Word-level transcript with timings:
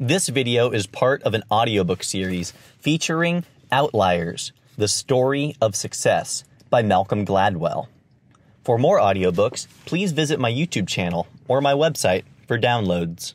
This 0.00 0.28
video 0.28 0.70
is 0.70 0.86
part 0.86 1.24
of 1.24 1.34
an 1.34 1.42
audiobook 1.50 2.04
series 2.04 2.52
featuring 2.78 3.44
Outliers, 3.72 4.52
The 4.76 4.86
Story 4.86 5.56
of 5.60 5.74
Success 5.74 6.44
by 6.70 6.82
Malcolm 6.82 7.26
Gladwell. 7.26 7.88
For 8.62 8.78
more 8.78 9.00
audiobooks, 9.00 9.66
please 9.86 10.12
visit 10.12 10.38
my 10.38 10.52
YouTube 10.52 10.86
channel 10.86 11.26
or 11.48 11.60
my 11.60 11.72
website 11.72 12.22
for 12.46 12.56
downloads. 12.56 13.34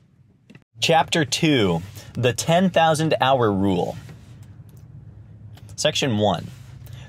Chapter 0.80 1.26
2 1.26 1.82
The 2.14 2.32
10,000 2.32 3.14
Hour 3.20 3.52
Rule. 3.52 3.98
Section 5.76 6.18
1 6.18 6.48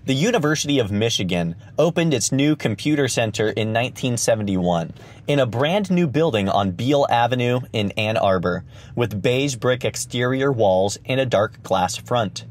The 0.07 0.15
University 0.15 0.79
of 0.81 0.93
Michigan 0.93 1.57
opened 1.79 2.13
its 2.13 2.31
new 2.31 2.57
computer 2.57 3.09
center 3.09 3.45
in 3.45 3.69
1971 3.69 4.93
in 5.27 5.39
a 5.39 5.47
brand 5.47 5.91
new 5.91 6.07
building 6.07 6.47
on 6.47 6.73
Beale 6.73 7.07
Avenue 7.09 7.61
in 7.73 7.91
Ann 7.93 8.19
Arbor 8.19 8.67
with 8.95 9.23
beige 9.23 9.57
brick 9.57 9.83
exterior 9.83 10.53
walls 10.53 10.99
and 11.07 11.21
a 11.21 11.25
dark 11.25 11.63
glass 11.63 11.97
front. 11.97 12.45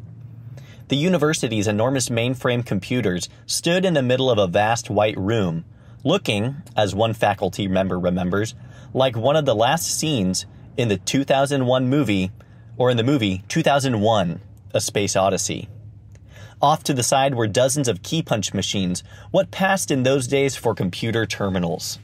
The 0.88 0.96
university's 0.96 1.68
enormous 1.68 2.10
mainframe 2.10 2.66
computers 2.66 3.30
stood 3.46 3.86
in 3.86 3.94
the 3.94 4.02
middle 4.02 4.32
of 4.32 4.40
a 4.40 4.48
vast 4.48 4.90
white 4.90 5.18
room, 5.18 5.64
looking, 6.04 6.56
as 6.76 6.96
one 6.96 7.14
faculty 7.14 7.68
member 7.68 8.00
remembers, 8.00 8.56
like 8.96 9.16
one 9.16 9.36
of 9.36 9.46
the 9.46 9.54
last 9.54 9.96
scenes 9.96 10.48
in 10.76 10.88
the 10.88 10.98
2001 10.98 11.88
movie, 11.88 12.32
or 12.78 12.90
in 12.90 12.98
the 12.98 13.04
movie 13.04 13.44
2001 13.48 14.42
A 14.74 14.82
Space 14.82 15.16
Odyssey. 15.16 15.70
Off 16.64 16.82
to 16.82 16.94
the 16.94 17.04
side 17.04 17.36
were 17.36 17.46
dozens 17.46 17.90
of 17.90 18.04
key 18.04 18.24
punch 18.24 18.54
machines, 18.54 19.04
what 19.32 19.52
passed 19.52 19.92
in 19.92 20.04
those 20.04 20.28
days 20.28 20.56
for 20.56 20.74
computer 20.74 21.26
terminals. 21.26 22.00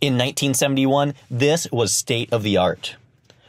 In 0.00 0.14
1971, 0.14 1.12
this 1.30 1.70
was 1.70 1.92
state 1.92 2.32
of 2.32 2.42
the 2.42 2.56
art. 2.56 2.96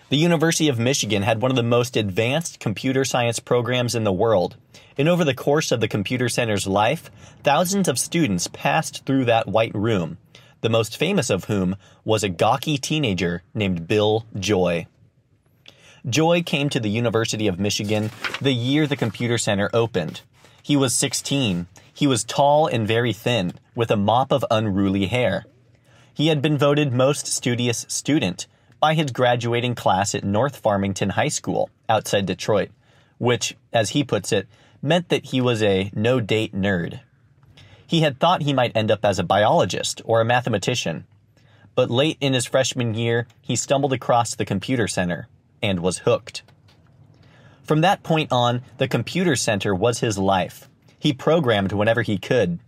The 0.10 0.18
University 0.18 0.68
of 0.68 0.78
Michigan 0.78 1.22
had 1.22 1.42
one 1.42 1.50
of 1.50 1.56
the 1.56 1.64
most 1.64 1.96
advanced 1.96 2.60
computer 2.60 3.06
science 3.06 3.40
programs 3.40 3.96
in 3.96 4.04
the 4.04 4.12
world, 4.12 4.58
and 4.98 5.08
over 5.08 5.24
the 5.24 5.34
course 5.34 5.72
of 5.72 5.80
the 5.80 5.88
computer 5.88 6.28
center's 6.28 6.68
life, 6.68 7.10
thousands 7.42 7.88
of 7.88 7.98
students 7.98 8.50
passed 8.52 9.06
through 9.06 9.24
that 9.24 9.48
white 9.48 9.74
room, 9.74 10.18
the 10.60 10.70
most 10.70 10.98
famous 10.98 11.30
of 11.30 11.46
whom 11.46 11.78
was 12.04 12.22
a 12.22 12.28
gawky 12.28 12.78
teenager 12.78 13.44
named 13.54 13.88
Bill 13.88 14.26
Joy. 14.38 14.88
Joy 16.10 16.42
came 16.42 16.68
to 16.70 16.80
the 16.80 16.90
University 16.90 17.48
of 17.48 17.60
Michigan 17.60 18.10
the 18.42 18.54
year 18.54 18.88
the 18.88 18.96
computer 18.96 19.38
center 19.38 19.70
opened. 19.72 20.22
He 20.64 20.76
was 20.76 20.96
16. 20.96 21.68
He 21.94 22.08
was 22.08 22.24
tall 22.24 22.66
and 22.66 22.88
very 22.88 23.14
thin, 23.14 23.54
with 23.76 23.92
a 23.92 23.96
mop 23.96 24.32
of 24.32 24.44
unruly 24.50 25.06
hair. 25.06 25.46
He 26.12 26.28
had 26.28 26.42
been 26.42 26.58
voted 26.58 26.92
most 26.92 27.28
studious 27.28 27.86
student 27.88 28.48
by 28.80 28.96
his 28.96 29.12
graduating 29.12 29.76
class 29.76 30.16
at 30.16 30.24
North 30.24 30.58
Farmington 30.58 31.12
High 31.12 31.28
School 31.28 31.70
outside 31.88 32.26
Detroit, 32.26 32.70
which, 33.20 33.56
as 33.72 33.92
he 33.92 34.04
puts 34.04 34.32
it, 34.32 34.48
meant 34.82 35.10
that 35.10 35.26
he 35.26 35.40
was 35.40 35.62
a 35.62 35.92
no 35.94 36.20
date 36.20 36.56
nerd. 36.56 37.02
He 37.86 38.02
had 38.02 38.20
thought 38.20 38.42
he 38.42 38.54
might 38.54 38.76
end 38.76 38.90
up 38.90 39.06
as 39.06 39.20
a 39.20 39.24
biologist 39.24 40.02
or 40.04 40.20
a 40.20 40.26
mathematician, 40.26 41.06
but 41.76 41.92
late 41.92 42.18
in 42.20 42.34
his 42.34 42.48
freshman 42.48 42.96
year, 42.96 43.28
he 43.40 43.56
stumbled 43.56 43.94
across 43.94 44.34
the 44.34 44.46
computer 44.46 44.88
center 44.88 45.28
and 45.62 45.80
was 45.80 46.00
hooked. 46.00 46.44
From 47.64 47.82
that 47.82 48.04
point 48.04 48.32
on, 48.32 48.62
the 48.78 48.88
computer 48.88 49.36
center 49.36 49.74
was 49.74 50.00
his 50.00 50.18
life. 50.18 50.70
He 51.00 51.14
programmed 51.14 51.72
whenever 51.72 52.02
he 52.02 52.18
could. 52.18 52.60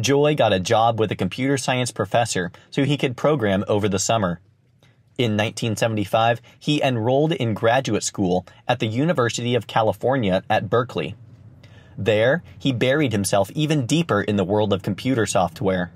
Joy 0.00 0.34
got 0.34 0.52
a 0.52 0.60
job 0.60 0.98
with 0.98 1.10
a 1.10 1.16
computer 1.16 1.56
science 1.56 1.90
professor 1.90 2.52
so 2.70 2.84
he 2.84 2.96
could 2.96 3.16
program 3.16 3.64
over 3.68 3.88
the 3.88 3.98
summer. 3.98 4.40
In 5.18 5.32
1975, 5.32 6.40
he 6.58 6.80
enrolled 6.80 7.32
in 7.32 7.52
graduate 7.52 8.04
school 8.04 8.46
at 8.68 8.78
the 8.78 8.86
University 8.86 9.56
of 9.56 9.66
California 9.66 10.44
at 10.48 10.70
Berkeley. 10.70 11.16
There, 11.96 12.44
he 12.56 12.72
buried 12.72 13.10
himself 13.10 13.50
even 13.50 13.84
deeper 13.84 14.22
in 14.22 14.36
the 14.36 14.44
world 14.44 14.72
of 14.72 14.82
computer 14.82 15.26
software. 15.26 15.90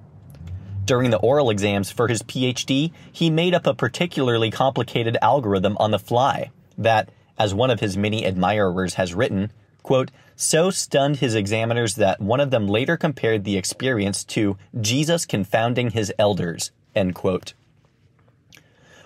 During 0.85 1.11
the 1.11 1.19
oral 1.19 1.51
exams 1.51 1.93
for 1.93 2.09
his 2.09 2.23
PhD, 2.23 2.93
he 3.13 3.31
made 3.31 3.55
up 3.55 3.67
a 3.67 3.75
particularly 3.75 4.51
complicated 4.51 5.17
algorithm 5.23 5.77
on 5.79 5.93
the 5.93 5.99
fly 5.99 6.51
that, 6.77 7.09
as 7.39 7.55
one 7.55 7.71
of 7.71 7.81
his 7.81 7.97
many 7.97 8.25
admirers 8.25 8.95
has 8.95 9.15
written, 9.15 9.53
quote, 9.85 10.11
so 10.35 10.71
stunned 10.71 11.19
his 11.19 11.37
examiners 11.37 11.95
that 11.95 12.21
one 12.21 12.41
of 12.41 12.51
them 12.51 12.67
later 12.67 12.97
compared 12.97 13.45
the 13.45 13.57
experience 13.57 14.25
to 14.25 14.57
Jesus 14.81 15.25
confounding 15.25 15.91
his 15.91 16.13
elders, 16.19 16.73
end 16.97 17.15
quote. 17.15 17.55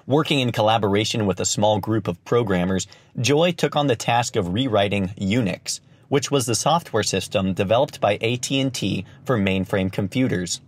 Working 0.07 0.41
in 0.41 0.53
collaboration 0.53 1.27
with 1.27 1.41
a 1.41 1.45
small 1.45 1.79
group 1.79 2.09
of 2.09 2.25
programmers, 2.25 2.87
Joy 3.21 3.53
took 3.53 3.77
on 3.77 3.87
the 3.87 3.97
task 3.97 4.37
of 4.37 4.55
rewriting 4.55 5.09
Unix, 5.19 5.81
which 6.09 6.31
was 6.31 6.47
the 6.47 6.55
software 6.55 7.03
system 7.03 7.53
developed 7.53 8.01
by 8.01 8.15
AT&T 8.15 9.05
for 9.25 9.37
mainframe 9.37 9.93
computers. 9.93 10.61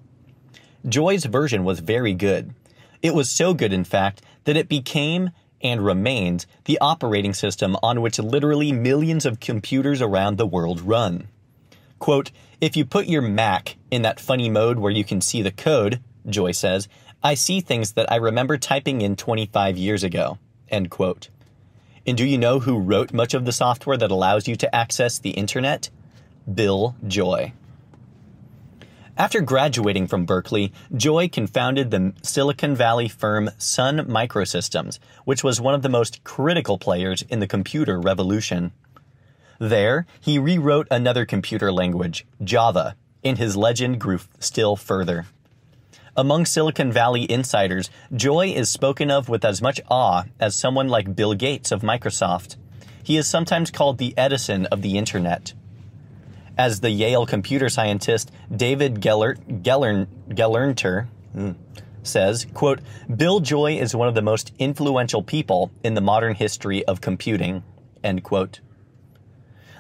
Joy's 0.89 1.25
version 1.25 1.65
was 1.65 1.81
very 1.81 2.15
good. 2.15 2.55
It 3.03 3.15
was 3.15 3.31
so 3.31 3.55
good, 3.55 3.73
in 3.73 3.85
fact, 3.85 4.23
that 4.45 4.57
it 4.57 4.69
became 4.69 5.31
and 5.61 5.85
remains 5.85 6.47
the 6.65 6.79
operating 6.81 7.35
system 7.35 7.77
on 7.83 8.01
which 8.01 8.19
literally 8.19 8.73
millions 8.73 9.27
of 9.27 9.41
computers 9.41 10.01
around 10.01 10.37
the 10.37 10.47
world 10.47 10.81
run. 10.81 11.29
Quote, 11.99 12.31
if 12.61 12.77
you 12.77 12.85
put 12.85 13.07
your 13.07 13.23
Mac 13.23 13.77
in 13.91 14.03
that 14.03 14.21
funny 14.21 14.49
mode 14.49 14.79
where 14.79 14.93
you 14.93 15.05
can 15.05 15.21
see 15.21 15.43
the 15.43 15.51
code, 15.51 16.01
Joy 16.29 16.53
says, 16.53 16.89
I 17.23 17.35
see 17.35 17.61
things 17.61 17.93
that 17.93 18.11
I 18.11 18.17
remember 18.17 18.57
typing 18.57 19.01
in 19.01 19.17
25 19.17 19.77
years 19.77 20.05
ago. 20.05 20.39
End 20.69 20.91
quote. 20.91 21.29
And 22.07 22.17
do 22.17 22.25
you 22.25 22.39
know 22.39 22.61
who 22.61 22.79
wrote 22.79 23.13
much 23.13 23.35
of 23.35 23.45
the 23.45 23.53
software 23.53 23.97
that 23.97 24.11
allows 24.11 24.47
you 24.47 24.57
to 24.57 24.75
access 24.75 25.19
the 25.19 25.31
internet? 25.31 25.91
Bill 26.53 26.95
Joy. 27.07 27.53
After 29.19 29.41
graduating 29.41 30.07
from 30.07 30.27
Berkeley, 30.27 30.73
Joy 30.95 31.29
confounded 31.29 31.91
the 31.91 32.13
Silicon 32.23 32.77
Valley 32.77 33.09
firm 33.09 33.51
Sun 33.59 34.07
Microsystems, 34.07 35.01
which 35.25 35.43
was 35.43 35.61
one 35.61 35.75
of 35.75 35.83
the 35.83 35.89
most 35.89 36.23
critical 36.23 36.79
players 36.79 37.23
in 37.23 37.41
the 37.41 37.49
computer 37.49 37.99
revolution. 38.01 38.71
There, 39.59 40.07
he 40.21 40.39
rewrote 40.39 40.87
another 40.89 41.27
computer 41.27 41.73
language, 41.73 42.29
Java, 42.45 42.95
and 43.25 43.39
his 43.39 43.57
legend 43.57 44.01
grew 44.01 44.21
still 44.39 44.77
further. 44.77 45.27
Among 46.17 46.47
Silicon 46.47 46.93
Valley 46.93 47.29
insiders, 47.29 47.91
Joy 48.15 48.51
is 48.51 48.71
spoken 48.71 49.11
of 49.11 49.29
with 49.29 49.45
as 49.45 49.61
much 49.61 49.81
awe 49.91 50.27
as 50.39 50.55
someone 50.55 50.89
like 50.89 51.17
Bill 51.17 51.35
Gates 51.35 51.73
of 51.73 51.83
Microsoft. 51.83 52.55
He 53.03 53.17
is 53.17 53.27
sometimes 53.27 53.73
called 53.73 53.99
the 53.99 54.17
Edison 54.17 54.67
of 54.67 54.83
the 54.83 54.97
Internet. 54.97 55.55
As 56.59 56.81
the 56.81 56.91
Yale 56.91 57.25
computer 57.25 57.69
scientist 57.69 58.33
David 58.55 59.01
Gellert, 59.01 59.63
Gellern, 59.63 60.09
Gelernter 60.31 61.07
hmm, 61.33 61.53
says, 62.03 62.49
quote, 62.53 62.81
Bill 63.17 63.39
Joy 63.39 63.79
is 63.79 63.95
one 63.95 64.09
of 64.09 64.17
the 64.17 64.23
most 64.23 64.53
influential 64.59 65.23
people 65.23 65.71
in 65.85 65.95
the 65.95 66.01
modern 66.01 66.35
history 66.35 66.85
of 66.85 67.01
computing, 67.01 67.63
end 68.03 68.25
quote. 68.25 68.59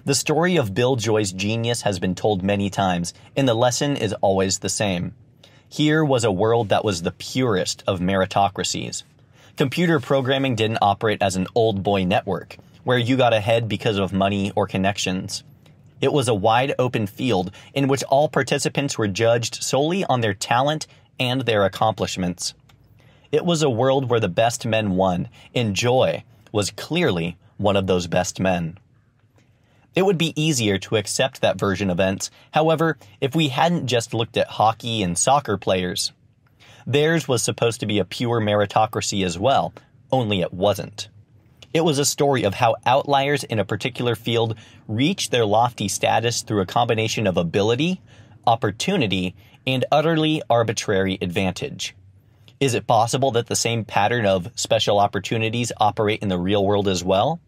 The 0.04 0.14
story 0.14 0.54
of 0.54 0.72
Bill 0.72 0.94
Joy's 0.94 1.32
genius 1.32 1.82
has 1.82 1.98
been 1.98 2.14
told 2.14 2.44
many 2.44 2.70
times, 2.70 3.12
and 3.36 3.48
the 3.48 3.54
lesson 3.54 3.96
is 3.96 4.12
always 4.14 4.60
the 4.60 4.68
same. 4.68 5.16
Here 5.68 6.04
was 6.04 6.22
a 6.22 6.30
world 6.30 6.68
that 6.68 6.84
was 6.84 7.02
the 7.02 7.10
purest 7.10 7.82
of 7.88 7.98
meritocracies. 7.98 9.02
Computer 9.56 9.98
programming 9.98 10.54
didn't 10.54 10.78
operate 10.80 11.20
as 11.20 11.34
an 11.34 11.48
old 11.56 11.82
boy 11.82 12.04
network, 12.04 12.56
where 12.84 12.98
you 12.98 13.16
got 13.16 13.34
ahead 13.34 13.68
because 13.68 13.98
of 13.98 14.12
money 14.12 14.52
or 14.54 14.68
connections. 14.68 15.42
It 16.00 16.12
was 16.12 16.28
a 16.28 16.34
wide 16.34 16.74
open 16.78 17.06
field 17.06 17.50
in 17.74 17.88
which 17.88 18.04
all 18.04 18.28
participants 18.28 18.96
were 18.96 19.08
judged 19.08 19.62
solely 19.62 20.04
on 20.04 20.20
their 20.20 20.34
talent 20.34 20.86
and 21.18 21.42
their 21.42 21.64
accomplishments. 21.64 22.54
It 23.32 23.44
was 23.44 23.62
a 23.62 23.70
world 23.70 24.08
where 24.08 24.20
the 24.20 24.28
best 24.28 24.64
men 24.64 24.96
won, 24.96 25.28
and 25.54 25.74
Joy 25.74 26.24
was 26.52 26.70
clearly 26.70 27.36
one 27.56 27.76
of 27.76 27.86
those 27.86 28.06
best 28.06 28.40
men. 28.40 28.78
It 29.94 30.06
would 30.06 30.18
be 30.18 30.40
easier 30.40 30.78
to 30.78 30.96
accept 30.96 31.40
that 31.40 31.58
version 31.58 31.90
of 31.90 31.96
events, 31.96 32.30
however, 32.52 32.96
if 33.20 33.34
we 33.34 33.48
hadn't 33.48 33.88
just 33.88 34.14
looked 34.14 34.36
at 34.36 34.46
hockey 34.46 35.02
and 35.02 35.18
soccer 35.18 35.58
players. 35.58 36.12
Theirs 36.86 37.26
was 37.26 37.42
supposed 37.42 37.80
to 37.80 37.86
be 37.86 37.98
a 37.98 38.04
pure 38.04 38.40
meritocracy 38.40 39.24
as 39.24 39.38
well, 39.38 39.74
only 40.12 40.40
it 40.40 40.54
wasn't. 40.54 41.08
It 41.74 41.84
was 41.84 41.98
a 41.98 42.04
story 42.04 42.44
of 42.44 42.54
how 42.54 42.76
outliers 42.86 43.44
in 43.44 43.58
a 43.58 43.64
particular 43.64 44.14
field 44.14 44.56
reach 44.86 45.30
their 45.30 45.44
lofty 45.44 45.88
status 45.88 46.42
through 46.42 46.62
a 46.62 46.66
combination 46.66 47.26
of 47.26 47.36
ability, 47.36 48.00
opportunity, 48.46 49.34
and 49.66 49.84
utterly 49.92 50.42
arbitrary 50.48 51.18
advantage. 51.20 51.94
Is 52.58 52.74
it 52.74 52.86
possible 52.86 53.30
that 53.32 53.46
the 53.46 53.54
same 53.54 53.84
pattern 53.84 54.24
of 54.24 54.50
special 54.54 54.98
opportunities 54.98 55.70
operate 55.76 56.22
in 56.22 56.28
the 56.28 56.38
real 56.38 56.64
world 56.64 56.88
as 56.88 57.04
well? 57.04 57.38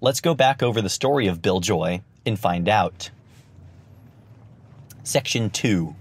Let's 0.00 0.20
go 0.20 0.34
back 0.34 0.62
over 0.62 0.80
the 0.80 0.88
story 0.88 1.26
of 1.26 1.42
Bill 1.42 1.58
Joy 1.58 2.02
and 2.24 2.38
find 2.38 2.68
out. 2.68 3.10
Section 5.02 5.50
2 5.50 5.96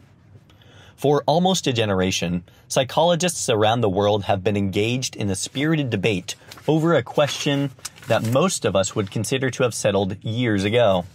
For 0.95 1.23
almost 1.25 1.65
a 1.65 1.73
generation, 1.73 2.43
psychologists 2.67 3.49
around 3.49 3.81
the 3.81 3.89
world 3.89 4.23
have 4.23 4.43
been 4.43 4.57
engaged 4.57 5.15
in 5.15 5.29
a 5.29 5.35
spirited 5.35 5.89
debate 5.89 6.35
over 6.67 6.93
a 6.93 7.03
question 7.03 7.71
that 8.07 8.31
most 8.31 8.65
of 8.65 8.75
us 8.75 8.95
would 8.95 9.11
consider 9.11 9.49
to 9.49 9.63
have 9.63 9.73
settled 9.73 10.23
years 10.23 10.63
ago. 10.63 11.05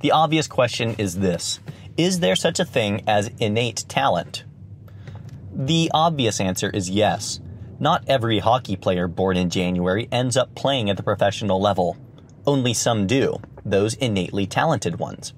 The 0.00 0.12
obvious 0.12 0.46
question 0.46 0.94
is 0.98 1.18
this 1.18 1.60
Is 1.96 2.20
there 2.20 2.36
such 2.36 2.58
a 2.58 2.64
thing 2.64 3.02
as 3.06 3.30
innate 3.38 3.84
talent? 3.88 4.44
The 5.54 5.90
obvious 5.92 6.40
answer 6.40 6.70
is 6.70 6.90
yes. 6.90 7.40
Not 7.78 8.04
every 8.06 8.38
hockey 8.38 8.76
player 8.76 9.08
born 9.08 9.36
in 9.36 9.50
January 9.50 10.08
ends 10.10 10.36
up 10.36 10.54
playing 10.54 10.88
at 10.88 10.96
the 10.96 11.02
professional 11.02 11.60
level. 11.60 11.96
Only 12.46 12.74
some 12.74 13.06
do, 13.06 13.40
those 13.64 13.94
innately 13.94 14.46
talented 14.46 14.98
ones. 14.98 15.34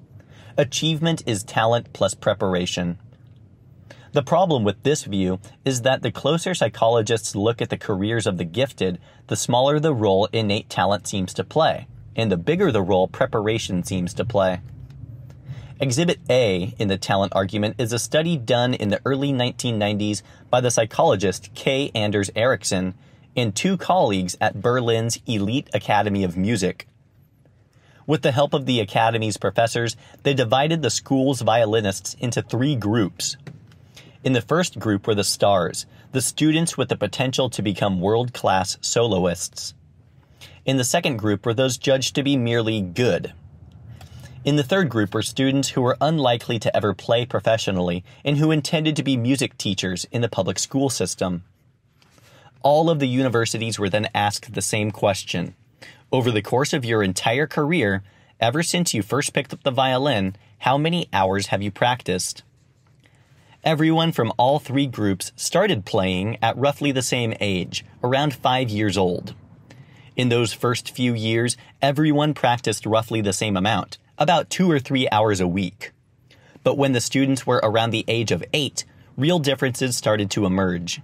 Achievement 0.57 1.23
is 1.25 1.43
talent 1.43 1.91
plus 1.91 2.13
preparation. 2.13 2.97
The 4.15 4.23
problem 4.23 4.63
with 4.63 4.81
this 4.83 5.03
view 5.03 5.41
is 5.65 5.81
that 5.81 6.01
the 6.01 6.09
closer 6.09 6.53
psychologists 6.55 7.35
look 7.35 7.61
at 7.61 7.69
the 7.69 7.77
careers 7.77 8.25
of 8.25 8.37
the 8.37 8.45
gifted, 8.45 8.97
the 9.27 9.35
smaller 9.35 9.77
the 9.77 9.93
role 9.93 10.29
innate 10.31 10.69
talent 10.69 11.05
seems 11.05 11.33
to 11.33 11.43
play, 11.43 11.85
and 12.15 12.31
the 12.31 12.37
bigger 12.37 12.71
the 12.71 12.81
role 12.81 13.09
preparation 13.09 13.83
seems 13.83 14.13
to 14.13 14.23
play. 14.23 14.61
Exhibit 15.81 16.21
A 16.29 16.73
in 16.79 16.87
the 16.87 16.97
talent 16.97 17.33
argument 17.35 17.75
is 17.77 17.91
a 17.91 17.99
study 17.99 18.37
done 18.37 18.73
in 18.73 18.87
the 18.87 19.01
early 19.05 19.33
1990s 19.33 20.21
by 20.49 20.61
the 20.61 20.71
psychologist 20.71 21.53
K. 21.53 21.91
Anders 21.93 22.31
Ericsson 22.37 22.93
and 23.35 23.53
two 23.53 23.75
colleagues 23.75 24.37
at 24.39 24.61
Berlin's 24.61 25.19
Elite 25.25 25.69
Academy 25.73 26.23
of 26.23 26.37
Music. 26.37 26.87
With 28.07 28.21
the 28.21 28.31
help 28.31 28.53
of 28.53 28.65
the 28.65 28.79
Academy's 28.79 29.35
professors, 29.35 29.97
they 30.23 30.33
divided 30.33 30.81
the 30.81 30.89
school's 30.89 31.41
violinists 31.41 32.13
into 32.21 32.41
three 32.41 32.77
groups. 32.77 33.35
In 34.25 34.33
the 34.33 34.41
first 34.41 34.79
group 34.79 35.05
were 35.05 35.13
the 35.13 35.23
stars, 35.23 35.85
the 36.11 36.19
students 36.19 36.75
with 36.75 36.89
the 36.89 36.97
potential 36.97 37.47
to 37.51 37.61
become 37.61 38.01
world 38.01 38.33
class 38.33 38.75
soloists. 38.81 39.75
In 40.65 40.77
the 40.77 40.83
second 40.83 41.17
group 41.17 41.45
were 41.45 41.53
those 41.53 41.77
judged 41.77 42.15
to 42.15 42.23
be 42.23 42.35
merely 42.35 42.81
good. 42.81 43.33
In 44.43 44.55
the 44.55 44.63
third 44.63 44.89
group 44.89 45.13
were 45.13 45.21
students 45.21 45.69
who 45.69 45.81
were 45.83 45.95
unlikely 46.01 46.57
to 46.57 46.75
ever 46.75 46.95
play 46.95 47.27
professionally 47.27 48.03
and 48.23 48.37
who 48.37 48.49
intended 48.49 48.95
to 48.95 49.03
be 49.03 49.15
music 49.15 49.59
teachers 49.59 50.05
in 50.05 50.23
the 50.23 50.27
public 50.27 50.57
school 50.57 50.89
system. 50.89 51.43
All 52.63 52.89
of 52.89 52.97
the 52.97 53.07
universities 53.07 53.77
were 53.77 53.89
then 53.89 54.09
asked 54.15 54.55
the 54.55 54.61
same 54.63 54.89
question. 54.89 55.53
Over 56.11 56.31
the 56.31 56.41
course 56.41 56.73
of 56.73 56.83
your 56.83 57.03
entire 57.03 57.45
career, 57.45 58.01
ever 58.39 58.63
since 58.63 58.91
you 58.91 59.03
first 59.03 59.33
picked 59.33 59.53
up 59.53 59.61
the 59.61 59.69
violin, 59.69 60.35
how 60.57 60.79
many 60.79 61.09
hours 61.13 61.47
have 61.47 61.61
you 61.61 61.69
practiced? 61.69 62.41
Everyone 63.65 64.11
from 64.11 64.31
all 64.37 64.59
three 64.59 64.85
groups 64.85 65.31
started 65.35 65.85
playing 65.85 66.37
at 66.39 66.55
roughly 66.55 66.91
the 66.91 67.01
same 67.01 67.33
age, 67.41 67.83
around 68.03 68.35
five 68.35 68.69
years 68.69 68.95
old. 68.95 69.33
In 70.15 70.29
those 70.29 70.53
first 70.53 70.91
few 70.91 71.15
years, 71.15 71.57
everyone 71.81 72.35
practiced 72.35 72.85
roughly 72.85 73.21
the 73.21 73.33
same 73.33 73.57
amount, 73.57 73.97
about 74.19 74.51
two 74.51 74.69
or 74.69 74.77
three 74.77 75.09
hours 75.09 75.39
a 75.39 75.47
week. 75.47 75.93
But 76.63 76.77
when 76.77 76.91
the 76.91 77.01
students 77.01 77.47
were 77.47 77.59
around 77.63 77.89
the 77.89 78.05
age 78.07 78.31
of 78.31 78.45
eight, 78.53 78.85
real 79.17 79.39
differences 79.39 79.97
started 79.97 80.29
to 80.29 80.45
emerge. 80.45 81.01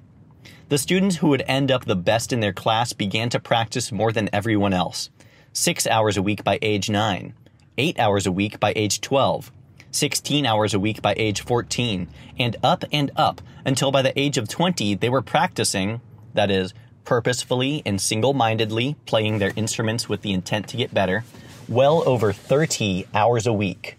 The 0.69 0.77
students 0.77 1.15
who 1.15 1.29
would 1.29 1.43
end 1.47 1.71
up 1.71 1.85
the 1.85 1.95
best 1.95 2.31
in 2.31 2.41
their 2.41 2.53
class 2.53 2.93
began 2.93 3.29
to 3.29 3.39
practice 3.39 3.91
more 3.91 4.11
than 4.11 4.29
everyone 4.31 4.71
else. 4.71 5.09
Six 5.51 5.87
hours 5.87 6.15
a 6.15 6.21
week 6.21 6.43
by 6.43 6.59
age 6.61 6.91
nine, 6.91 7.33
eight 7.79 7.97
hours 7.97 8.27
a 8.27 8.31
week 8.31 8.59
by 8.59 8.71
age 8.75 9.01
12, 9.01 9.51
16 9.91 10.45
hours 10.45 10.73
a 10.73 10.79
week 10.79 11.01
by 11.01 11.13
age 11.17 11.41
14, 11.41 12.07
and 12.39 12.55
up 12.63 12.83
and 12.91 13.11
up 13.15 13.41
until 13.65 13.91
by 13.91 14.01
the 14.01 14.17
age 14.19 14.38
of 14.38 14.47
20 14.47 14.95
they 14.95 15.09
were 15.09 15.21
practicing, 15.21 16.01
that 16.33 16.49
is, 16.49 16.73
purposefully 17.03 17.81
and 17.85 17.99
single 17.99 18.33
mindedly 18.33 18.95
playing 19.05 19.39
their 19.39 19.53
instruments 19.55 20.07
with 20.07 20.21
the 20.21 20.33
intent 20.33 20.67
to 20.69 20.77
get 20.77 20.93
better, 20.93 21.23
well 21.67 22.07
over 22.07 22.31
30 22.31 23.05
hours 23.13 23.45
a 23.45 23.53
week. 23.53 23.97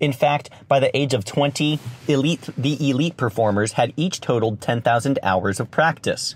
In 0.00 0.12
fact, 0.12 0.50
by 0.68 0.80
the 0.80 0.94
age 0.96 1.14
of 1.14 1.24
20, 1.24 1.78
elite, 2.08 2.48
the 2.58 2.90
elite 2.90 3.16
performers 3.16 3.72
had 3.72 3.92
each 3.96 4.20
totaled 4.20 4.60
10,000 4.60 5.18
hours 5.22 5.60
of 5.60 5.70
practice. 5.70 6.34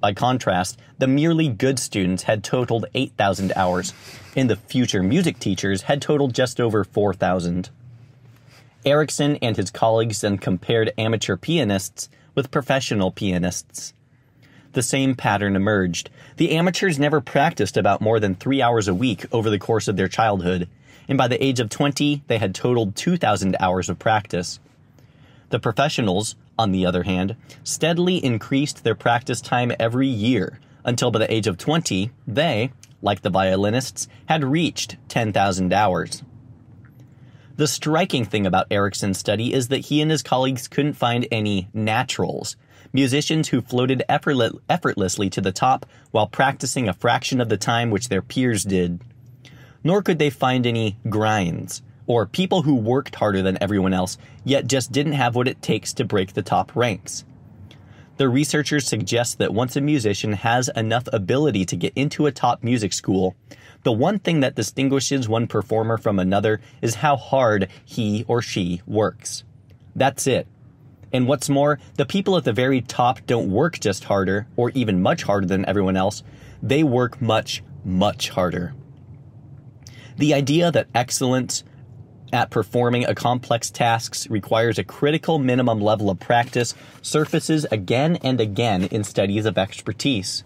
By 0.00 0.12
contrast, 0.12 0.78
the 0.98 1.06
merely 1.06 1.48
good 1.48 1.78
students 1.78 2.24
had 2.24 2.44
totaled 2.44 2.86
8,000 2.94 3.52
hours, 3.56 3.94
and 4.36 4.50
the 4.50 4.56
future 4.56 5.02
music 5.02 5.38
teachers 5.38 5.82
had 5.82 6.02
totaled 6.02 6.34
just 6.34 6.60
over 6.60 6.84
4,000. 6.84 7.70
Ericsson 8.86 9.36
and 9.42 9.56
his 9.56 9.72
colleagues 9.72 10.20
then 10.20 10.38
compared 10.38 10.92
amateur 10.96 11.36
pianists 11.36 12.08
with 12.36 12.52
professional 12.52 13.10
pianists. 13.10 13.92
The 14.74 14.82
same 14.82 15.16
pattern 15.16 15.56
emerged. 15.56 16.08
The 16.36 16.52
amateurs 16.52 16.96
never 16.98 17.20
practiced 17.20 17.76
about 17.76 18.00
more 18.00 18.20
than 18.20 18.36
three 18.36 18.62
hours 18.62 18.86
a 18.86 18.94
week 18.94 19.26
over 19.32 19.50
the 19.50 19.58
course 19.58 19.88
of 19.88 19.96
their 19.96 20.06
childhood, 20.06 20.68
and 21.08 21.18
by 21.18 21.26
the 21.26 21.42
age 21.42 21.58
of 21.58 21.68
20, 21.68 22.22
they 22.28 22.38
had 22.38 22.54
totaled 22.54 22.94
2,000 22.94 23.56
hours 23.58 23.88
of 23.88 23.98
practice. 23.98 24.60
The 25.50 25.58
professionals, 25.58 26.36
on 26.56 26.70
the 26.70 26.86
other 26.86 27.02
hand, 27.02 27.34
steadily 27.64 28.24
increased 28.24 28.84
their 28.84 28.94
practice 28.94 29.40
time 29.40 29.72
every 29.80 30.08
year 30.08 30.60
until 30.84 31.10
by 31.10 31.18
the 31.18 31.32
age 31.32 31.48
of 31.48 31.58
20, 31.58 32.12
they, 32.28 32.70
like 33.02 33.22
the 33.22 33.30
violinists, 33.30 34.06
had 34.26 34.44
reached 34.44 34.96
10,000 35.08 35.72
hours. 35.72 36.22
The 37.56 37.66
striking 37.66 38.26
thing 38.26 38.46
about 38.46 38.66
Ericsson's 38.70 39.16
study 39.16 39.54
is 39.54 39.68
that 39.68 39.86
he 39.86 40.02
and 40.02 40.10
his 40.10 40.22
colleagues 40.22 40.68
couldn't 40.68 40.92
find 40.92 41.26
any 41.32 41.68
naturals, 41.72 42.54
musicians 42.92 43.48
who 43.48 43.62
floated 43.62 44.02
effortlessly 44.10 45.30
to 45.30 45.40
the 45.40 45.52
top 45.52 45.86
while 46.10 46.26
practicing 46.26 46.86
a 46.86 46.92
fraction 46.92 47.40
of 47.40 47.48
the 47.48 47.56
time 47.56 47.90
which 47.90 48.10
their 48.10 48.20
peers 48.20 48.62
did. 48.62 49.00
Nor 49.82 50.02
could 50.02 50.18
they 50.18 50.28
find 50.28 50.66
any 50.66 50.98
grinds, 51.08 51.80
or 52.06 52.26
people 52.26 52.60
who 52.60 52.74
worked 52.74 53.14
harder 53.14 53.40
than 53.40 53.56
everyone 53.62 53.94
else, 53.94 54.18
yet 54.44 54.66
just 54.66 54.92
didn't 54.92 55.12
have 55.12 55.34
what 55.34 55.48
it 55.48 55.62
takes 55.62 55.94
to 55.94 56.04
break 56.04 56.34
the 56.34 56.42
top 56.42 56.76
ranks. 56.76 57.24
The 58.18 58.28
researchers 58.28 58.86
suggest 58.86 59.38
that 59.38 59.54
once 59.54 59.76
a 59.76 59.80
musician 59.80 60.32
has 60.32 60.68
enough 60.76 61.08
ability 61.10 61.64
to 61.66 61.76
get 61.76 61.92
into 61.96 62.26
a 62.26 62.32
top 62.32 62.62
music 62.62 62.92
school, 62.92 63.34
the 63.86 63.92
one 63.92 64.18
thing 64.18 64.40
that 64.40 64.56
distinguishes 64.56 65.28
one 65.28 65.46
performer 65.46 65.96
from 65.96 66.18
another 66.18 66.60
is 66.82 66.96
how 66.96 67.16
hard 67.16 67.68
he 67.84 68.24
or 68.26 68.42
she 68.42 68.82
works. 68.84 69.44
That's 69.94 70.26
it. 70.26 70.48
And 71.12 71.28
what's 71.28 71.48
more, 71.48 71.78
the 71.94 72.04
people 72.04 72.36
at 72.36 72.42
the 72.42 72.52
very 72.52 72.80
top 72.80 73.24
don't 73.28 73.48
work 73.48 73.78
just 73.78 74.02
harder, 74.02 74.48
or 74.56 74.70
even 74.70 75.00
much 75.00 75.22
harder 75.22 75.46
than 75.46 75.64
everyone 75.66 75.96
else. 75.96 76.24
They 76.60 76.82
work 76.82 77.22
much, 77.22 77.62
much 77.84 78.30
harder. 78.30 78.74
The 80.16 80.34
idea 80.34 80.72
that 80.72 80.88
excellence 80.92 81.62
at 82.32 82.50
performing 82.50 83.04
a 83.04 83.14
complex 83.14 83.70
tasks 83.70 84.28
requires 84.28 84.80
a 84.80 84.84
critical 84.84 85.38
minimum 85.38 85.80
level 85.80 86.10
of 86.10 86.18
practice 86.18 86.74
surfaces 87.02 87.66
again 87.70 88.16
and 88.16 88.40
again 88.40 88.86
in 88.86 89.04
studies 89.04 89.46
of 89.46 89.56
expertise. 89.56 90.42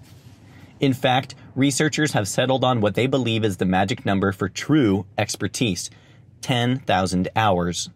In 0.81 0.95
fact, 0.95 1.35
researchers 1.55 2.13
have 2.13 2.27
settled 2.27 2.65
on 2.65 2.81
what 2.81 2.95
they 2.95 3.07
believe 3.07 3.45
is 3.45 3.59
the 3.59 3.67
magic 3.67 4.07
number 4.07 4.33
for 4.33 4.49
true 4.49 5.07
expertise 5.19 5.91
10,000 6.41 7.29
hours. 7.37 7.91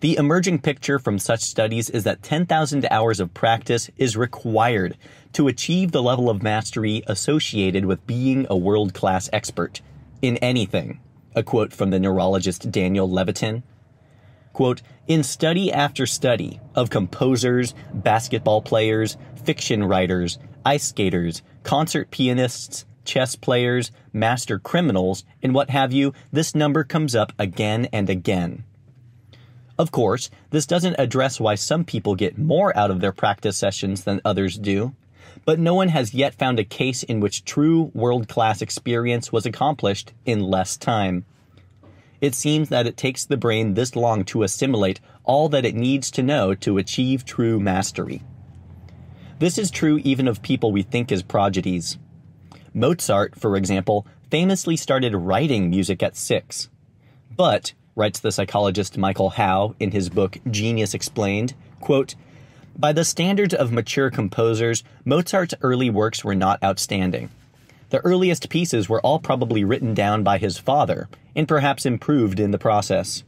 The 0.00 0.16
emerging 0.16 0.58
picture 0.58 0.98
from 0.98 1.20
such 1.20 1.42
studies 1.42 1.88
is 1.88 2.04
that 2.04 2.22
10,000 2.22 2.86
hours 2.90 3.20
of 3.20 3.32
practice 3.32 3.88
is 3.96 4.16
required 4.16 4.98
to 5.32 5.48
achieve 5.48 5.92
the 5.92 6.02
level 6.02 6.28
of 6.28 6.42
mastery 6.42 7.04
associated 7.06 7.86
with 7.86 8.06
being 8.06 8.46
a 8.50 8.56
world 8.56 8.92
class 8.92 9.30
expert 9.32 9.80
in 10.20 10.36
anything. 10.38 11.00
A 11.36 11.42
quote 11.42 11.72
from 11.72 11.90
the 11.90 12.00
neurologist 12.00 12.70
Daniel 12.70 13.08
Levitin. 13.08 13.62
Quote, 14.54 14.82
in 15.08 15.24
study 15.24 15.72
after 15.72 16.06
study 16.06 16.60
of 16.76 16.88
composers, 16.88 17.74
basketball 17.92 18.62
players, 18.62 19.18
fiction 19.44 19.82
writers, 19.84 20.38
ice 20.64 20.84
skaters, 20.84 21.42
concert 21.64 22.10
pianists, 22.12 22.86
chess 23.04 23.34
players, 23.34 23.90
master 24.12 24.60
criminals, 24.60 25.24
and 25.42 25.54
what 25.54 25.70
have 25.70 25.92
you, 25.92 26.14
this 26.32 26.54
number 26.54 26.84
comes 26.84 27.16
up 27.16 27.32
again 27.36 27.88
and 27.92 28.08
again. 28.08 28.62
Of 29.76 29.90
course, 29.90 30.30
this 30.50 30.66
doesn't 30.66 31.00
address 31.00 31.40
why 31.40 31.56
some 31.56 31.84
people 31.84 32.14
get 32.14 32.38
more 32.38 32.74
out 32.76 32.92
of 32.92 33.00
their 33.00 33.12
practice 33.12 33.56
sessions 33.56 34.04
than 34.04 34.20
others 34.24 34.56
do, 34.56 34.94
but 35.44 35.58
no 35.58 35.74
one 35.74 35.88
has 35.88 36.14
yet 36.14 36.32
found 36.32 36.60
a 36.60 36.64
case 36.64 37.02
in 37.02 37.18
which 37.18 37.44
true 37.44 37.90
world 37.92 38.28
class 38.28 38.62
experience 38.62 39.32
was 39.32 39.46
accomplished 39.46 40.12
in 40.24 40.40
less 40.40 40.76
time. 40.76 41.24
It 42.24 42.34
seems 42.34 42.70
that 42.70 42.86
it 42.86 42.96
takes 42.96 43.26
the 43.26 43.36
brain 43.36 43.74
this 43.74 43.94
long 43.94 44.24
to 44.32 44.44
assimilate 44.44 44.98
all 45.24 45.50
that 45.50 45.66
it 45.66 45.74
needs 45.74 46.10
to 46.12 46.22
know 46.22 46.54
to 46.54 46.78
achieve 46.78 47.26
true 47.26 47.60
mastery. 47.60 48.22
This 49.40 49.58
is 49.58 49.70
true 49.70 49.98
even 50.04 50.26
of 50.26 50.40
people 50.40 50.72
we 50.72 50.80
think 50.80 51.12
as 51.12 51.22
prodigies. 51.22 51.98
Mozart, 52.72 53.38
for 53.38 53.58
example, 53.58 54.06
famously 54.30 54.74
started 54.74 55.14
writing 55.14 55.68
music 55.68 56.02
at 56.02 56.16
six. 56.16 56.70
But, 57.36 57.74
writes 57.94 58.20
the 58.20 58.32
psychologist 58.32 58.96
Michael 58.96 59.28
Howe 59.28 59.74
in 59.78 59.90
his 59.90 60.08
book 60.08 60.38
Genius 60.50 60.94
Explained, 60.94 61.52
quote, 61.82 62.14
By 62.74 62.94
the 62.94 63.04
standards 63.04 63.52
of 63.52 63.70
mature 63.70 64.08
composers, 64.08 64.82
Mozart's 65.04 65.56
early 65.60 65.90
works 65.90 66.24
were 66.24 66.34
not 66.34 66.64
outstanding. 66.64 67.28
The 67.90 67.98
earliest 67.98 68.48
pieces 68.48 68.88
were 68.88 69.02
all 69.02 69.18
probably 69.18 69.62
written 69.62 69.92
down 69.92 70.22
by 70.22 70.38
his 70.38 70.56
father, 70.56 71.10
and 71.36 71.48
perhaps 71.48 71.86
improved 71.86 72.40
in 72.40 72.50
the 72.50 72.58
process. 72.58 73.24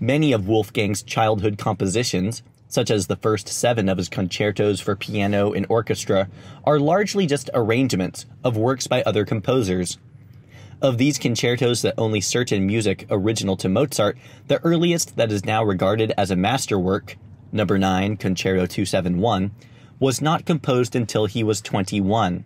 Many 0.00 0.32
of 0.32 0.48
Wolfgang's 0.48 1.02
childhood 1.02 1.58
compositions, 1.58 2.42
such 2.68 2.90
as 2.90 3.06
the 3.06 3.16
first 3.16 3.48
seven 3.48 3.88
of 3.88 3.98
his 3.98 4.08
concertos 4.08 4.80
for 4.80 4.96
piano 4.96 5.52
and 5.52 5.66
orchestra, 5.68 6.28
are 6.64 6.78
largely 6.78 7.26
just 7.26 7.48
arrangements 7.54 8.26
of 8.44 8.56
works 8.56 8.86
by 8.86 9.02
other 9.02 9.24
composers. 9.24 9.98
Of 10.82 10.98
these 10.98 11.18
concertos 11.18 11.80
that 11.82 11.94
only 11.96 12.20
certain 12.20 12.66
music 12.66 13.06
original 13.08 13.56
to 13.58 13.68
Mozart, 13.68 14.18
the 14.48 14.62
earliest 14.62 15.16
that 15.16 15.32
is 15.32 15.44
now 15.44 15.64
regarded 15.64 16.12
as 16.18 16.30
a 16.30 16.36
masterwork, 16.36 17.16
number 17.50 17.78
9, 17.78 18.18
Concerto 18.18 18.66
271, 18.66 19.52
was 19.98 20.20
not 20.20 20.44
composed 20.44 20.94
until 20.94 21.24
he 21.24 21.42
was 21.42 21.62
21. 21.62 22.44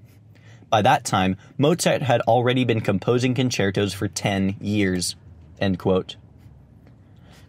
By 0.70 0.82
that 0.82 1.04
time, 1.04 1.36
Mozart 1.58 2.02
had 2.02 2.20
already 2.22 2.64
been 2.64 2.80
composing 2.80 3.34
concertos 3.34 3.92
for 3.92 4.06
10 4.06 4.56
years. 4.60 5.16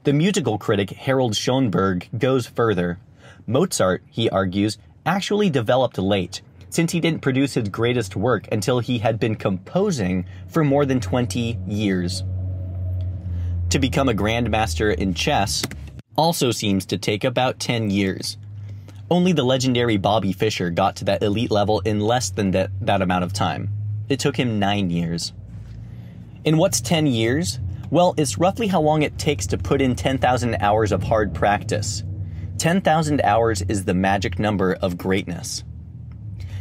The 0.03 0.13
musical 0.13 0.57
critic 0.57 0.89
Harold 0.89 1.33
Schonberg 1.33 2.07
goes 2.17 2.47
further. 2.47 2.97
Mozart, 3.45 4.01
he 4.09 4.27
argues, 4.29 4.79
actually 5.05 5.51
developed 5.51 5.99
late, 5.99 6.41
since 6.69 6.91
he 6.91 6.99
didn't 6.99 7.21
produce 7.21 7.53
his 7.53 7.69
greatest 7.69 8.15
work 8.15 8.47
until 8.51 8.79
he 8.79 8.97
had 8.97 9.19
been 9.19 9.35
composing 9.35 10.25
for 10.47 10.63
more 10.63 10.85
than 10.85 10.99
20 10.99 11.59
years. 11.67 12.23
To 13.69 13.77
become 13.77 14.09
a 14.09 14.13
grandmaster 14.13 14.93
in 14.93 15.13
chess 15.13 15.63
also 16.17 16.51
seems 16.51 16.85
to 16.87 16.97
take 16.97 17.23
about 17.23 17.59
10 17.59 17.91
years. 17.91 18.37
Only 19.11 19.33
the 19.33 19.43
legendary 19.43 19.97
Bobby 19.97 20.31
Fischer 20.31 20.69
got 20.69 20.95
to 20.95 21.05
that 21.05 21.21
elite 21.21 21.51
level 21.51 21.81
in 21.81 21.99
less 21.99 22.29
than 22.29 22.51
that, 22.51 22.71
that 22.79 23.01
amount 23.01 23.25
of 23.25 23.33
time. 23.33 23.69
It 24.07 24.21
took 24.21 24.37
him 24.37 24.57
nine 24.57 24.89
years. 24.89 25.33
In 26.45 26.55
what's 26.55 26.79
10 26.79 27.07
years? 27.07 27.59
Well, 27.89 28.13
it's 28.15 28.37
roughly 28.37 28.67
how 28.67 28.79
long 28.79 29.01
it 29.01 29.19
takes 29.19 29.45
to 29.47 29.57
put 29.57 29.81
in 29.81 29.97
10,000 29.97 30.55
hours 30.61 30.93
of 30.93 31.03
hard 31.03 31.35
practice. 31.35 32.05
10,000 32.57 33.19
hours 33.21 33.61
is 33.63 33.83
the 33.83 33.93
magic 33.93 34.39
number 34.39 34.75
of 34.75 34.97
greatness. 34.97 35.65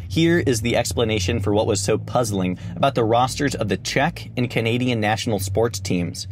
Here 0.08 0.40
is 0.40 0.60
the 0.60 0.76
explanation 0.76 1.38
for 1.38 1.54
what 1.54 1.68
was 1.68 1.80
so 1.80 1.98
puzzling 1.98 2.58
about 2.74 2.96
the 2.96 3.04
rosters 3.04 3.54
of 3.54 3.68
the 3.68 3.76
Czech 3.76 4.28
and 4.36 4.50
Canadian 4.50 4.98
national 4.98 5.38
sports 5.38 5.78
teams. 5.78 6.26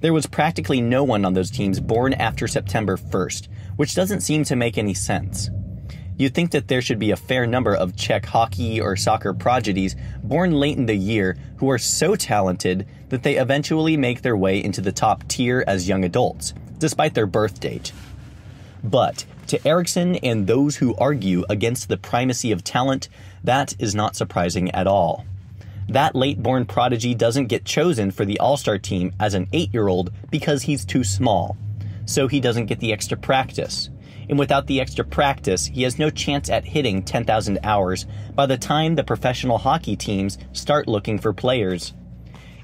There 0.00 0.12
was 0.14 0.26
practically 0.26 0.80
no 0.80 1.04
one 1.04 1.24
on 1.24 1.34
those 1.34 1.50
teams 1.50 1.80
born 1.80 2.14
after 2.14 2.46
September 2.46 2.96
1st, 2.96 3.48
which 3.76 3.94
doesn't 3.94 4.20
seem 4.20 4.44
to 4.44 4.56
make 4.56 4.78
any 4.78 4.94
sense. 4.94 5.50
You'd 6.16 6.34
think 6.34 6.52
that 6.52 6.68
there 6.68 6.82
should 6.82 7.00
be 7.00 7.10
a 7.10 7.16
fair 7.16 7.46
number 7.46 7.74
of 7.74 7.96
Czech 7.96 8.24
hockey 8.24 8.80
or 8.80 8.94
soccer 8.94 9.34
prodigies 9.34 9.96
born 10.22 10.52
late 10.52 10.76
in 10.76 10.86
the 10.86 10.94
year 10.94 11.36
who 11.56 11.68
are 11.70 11.78
so 11.78 12.14
talented 12.14 12.86
that 13.08 13.24
they 13.24 13.36
eventually 13.36 13.96
make 13.96 14.22
their 14.22 14.36
way 14.36 14.62
into 14.62 14.80
the 14.80 14.92
top 14.92 15.26
tier 15.26 15.64
as 15.66 15.88
young 15.88 16.04
adults, 16.04 16.54
despite 16.78 17.14
their 17.14 17.26
birth 17.26 17.58
date. 17.58 17.92
But 18.84 19.24
to 19.48 19.66
Ericsson 19.66 20.16
and 20.16 20.46
those 20.46 20.76
who 20.76 20.94
argue 20.96 21.44
against 21.50 21.88
the 21.88 21.96
primacy 21.96 22.52
of 22.52 22.62
talent, 22.62 23.08
that 23.42 23.74
is 23.80 23.94
not 23.94 24.14
surprising 24.14 24.70
at 24.70 24.86
all. 24.86 25.24
That 25.88 26.14
late 26.14 26.42
born 26.42 26.64
prodigy 26.64 27.14
doesn't 27.14 27.48
get 27.48 27.64
chosen 27.64 28.10
for 28.10 28.24
the 28.24 28.38
All 28.38 28.56
Star 28.56 28.78
team 28.78 29.12
as 29.18 29.34
an 29.34 29.48
8 29.52 29.74
year 29.74 29.88
old 29.88 30.12
because 30.30 30.62
he's 30.62 30.84
too 30.84 31.04
small, 31.04 31.56
so 32.06 32.28
he 32.28 32.40
doesn't 32.40 32.66
get 32.66 32.80
the 32.80 32.92
extra 32.92 33.16
practice 33.16 33.90
and 34.28 34.38
without 34.38 34.66
the 34.66 34.80
extra 34.80 35.04
practice, 35.04 35.66
he 35.66 35.82
has 35.82 35.98
no 35.98 36.10
chance 36.10 36.48
at 36.48 36.64
hitting 36.64 37.02
10,000 37.02 37.58
hours 37.62 38.06
by 38.34 38.46
the 38.46 38.56
time 38.56 38.94
the 38.94 39.04
professional 39.04 39.58
hockey 39.58 39.96
teams 39.96 40.38
start 40.52 40.88
looking 40.88 41.18
for 41.18 41.32
players. 41.32 41.92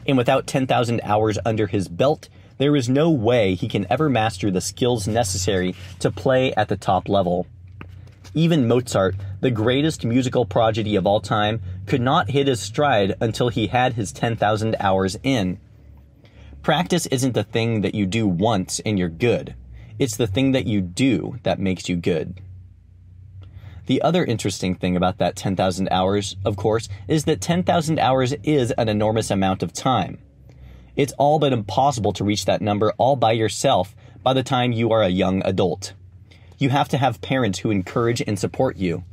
And 0.07 0.17
without 0.17 0.47
10,000 0.47 1.01
hours 1.05 1.39
under 1.45 1.67
his 1.67 1.89
belt, 1.89 2.29
there 2.59 2.77
is 2.77 2.89
no 2.89 3.11
way 3.11 3.55
he 3.55 3.69
can 3.69 3.87
ever 3.91 4.09
master 4.09 4.51
the 4.51 4.61
skills 4.61 5.07
necessary 5.07 5.75
to 6.01 6.11
play 6.11 6.53
at 6.55 6.69
the 6.69 6.77
top 6.77 7.09
level. 7.09 7.47
Even 8.35 8.69
Mozart, 8.69 9.17
the 9.41 9.51
greatest 9.51 10.05
musical 10.05 10.45
prodigy 10.45 10.95
of 10.95 11.07
all 11.07 11.21
time, 11.21 11.61
could 11.87 12.01
not 12.01 12.31
hit 12.31 12.47
his 12.47 12.61
stride 12.61 13.15
until 13.21 13.49
he 13.49 13.67
had 13.67 13.95
his 13.95 14.13
10,000 14.13 14.77
hours 14.79 15.17
in. 15.23 15.59
Practice 16.63 17.07
isn't 17.07 17.33
the 17.33 17.43
thing 17.43 17.81
that 17.81 17.95
you 17.95 18.05
do 18.05 18.27
once 18.27 18.81
and 18.85 18.99
you're 18.99 19.09
good. 19.09 19.55
It's 19.99 20.17
the 20.17 20.27
thing 20.27 20.53
that 20.53 20.67
you 20.67 20.83
do 20.83 21.39
that 21.43 21.59
makes 21.59 21.89
you 21.89 21.97
good. 21.97 22.39
The 23.87 24.03
other 24.03 24.25
interesting 24.25 24.75
thing 24.75 24.95
about 24.95 25.19
that 25.19 25.37
10,000 25.37 25.89
hours, 25.91 26.37
of 26.45 26.57
course, 26.57 26.89
is 27.09 27.25
that 27.25 27.41
10,000 27.41 27.99
hours 27.99 28.35
is 28.45 28.73
an 28.73 28.89
enormous 28.89 29.31
amount 29.31 29.63
of 29.63 29.73
time. 29.73 30.19
It's 30.97 31.15
all 31.15 31.39
but 31.39 31.55
impossible 31.55 32.13
to 32.13 32.25
reach 32.25 32.45
that 32.45 32.61
number 32.61 32.93
all 32.99 33.17
by 33.17 33.33
yourself 33.33 33.97
by 34.23 34.35
the 34.35 34.43
time 34.43 34.73
you 34.73 34.93
are 34.93 35.03
a 35.03 35.09
young 35.09 35.43
adult. 35.47 35.95
You 36.59 36.69
have 36.69 36.91
to 36.91 36.99
have 36.99 37.23
parents 37.23 37.61
who 37.61 37.71
encourage 37.71 38.21
and 38.21 38.39
support 38.39 38.77
you. 38.77 39.05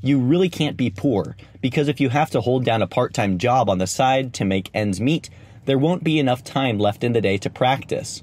You 0.00 0.20
really 0.20 0.48
can't 0.48 0.76
be 0.76 0.88
poor 0.88 1.36
because 1.60 1.88
if 1.88 2.00
you 2.00 2.08
have 2.08 2.30
to 2.30 2.40
hold 2.40 2.64
down 2.64 2.80
a 2.80 2.86
part 2.86 3.12
time 3.12 3.36
job 3.36 3.68
on 3.68 3.78
the 3.78 3.86
side 3.86 4.32
to 4.34 4.44
make 4.44 4.70
ends 4.72 5.00
meet, 5.00 5.28
there 5.68 5.78
won't 5.78 6.02
be 6.02 6.18
enough 6.18 6.42
time 6.42 6.78
left 6.78 7.04
in 7.04 7.12
the 7.12 7.20
day 7.20 7.36
to 7.36 7.50
practice. 7.50 8.22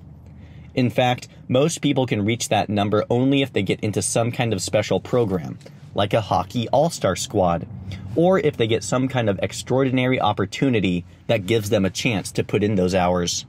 In 0.74 0.90
fact, 0.90 1.28
most 1.48 1.80
people 1.80 2.08
can 2.08 2.26
reach 2.26 2.50
that 2.50 2.70
number 2.70 3.06
only 3.08 3.44
if 3.44 3.54
they 3.54 3.62
get 3.62 3.80
into 3.82 4.02
some 4.02 4.32
kind 4.32 4.52
of 4.52 4.64
special 4.64 5.00
program, 5.00 5.60
like 5.94 6.16
a 6.16 6.22
hockey 6.22 6.68
all 6.70 6.90
star 6.90 7.16
squad, 7.16 7.68
or 8.16 8.40
if 8.40 8.58
they 8.58 8.66
get 8.66 8.84
some 8.84 9.08
kind 9.08 9.30
of 9.30 9.40
extraordinary 9.44 10.20
opportunity 10.20 11.06
that 11.28 11.46
gives 11.46 11.70
them 11.70 11.86
a 11.86 11.92
chance 11.92 12.32
to 12.32 12.44
put 12.44 12.64
in 12.64 12.74
those 12.74 12.96
hours. 12.96 13.46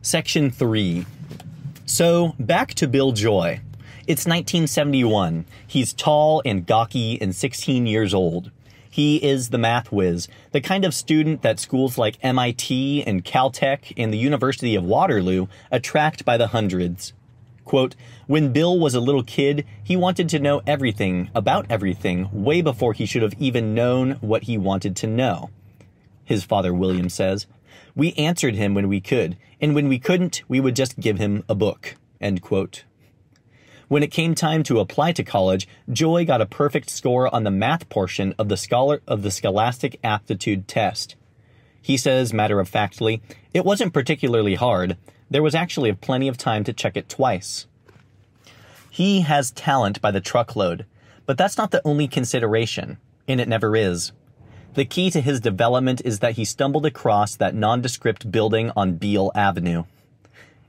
Section 0.00 0.52
3. 0.52 1.06
So, 1.86 2.36
back 2.38 2.74
to 2.74 2.86
Bill 2.86 3.10
Joy. 3.10 3.62
It's 4.06 4.26
1971. 4.26 5.44
He's 5.66 5.92
tall 5.92 6.40
and 6.44 6.64
gawky 6.64 7.20
and 7.20 7.34
16 7.34 7.88
years 7.88 8.14
old. 8.14 8.52
He 8.92 9.16
is 9.24 9.50
the 9.50 9.58
math 9.58 9.92
whiz, 9.92 10.26
the 10.50 10.60
kind 10.60 10.84
of 10.84 10.92
student 10.92 11.42
that 11.42 11.60
schools 11.60 11.96
like 11.96 12.18
MIT 12.22 13.04
and 13.04 13.24
Caltech 13.24 13.92
and 13.96 14.12
the 14.12 14.18
University 14.18 14.74
of 14.74 14.82
Waterloo 14.82 15.46
attract 15.70 16.24
by 16.24 16.36
the 16.36 16.48
hundreds. 16.48 17.12
Quote, 17.64 17.94
when 18.26 18.52
Bill 18.52 18.76
was 18.76 18.96
a 18.96 19.00
little 19.00 19.22
kid, 19.22 19.64
he 19.84 19.96
wanted 19.96 20.28
to 20.30 20.40
know 20.40 20.60
everything 20.66 21.30
about 21.36 21.66
everything 21.70 22.28
way 22.32 22.62
before 22.62 22.92
he 22.92 23.06
should 23.06 23.22
have 23.22 23.34
even 23.38 23.74
known 23.74 24.12
what 24.20 24.42
he 24.44 24.58
wanted 24.58 24.96
to 24.96 25.06
know. 25.06 25.50
His 26.24 26.42
father 26.42 26.74
William 26.74 27.08
says, 27.08 27.46
We 27.94 28.12
answered 28.14 28.56
him 28.56 28.74
when 28.74 28.88
we 28.88 29.00
could, 29.00 29.36
and 29.60 29.72
when 29.72 29.88
we 29.88 30.00
couldn't, 30.00 30.42
we 30.48 30.58
would 30.58 30.74
just 30.74 30.98
give 30.98 31.18
him 31.18 31.44
a 31.48 31.54
book. 31.54 31.94
End 32.20 32.42
quote. 32.42 32.84
When 33.90 34.04
it 34.04 34.12
came 34.12 34.36
time 34.36 34.62
to 34.62 34.78
apply 34.78 35.10
to 35.14 35.24
college, 35.24 35.66
Joy 35.92 36.24
got 36.24 36.40
a 36.40 36.46
perfect 36.46 36.88
score 36.88 37.26
on 37.34 37.42
the 37.42 37.50
math 37.50 37.88
portion 37.88 38.36
of 38.38 38.48
the 38.48 38.56
scholar 38.56 39.02
of 39.08 39.22
the 39.22 39.32
Scholastic 39.32 39.98
Aptitude 40.04 40.68
Test. 40.68 41.16
He 41.82 41.96
says 41.96 42.32
matter 42.32 42.60
of 42.60 42.68
factly, 42.68 43.20
it 43.52 43.64
wasn't 43.64 43.92
particularly 43.92 44.54
hard. 44.54 44.96
There 45.28 45.42
was 45.42 45.56
actually 45.56 45.92
plenty 45.92 46.28
of 46.28 46.38
time 46.38 46.62
to 46.62 46.72
check 46.72 46.96
it 46.96 47.08
twice. 47.08 47.66
He 48.90 49.22
has 49.22 49.50
talent 49.50 50.00
by 50.00 50.12
the 50.12 50.20
truckload, 50.20 50.86
but 51.26 51.36
that's 51.36 51.58
not 51.58 51.72
the 51.72 51.82
only 51.84 52.06
consideration, 52.06 52.98
and 53.26 53.40
it 53.40 53.48
never 53.48 53.74
is. 53.74 54.12
The 54.74 54.84
key 54.84 55.10
to 55.10 55.20
his 55.20 55.40
development 55.40 56.00
is 56.04 56.20
that 56.20 56.34
he 56.34 56.44
stumbled 56.44 56.86
across 56.86 57.34
that 57.34 57.56
nondescript 57.56 58.30
building 58.30 58.70
on 58.76 58.98
Beale 58.98 59.32
Avenue. 59.34 59.82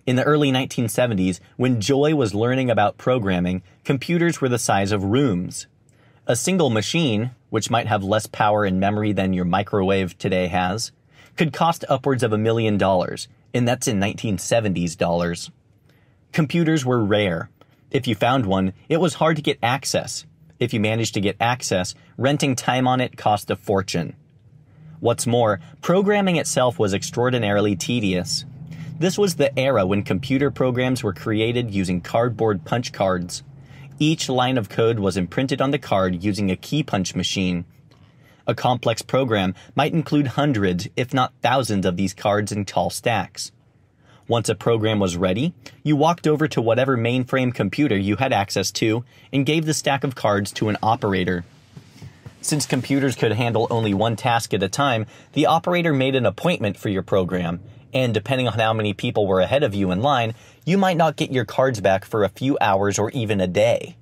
In 0.08 0.16
the 0.16 0.24
early 0.24 0.52
1970s, 0.52 1.40
when 1.58 1.80
Joy 1.80 2.16
was 2.16 2.34
learning 2.34 2.72
about 2.72 2.98
programming, 2.98 3.62
computers 3.84 4.42
were 4.42 4.50
the 4.50 4.58
size 4.58 4.92
of 4.92 5.04
rooms. 5.04 5.68
A 6.26 6.36
single 6.36 6.72
machine, 6.72 7.32
which 7.52 7.70
might 7.70 7.86
have 7.86 8.04
less 8.04 8.26
power 8.26 8.66
and 8.66 8.80
memory 8.80 9.12
than 9.12 9.34
your 9.34 9.46
microwave 9.46 10.18
today 10.18 10.48
has, 10.48 10.92
could 11.38 11.54
cost 11.54 11.86
upwards 11.88 12.24
of 12.24 12.34
a 12.34 12.38
million 12.38 12.80
dollars, 12.80 13.28
and 13.54 13.68
that's 13.68 13.88
in 13.88 14.00
1970s 14.00 14.98
dollars. 14.98 15.52
Computers 16.32 16.84
were 16.84 17.04
rare. 17.04 17.52
If 17.92 18.08
you 18.08 18.16
found 18.16 18.48
one, 18.48 18.74
it 18.90 18.98
was 18.98 19.16
hard 19.16 19.36
to 19.36 19.42
get 19.44 19.60
access. 19.62 20.26
If 20.60 20.74
you 20.74 20.80
managed 20.80 21.14
to 21.14 21.22
get 21.22 21.38
access, 21.40 21.94
renting 22.18 22.56
time 22.56 22.88
on 22.88 23.02
it 23.02 23.18
cost 23.18 23.52
a 23.52 23.56
fortune. 23.56 24.16
What's 25.00 25.28
more, 25.28 25.60
programming 25.82 26.38
itself 26.38 26.80
was 26.80 26.94
extraordinarily 26.94 27.76
tedious. 27.76 28.46
This 29.02 29.18
was 29.18 29.34
the 29.34 29.58
era 29.58 29.84
when 29.84 30.04
computer 30.04 30.52
programs 30.52 31.02
were 31.02 31.12
created 31.12 31.72
using 31.72 32.02
cardboard 32.02 32.66
punch 32.66 32.92
cards. 32.92 33.42
Each 33.98 34.30
line 34.30 34.60
of 34.60 34.70
code 34.70 35.00
was 35.00 35.18
imprinted 35.18 35.60
on 35.60 35.72
the 35.72 35.80
card 35.80 36.24
using 36.24 36.52
a 36.52 36.56
key 36.56 36.84
punch 36.84 37.16
machine. 37.16 37.66
A 38.46 38.54
complex 38.54 39.02
program 39.02 39.56
might 39.74 39.92
include 39.92 40.28
hundreds, 40.28 40.88
if 40.96 41.16
not 41.16 41.34
thousands, 41.42 41.84
of 41.88 41.98
these 41.98 42.14
cards 42.14 42.52
in 42.52 42.64
tall 42.64 42.92
stacks. 42.92 43.52
Once 44.28 44.50
a 44.50 44.54
program 44.54 45.00
was 45.00 45.18
ready, 45.18 45.56
you 45.82 45.96
walked 45.96 46.28
over 46.28 46.48
to 46.50 46.62
whatever 46.62 46.96
mainframe 46.96 47.52
computer 47.52 47.98
you 47.98 48.18
had 48.18 48.32
access 48.32 48.70
to 48.74 49.04
and 49.34 49.48
gave 49.48 49.66
the 49.66 49.74
stack 49.74 50.04
of 50.04 50.14
cards 50.14 50.52
to 50.52 50.70
an 50.70 50.78
operator. 50.84 51.44
Since 52.42 52.68
computers 52.68 53.16
could 53.16 53.32
handle 53.32 53.66
only 53.72 53.96
one 53.96 54.16
task 54.16 54.54
at 54.54 54.62
a 54.62 54.70
time, 54.70 55.08
the 55.34 55.48
operator 55.48 55.92
made 55.92 56.14
an 56.14 56.28
appointment 56.28 56.78
for 56.78 56.90
your 56.90 57.02
program, 57.02 57.62
and 57.94 58.14
depending 58.14 58.48
on 58.48 58.60
how 58.60 58.74
many 58.74 58.94
people 58.94 59.28
were 59.28 59.42
ahead 59.42 59.64
of 59.64 59.76
you 59.76 59.92
in 59.92 60.02
line, 60.02 60.34
you 60.66 60.78
might 60.78 60.98
not 60.98 61.16
get 61.16 61.32
your 61.32 61.46
cards 61.46 61.82
back 61.82 62.06
for 62.06 62.24
a 62.24 62.30
few 62.30 62.58
hours 62.62 63.00
or 63.00 63.10
even 63.12 63.42
a 63.42 63.48
day. 63.48 63.98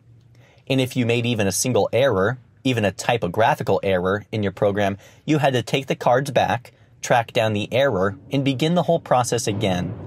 And 0.68 0.80
if 0.80 0.96
you 0.96 1.06
made 1.06 1.26
even 1.26 1.48
a 1.48 1.52
single 1.52 1.90
error, 1.92 2.38
even 2.64 2.86
a 2.86 2.92
typographical 2.92 3.80
error 3.84 4.26
in 4.32 4.44
your 4.44 4.52
program, 4.52 4.98
you 5.26 5.40
had 5.40 5.54
to 5.54 5.64
take 5.64 5.88
the 5.88 5.96
cards 5.96 6.32
back, 6.32 6.72
track 7.02 7.34
down 7.34 7.54
the 7.54 7.72
error, 7.74 8.18
and 8.32 8.46
begin 8.46 8.76
the 8.76 8.84
whole 8.84 9.00
process 9.00 9.48
again. 9.48 9.98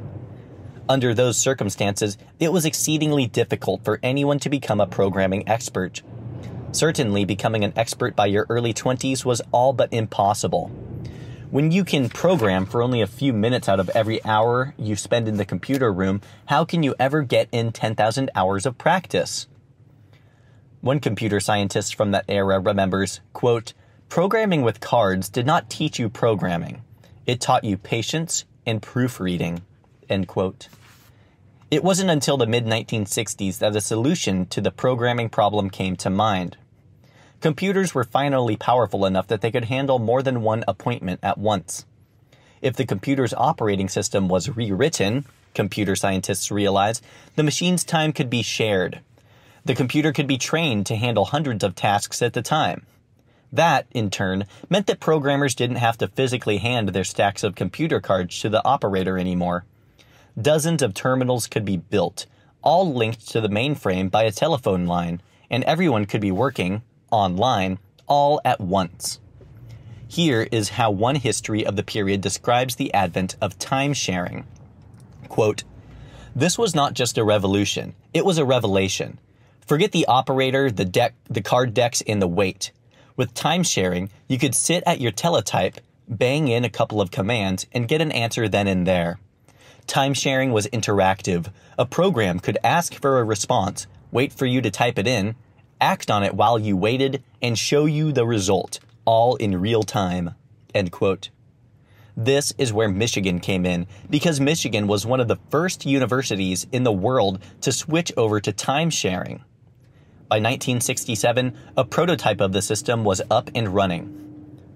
Under 0.88 1.14
those 1.14 1.38
circumstances, 1.38 2.18
it 2.38 2.52
was 2.52 2.64
exceedingly 2.64 3.26
difficult 3.26 3.84
for 3.84 3.98
anyone 4.02 4.38
to 4.40 4.50
become 4.50 4.80
a 4.80 4.86
programming 4.86 5.48
expert. 5.48 6.02
Certainly, 6.72 7.24
becoming 7.24 7.64
an 7.64 7.72
expert 7.76 8.16
by 8.16 8.26
your 8.26 8.46
early 8.48 8.74
20s 8.74 9.24
was 9.24 9.42
all 9.52 9.72
but 9.72 9.92
impossible. 9.92 10.70
When 11.52 11.70
you 11.70 11.84
can 11.84 12.08
program 12.08 12.64
for 12.64 12.80
only 12.80 13.02
a 13.02 13.06
few 13.06 13.34
minutes 13.34 13.68
out 13.68 13.78
of 13.78 13.90
every 13.90 14.24
hour 14.24 14.72
you 14.78 14.96
spend 14.96 15.28
in 15.28 15.36
the 15.36 15.44
computer 15.44 15.92
room, 15.92 16.22
how 16.46 16.64
can 16.64 16.82
you 16.82 16.94
ever 16.98 17.20
get 17.20 17.50
in 17.52 17.72
10,000 17.72 18.30
hours 18.34 18.64
of 18.64 18.78
practice? 18.78 19.48
One 20.80 20.98
computer 20.98 21.40
scientist 21.40 21.94
from 21.94 22.10
that 22.12 22.24
era 22.26 22.58
remembers, 22.58 23.20
quote, 23.34 23.74
Programming 24.08 24.62
with 24.62 24.80
cards 24.80 25.28
did 25.28 25.44
not 25.44 25.68
teach 25.68 25.98
you 25.98 26.08
programming. 26.08 26.84
It 27.26 27.42
taught 27.42 27.64
you 27.64 27.76
patience 27.76 28.46
and 28.64 28.80
proofreading. 28.80 29.60
End 30.08 30.28
quote. 30.28 30.68
It 31.70 31.84
wasn't 31.84 32.08
until 32.08 32.38
the 32.38 32.46
mid 32.46 32.64
1960s 32.64 33.58
that 33.58 33.76
a 33.76 33.82
solution 33.82 34.46
to 34.46 34.62
the 34.62 34.70
programming 34.70 35.28
problem 35.28 35.68
came 35.68 35.96
to 35.96 36.08
mind. 36.08 36.56
Computers 37.42 37.92
were 37.92 38.04
finally 38.04 38.54
powerful 38.54 39.04
enough 39.04 39.26
that 39.26 39.40
they 39.40 39.50
could 39.50 39.64
handle 39.64 39.98
more 39.98 40.22
than 40.22 40.42
one 40.42 40.62
appointment 40.68 41.18
at 41.24 41.36
once. 41.36 41.84
If 42.60 42.76
the 42.76 42.86
computer's 42.86 43.34
operating 43.34 43.88
system 43.88 44.28
was 44.28 44.56
rewritten, 44.56 45.24
computer 45.52 45.96
scientists 45.96 46.52
realized, 46.52 47.04
the 47.34 47.42
machine's 47.42 47.82
time 47.82 48.12
could 48.12 48.30
be 48.30 48.42
shared. 48.42 49.00
The 49.64 49.74
computer 49.74 50.12
could 50.12 50.28
be 50.28 50.38
trained 50.38 50.86
to 50.86 50.94
handle 50.94 51.24
hundreds 51.24 51.64
of 51.64 51.74
tasks 51.74 52.22
at 52.22 52.36
a 52.36 52.42
time. 52.42 52.86
That, 53.52 53.86
in 53.90 54.08
turn, 54.08 54.46
meant 54.70 54.86
that 54.86 55.00
programmers 55.00 55.56
didn't 55.56 55.76
have 55.76 55.98
to 55.98 56.06
physically 56.06 56.58
hand 56.58 56.90
their 56.90 57.02
stacks 57.02 57.42
of 57.42 57.56
computer 57.56 57.98
cards 57.98 58.38
to 58.38 58.50
the 58.50 58.64
operator 58.64 59.18
anymore. 59.18 59.64
Dozens 60.40 60.80
of 60.80 60.94
terminals 60.94 61.48
could 61.48 61.64
be 61.64 61.76
built, 61.76 62.26
all 62.62 62.94
linked 62.94 63.28
to 63.30 63.40
the 63.40 63.48
mainframe 63.48 64.12
by 64.12 64.22
a 64.22 64.30
telephone 64.30 64.86
line, 64.86 65.20
and 65.50 65.64
everyone 65.64 66.06
could 66.06 66.20
be 66.20 66.30
working, 66.30 66.82
online, 67.12 67.78
all 68.08 68.40
at 68.44 68.60
once. 68.60 69.20
Here 70.08 70.48
is 70.50 70.70
how 70.70 70.90
one 70.90 71.14
history 71.14 71.64
of 71.64 71.76
the 71.76 71.82
period 71.82 72.20
describes 72.20 72.74
the 72.74 72.92
advent 72.92 73.36
of 73.40 73.58
time 73.58 73.92
sharing. 73.92 74.44
Quote, 75.28 75.64
this 76.34 76.58
was 76.58 76.74
not 76.74 76.94
just 76.94 77.18
a 77.18 77.24
revolution, 77.24 77.94
it 78.12 78.24
was 78.24 78.38
a 78.38 78.44
revelation. 78.44 79.18
Forget 79.66 79.92
the 79.92 80.06
operator, 80.06 80.70
the 80.70 80.84
deck, 80.84 81.14
the 81.30 81.40
card 81.40 81.72
decks, 81.72 82.02
and 82.06 82.20
the 82.20 82.28
wait. 82.28 82.72
With 83.16 83.34
time 83.34 83.62
sharing, 83.62 84.10
you 84.28 84.38
could 84.38 84.54
sit 84.54 84.82
at 84.86 85.00
your 85.00 85.12
teletype, 85.12 85.78
bang 86.08 86.48
in 86.48 86.64
a 86.64 86.70
couple 86.70 87.00
of 87.00 87.10
commands, 87.10 87.66
and 87.72 87.88
get 87.88 88.00
an 88.00 88.12
answer 88.12 88.48
then 88.48 88.66
and 88.66 88.86
there. 88.86 89.18
Time 89.86 90.14
sharing 90.14 90.52
was 90.52 90.66
interactive. 90.68 91.50
A 91.78 91.86
program 91.86 92.40
could 92.40 92.58
ask 92.64 92.94
for 92.94 93.18
a 93.18 93.24
response, 93.24 93.86
wait 94.10 94.32
for 94.32 94.46
you 94.46 94.60
to 94.60 94.70
type 94.70 94.98
it 94.98 95.06
in, 95.06 95.34
act 95.82 96.10
on 96.10 96.22
it 96.22 96.34
while 96.34 96.58
you 96.58 96.76
waited, 96.76 97.22
and 97.42 97.58
show 97.58 97.84
you 97.84 98.12
the 98.12 98.24
result, 98.24 98.78
all 99.04 99.34
in 99.36 99.60
real 99.60 99.82
time. 99.82 100.34
End 100.72 100.92
quote. 100.92 101.28
This 102.16 102.52
is 102.56 102.72
where 102.72 102.88
Michigan 102.88 103.40
came 103.40 103.66
in, 103.66 103.86
because 104.08 104.38
Michigan 104.38 104.86
was 104.86 105.04
one 105.04 105.18
of 105.18 105.28
the 105.28 105.40
first 105.50 105.84
universities 105.84 106.66
in 106.70 106.84
the 106.84 106.92
world 106.92 107.42
to 107.62 107.72
switch 107.72 108.12
over 108.16 108.38
to 108.40 108.52
time 108.52 108.90
sharing. 108.90 109.42
By 110.28 110.36
1967, 110.36 111.54
a 111.76 111.84
prototype 111.84 112.40
of 112.40 112.52
the 112.52 112.62
system 112.62 113.02
was 113.02 113.20
up 113.30 113.50
and 113.54 113.68
running. 113.74 114.18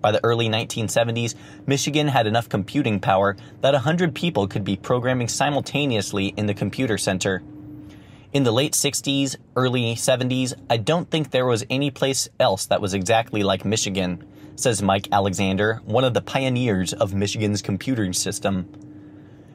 By 0.00 0.12
the 0.12 0.24
early 0.24 0.48
1970s, 0.48 1.34
Michigan 1.66 2.08
had 2.08 2.26
enough 2.26 2.48
computing 2.48 3.00
power 3.00 3.36
that 3.60 3.74
100 3.74 4.14
people 4.14 4.48
could 4.48 4.64
be 4.64 4.76
programming 4.76 5.28
simultaneously 5.28 6.34
in 6.36 6.46
the 6.46 6.54
computer 6.54 6.98
center 6.98 7.42
in 8.36 8.44
the 8.44 8.52
late 8.52 8.74
60s, 8.74 9.34
early 9.56 9.94
70s, 9.94 10.52
I 10.68 10.76
don't 10.76 11.10
think 11.10 11.30
there 11.30 11.46
was 11.46 11.64
any 11.70 11.90
place 11.90 12.28
else 12.38 12.66
that 12.66 12.82
was 12.82 12.92
exactly 12.92 13.42
like 13.42 13.64
Michigan, 13.64 14.22
says 14.56 14.82
Mike 14.82 15.08
Alexander, 15.10 15.80
one 15.86 16.04
of 16.04 16.12
the 16.12 16.20
pioneers 16.20 16.92
of 16.92 17.14
Michigan's 17.14 17.62
computing 17.62 18.12
system. 18.12 18.70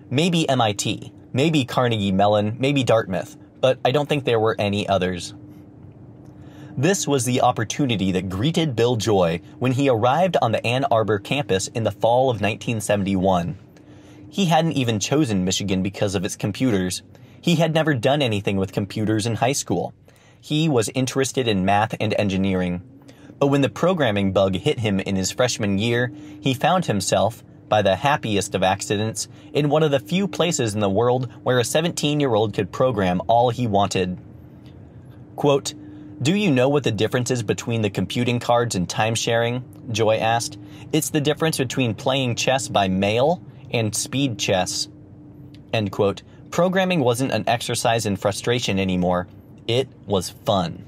Maybe 0.09 0.49
MIT, 0.49 1.13
maybe 1.31 1.63
Carnegie 1.63 2.11
Mellon, 2.11 2.55
maybe 2.57 2.83
Dartmouth, 2.83 3.37
but 3.59 3.77
I 3.85 3.91
don't 3.91 4.09
think 4.09 4.25
there 4.25 4.39
were 4.39 4.55
any 4.57 4.89
others. 4.89 5.35
This 6.75 7.07
was 7.07 7.23
the 7.23 7.41
opportunity 7.41 8.11
that 8.13 8.29
greeted 8.29 8.75
Bill 8.75 8.95
Joy 8.95 9.41
when 9.59 9.73
he 9.73 9.89
arrived 9.89 10.37
on 10.41 10.53
the 10.53 10.65
Ann 10.65 10.85
Arbor 10.85 11.19
campus 11.19 11.67
in 11.67 11.83
the 11.83 11.91
fall 11.91 12.31
of 12.31 12.41
1971. 12.41 13.59
He 14.31 14.45
hadn't 14.45 14.71
even 14.71 14.99
chosen 14.99 15.45
Michigan 15.45 15.83
because 15.83 16.15
of 16.15 16.25
its 16.25 16.35
computers. 16.35 17.03
He 17.41 17.55
had 17.55 17.73
never 17.73 17.95
done 17.95 18.21
anything 18.21 18.57
with 18.57 18.71
computers 18.71 19.25
in 19.25 19.35
high 19.35 19.53
school. 19.53 19.93
He 20.39 20.69
was 20.69 20.89
interested 20.89 21.47
in 21.47 21.65
math 21.65 21.95
and 21.99 22.13
engineering. 22.17 22.81
But 23.39 23.47
when 23.47 23.61
the 23.61 23.69
programming 23.69 24.31
bug 24.31 24.55
hit 24.55 24.79
him 24.79 24.99
in 24.99 25.15
his 25.15 25.31
freshman 25.31 25.79
year, 25.79 26.11
he 26.39 26.53
found 26.53 26.85
himself, 26.85 27.43
by 27.67 27.81
the 27.81 27.95
happiest 27.95 28.53
of 28.53 28.63
accidents, 28.63 29.27
in 29.53 29.69
one 29.69 29.81
of 29.81 29.91
the 29.91 29.99
few 29.99 30.27
places 30.27 30.75
in 30.75 30.79
the 30.81 30.89
world 30.89 31.31
where 31.41 31.57
a 31.57 31.63
17 31.63 32.19
year 32.19 32.35
old 32.35 32.53
could 32.53 32.71
program 32.71 33.21
all 33.27 33.49
he 33.49 33.65
wanted. 33.65 34.19
Quote, 35.35 35.73
Do 36.21 36.35
you 36.35 36.51
know 36.51 36.69
what 36.69 36.83
the 36.83 36.91
difference 36.91 37.31
is 37.31 37.41
between 37.41 37.81
the 37.81 37.89
computing 37.89 38.39
cards 38.39 38.75
and 38.75 38.87
time 38.87 39.15
sharing? 39.15 39.63
Joy 39.91 40.17
asked. 40.17 40.59
It's 40.91 41.09
the 41.09 41.21
difference 41.21 41.57
between 41.57 41.95
playing 41.95 42.35
chess 42.35 42.67
by 42.67 42.87
mail 42.87 43.41
and 43.71 43.95
speed 43.95 44.37
chess. 44.37 44.89
End 45.73 45.91
quote. 45.91 46.21
Programming 46.51 46.99
wasn't 46.99 47.31
an 47.31 47.47
exercise 47.47 48.05
in 48.05 48.17
frustration 48.17 48.77
anymore. 48.77 49.29
It 49.69 49.87
was 50.05 50.31
fun. 50.45 50.85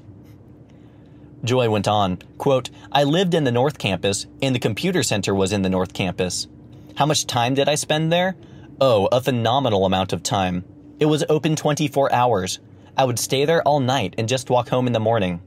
Joy 1.42 1.70
went 1.70 1.88
on, 1.88 2.18
quote, 2.36 2.68
I 2.92 3.04
lived 3.04 3.32
in 3.32 3.44
the 3.44 3.52
North 3.52 3.78
Campus, 3.78 4.26
and 4.42 4.54
the 4.54 4.60
computer 4.60 5.02
center 5.02 5.34
was 5.34 5.52
in 5.52 5.62
the 5.62 5.70
North 5.70 5.94
Campus. 5.94 6.48
How 6.96 7.06
much 7.06 7.26
time 7.26 7.54
did 7.54 7.66
I 7.66 7.76
spend 7.76 8.12
there? 8.12 8.36
Oh, 8.78 9.08
a 9.10 9.22
phenomenal 9.22 9.86
amount 9.86 10.12
of 10.12 10.22
time. 10.22 10.66
It 11.00 11.06
was 11.06 11.24
open 11.30 11.56
24 11.56 12.12
hours. 12.12 12.60
I 12.94 13.06
would 13.06 13.18
stay 13.18 13.46
there 13.46 13.62
all 13.62 13.80
night 13.80 14.16
and 14.18 14.28
just 14.28 14.50
walk 14.50 14.68
home 14.68 14.86
in 14.86 14.92
the 14.92 15.00
morning. 15.00 15.40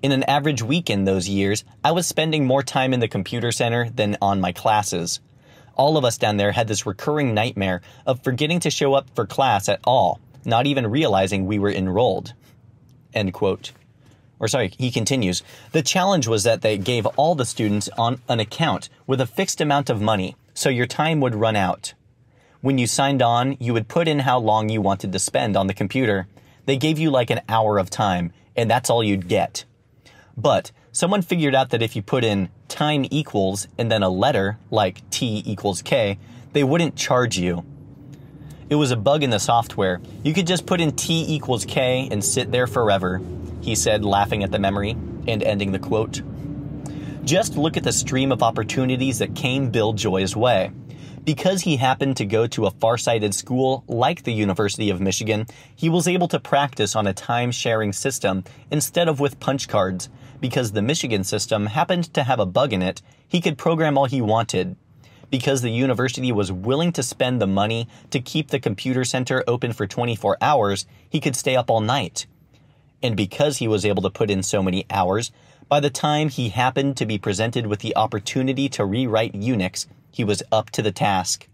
In 0.00 0.12
an 0.12 0.22
average 0.24 0.62
week 0.62 0.90
in 0.90 1.04
those 1.04 1.28
years, 1.28 1.64
I 1.82 1.90
was 1.90 2.06
spending 2.06 2.46
more 2.46 2.62
time 2.62 2.92
in 2.94 3.00
the 3.00 3.08
computer 3.08 3.50
center 3.50 3.90
than 3.90 4.16
on 4.22 4.40
my 4.40 4.52
classes 4.52 5.18
all 5.76 5.96
of 5.96 6.04
us 6.04 6.18
down 6.18 6.36
there 6.36 6.52
had 6.52 6.68
this 6.68 6.86
recurring 6.86 7.34
nightmare 7.34 7.82
of 8.06 8.22
forgetting 8.22 8.60
to 8.60 8.70
show 8.70 8.94
up 8.94 9.08
for 9.14 9.26
class 9.26 9.68
at 9.68 9.80
all, 9.84 10.20
not 10.44 10.66
even 10.66 10.86
realizing 10.86 11.46
we 11.46 11.58
were 11.58 11.70
enrolled. 11.70 12.32
End 13.14 13.32
quote. 13.32 13.72
Or 14.38 14.48
sorry, 14.48 14.72
he 14.76 14.90
continues. 14.90 15.42
The 15.72 15.82
challenge 15.82 16.26
was 16.26 16.44
that 16.44 16.60
they 16.60 16.76
gave 16.76 17.06
all 17.06 17.34
the 17.34 17.46
students 17.46 17.88
on 17.96 18.20
an 18.28 18.40
account 18.40 18.88
with 19.06 19.20
a 19.20 19.26
fixed 19.26 19.60
amount 19.60 19.88
of 19.88 20.02
money, 20.02 20.36
so 20.52 20.68
your 20.68 20.86
time 20.86 21.20
would 21.20 21.34
run 21.34 21.56
out. 21.56 21.94
When 22.60 22.78
you 22.78 22.86
signed 22.86 23.22
on, 23.22 23.56
you 23.60 23.72
would 23.72 23.88
put 23.88 24.08
in 24.08 24.20
how 24.20 24.38
long 24.38 24.68
you 24.68 24.80
wanted 24.80 25.12
to 25.12 25.18
spend 25.18 25.56
on 25.56 25.66
the 25.66 25.74
computer. 25.74 26.26
They 26.66 26.76
gave 26.76 26.98
you 26.98 27.10
like 27.10 27.30
an 27.30 27.42
hour 27.48 27.78
of 27.78 27.90
time, 27.90 28.32
and 28.56 28.70
that's 28.70 28.90
all 28.90 29.04
you'd 29.04 29.28
get. 29.28 29.64
But 30.36 30.70
someone 30.92 31.22
figured 31.22 31.54
out 31.54 31.70
that 31.70 31.82
if 31.82 31.96
you 31.96 32.02
put 32.02 32.24
in 32.24 32.50
time 32.68 33.06
equals 33.10 33.68
and 33.78 33.90
then 33.90 34.02
a 34.02 34.08
letter 34.08 34.58
like 34.70 35.08
t 35.10 35.42
equals 35.46 35.82
k, 35.82 36.18
they 36.52 36.64
wouldn't 36.64 36.96
charge 36.96 37.38
you. 37.38 37.64
It 38.68 38.74
was 38.74 38.90
a 38.90 38.96
bug 38.96 39.22
in 39.22 39.30
the 39.30 39.38
software. 39.38 40.00
You 40.24 40.34
could 40.34 40.46
just 40.46 40.66
put 40.66 40.80
in 40.80 40.92
t 40.92 41.24
equals 41.28 41.64
k 41.64 42.08
and 42.10 42.24
sit 42.24 42.50
there 42.50 42.66
forever, 42.66 43.20
he 43.60 43.74
said, 43.74 44.04
laughing 44.04 44.42
at 44.42 44.50
the 44.50 44.58
memory 44.58 44.90
and 45.28 45.42
ending 45.42 45.72
the 45.72 45.78
quote. 45.78 46.22
Just 47.24 47.56
look 47.56 47.76
at 47.76 47.82
the 47.82 47.92
stream 47.92 48.30
of 48.30 48.42
opportunities 48.42 49.18
that 49.18 49.34
came 49.34 49.70
Bill 49.70 49.92
Joy's 49.92 50.36
way. 50.36 50.70
Because 51.26 51.62
he 51.62 51.76
happened 51.76 52.16
to 52.18 52.24
go 52.24 52.46
to 52.46 52.66
a 52.66 52.70
far-sighted 52.70 53.34
school 53.34 53.82
like 53.88 54.22
the 54.22 54.32
University 54.32 54.90
of 54.90 55.00
Michigan, 55.00 55.46
he 55.74 55.88
was 55.88 56.06
able 56.06 56.28
to 56.28 56.38
practice 56.38 56.94
on 56.94 57.08
a 57.08 57.12
time-sharing 57.12 57.92
system 57.92 58.44
instead 58.70 59.08
of 59.08 59.18
with 59.18 59.40
punch 59.40 59.66
cards, 59.66 60.08
because 60.40 60.70
the 60.70 60.82
Michigan 60.82 61.24
system 61.24 61.66
happened 61.66 62.14
to 62.14 62.22
have 62.22 62.38
a 62.38 62.46
bug 62.46 62.72
in 62.72 62.80
it, 62.80 63.02
he 63.26 63.40
could 63.40 63.58
program 63.58 63.98
all 63.98 64.04
he 64.04 64.22
wanted. 64.22 64.76
because 65.30 65.62
the 65.62 65.70
university 65.70 66.32
was 66.32 66.52
willing 66.52 66.92
to 66.92 67.02
spend 67.02 67.40
the 67.40 67.46
money 67.46 67.88
to 68.10 68.20
keep 68.20 68.48
the 68.48 68.60
computer 68.60 69.04
center 69.04 69.42
open 69.46 69.72
for 69.72 69.86
24 69.86 70.36
hours, 70.40 70.86
he 71.08 71.20
could 71.20 71.36
stay 71.36 71.56
up 71.56 71.70
all 71.70 71.80
night. 71.80 72.26
And 73.02 73.16
because 73.16 73.58
he 73.58 73.68
was 73.68 73.84
able 73.84 74.02
to 74.02 74.10
put 74.10 74.30
in 74.30 74.42
so 74.42 74.62
many 74.62 74.86
hours, 74.90 75.30
by 75.68 75.80
the 75.80 75.90
time 75.90 76.28
he 76.28 76.50
happened 76.50 76.96
to 76.96 77.06
be 77.06 77.18
presented 77.18 77.66
with 77.66 77.80
the 77.80 77.96
opportunity 77.96 78.68
to 78.70 78.84
rewrite 78.84 79.32
Unix, 79.32 79.86
he 80.16 80.24
was 80.24 80.42
up 80.50 80.70
to 80.70 80.80
the 80.80 80.92
task. 80.92 81.46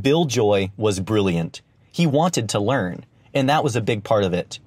Bill 0.00 0.24
Joy 0.24 0.70
was 0.76 1.00
brilliant. 1.00 1.62
He 1.90 2.06
wanted 2.06 2.48
to 2.50 2.60
learn, 2.60 3.04
and 3.34 3.48
that 3.48 3.64
was 3.64 3.74
a 3.74 3.80
big 3.80 4.04
part 4.04 4.22
of 4.22 4.32
it. 4.32 4.60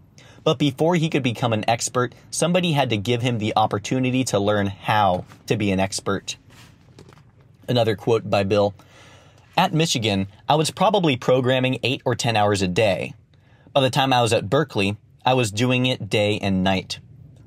But 0.44 0.60
before 0.60 0.96
he 0.96 1.08
could 1.08 1.24
become 1.24 1.54
an 1.54 1.64
expert, 1.66 2.14
somebody 2.30 2.74
had 2.74 2.90
to 2.90 2.98
give 2.98 3.22
him 3.22 3.38
the 3.38 3.54
opportunity 3.56 4.26
to 4.26 4.38
learn 4.38 4.68
how 4.68 5.24
to 5.48 5.56
be 5.56 5.72
an 5.72 5.80
expert. 5.80 6.36
Another 7.70 7.96
quote 7.96 8.30
by 8.30 8.44
Bill 8.44 8.74
At 9.56 9.74
Michigan, 9.74 10.28
I 10.50 10.56
was 10.56 10.70
probably 10.70 11.16
programming 11.16 11.80
eight 11.84 12.02
or 12.04 12.16
10 12.16 12.36
hours 12.36 12.62
a 12.62 12.68
day. 12.68 13.14
By 13.72 13.80
the 13.80 13.90
time 13.90 14.12
I 14.12 14.22
was 14.22 14.34
at 14.34 14.50
Berkeley, 14.50 14.98
I 15.26 15.36
was 15.36 15.54
doing 15.54 15.86
it 15.86 16.10
day 16.10 16.38
and 16.38 16.66
night. 16.66 17.00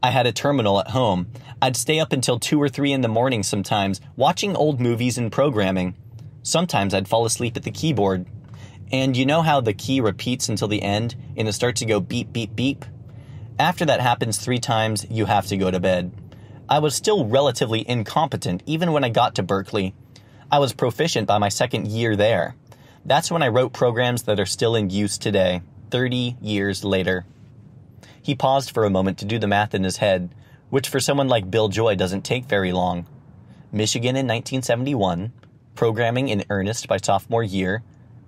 I 0.03 0.13
had 0.13 0.27
a 0.27 0.33
terminal 0.33 0.81
at 0.81 0.89
home. 0.89 1.27
I'd 1.65 1.79
stay 1.79 1.99
up 1.99 2.13
until 2.13 2.39
2 2.39 2.61
or 2.61 2.69
3 2.69 2.93
in 2.93 3.01
the 3.01 3.09
morning 3.09 3.43
sometimes, 3.43 3.99
watching 4.17 4.55
old 4.55 4.83
movies 4.83 5.17
and 5.17 5.33
programming. 5.33 5.95
Sometimes 6.43 6.93
I'd 6.93 7.09
fall 7.09 7.25
asleep 7.25 7.57
at 7.57 7.63
the 7.63 7.71
keyboard. 7.71 8.27
And 8.93 9.17
you 9.17 9.25
know 9.25 9.41
how 9.41 9.63
the 9.63 9.73
key 9.73 10.03
repeats 10.03 10.51
until 10.51 10.69
the 10.69 10.83
end 10.83 11.17
and 11.39 11.49
it 11.49 11.55
starts 11.55 11.81
to 11.81 11.87
go 11.87 12.01
beep, 12.01 12.35
beep, 12.35 12.55
beep? 12.55 12.85
After 13.59 13.87
that 13.87 14.03
happens 14.03 14.37
three 14.37 14.59
times, 14.59 15.07
you 15.09 15.25
have 15.25 15.47
to 15.47 15.57
go 15.57 15.71
to 15.71 15.81
bed. 15.81 16.13
I 16.69 16.81
was 16.81 16.95
still 16.95 17.25
relatively 17.25 17.89
incompetent 17.89 18.63
even 18.67 18.93
when 18.93 19.03
I 19.03 19.09
got 19.09 19.35
to 19.37 19.43
Berkeley. 19.43 19.95
I 20.53 20.59
was 20.59 20.75
proficient 20.75 21.27
by 21.27 21.39
my 21.39 21.49
second 21.49 21.89
year 21.89 22.15
there. 22.15 22.57
That's 23.07 23.31
when 23.31 23.43
I 23.43 23.49
wrote 23.49 23.73
programs 23.73 24.25
that 24.25 24.39
are 24.39 24.45
still 24.45 24.77
in 24.77 24.91
use 24.91 25.17
today, 25.17 25.63
30 25.91 26.37
years 26.43 26.85
later. 26.85 27.25
He 28.21 28.35
paused 28.35 28.71
for 28.71 28.85
a 28.85 28.91
moment 28.91 29.17
to 29.21 29.25
do 29.25 29.39
the 29.39 29.47
math 29.47 29.75
in 29.75 29.83
his 29.83 29.97
head, 29.97 30.29
which 30.75 30.89
for 30.89 30.99
someone 30.99 31.29
like 31.29 31.53
Bill 31.53 31.69
Joy 31.69 31.95
doesn't 31.95 32.25
take 32.25 32.47
very 32.47 32.73
long. 32.73 33.07
Michigan 33.71 34.17
in 34.17 34.27
1971, 34.27 35.33
programming 35.77 36.29
in 36.29 36.45
earnest 36.51 36.89
by 36.89 36.97
sophomore 36.97 37.45
year, 37.45 37.85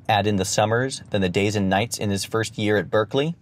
add 0.08 0.28
in 0.28 0.36
the 0.36 0.44
summers, 0.44 1.02
then 1.10 1.22
the 1.22 1.28
days 1.28 1.56
and 1.56 1.68
nights 1.68 1.98
in 1.98 2.08
his 2.08 2.24
first 2.24 2.56
year 2.56 2.76
at 2.76 2.88
Berkeley. 2.88 3.34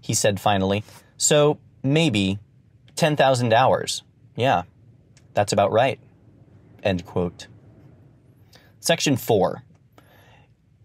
He 0.00 0.14
said 0.14 0.40
finally, 0.40 0.82
So 1.18 1.58
maybe 1.82 2.38
10,000 2.94 3.52
hours. 3.52 4.02
Yeah, 4.34 4.62
that's 5.34 5.52
about 5.52 5.70
right. 5.70 6.00
End 6.82 7.04
quote. 7.04 7.48
Section 8.80 9.18
4. 9.18 9.62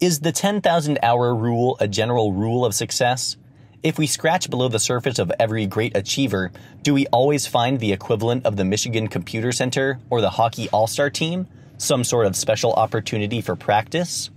Is 0.02 0.20
the 0.20 0.34
10,000 0.34 1.00
hour 1.02 1.34
rule 1.34 1.78
a 1.80 1.88
general 1.88 2.34
rule 2.34 2.65
of 2.65 2.76
success? 2.76 3.38
If 3.84 3.98
we 3.98 4.06
scratch 4.06 4.48
below 4.48 4.67
the 4.67 4.78
surface 4.78 5.17
of 5.17 5.32
every 5.39 5.65
great 5.65 5.98
achiever, 5.98 6.52
do 6.84 6.94
we 6.94 7.08
always 7.08 7.48
find 7.48 7.80
the 7.80 7.91
equivalent 7.91 8.46
of 8.46 8.56
the 8.56 8.63
Michigan 8.63 9.08
Computer 9.08 9.52
Center 9.52 10.00
or 10.12 10.22
the 10.22 10.30
Hockey 10.30 10.70
All 10.70 10.86
Star 10.86 11.10
team? 11.10 11.48
Some 11.80 12.04
sort 12.04 12.28
of 12.28 12.36
special 12.36 12.74
opportunity 12.74 13.41
for 13.41 13.56
practice? 13.56 14.30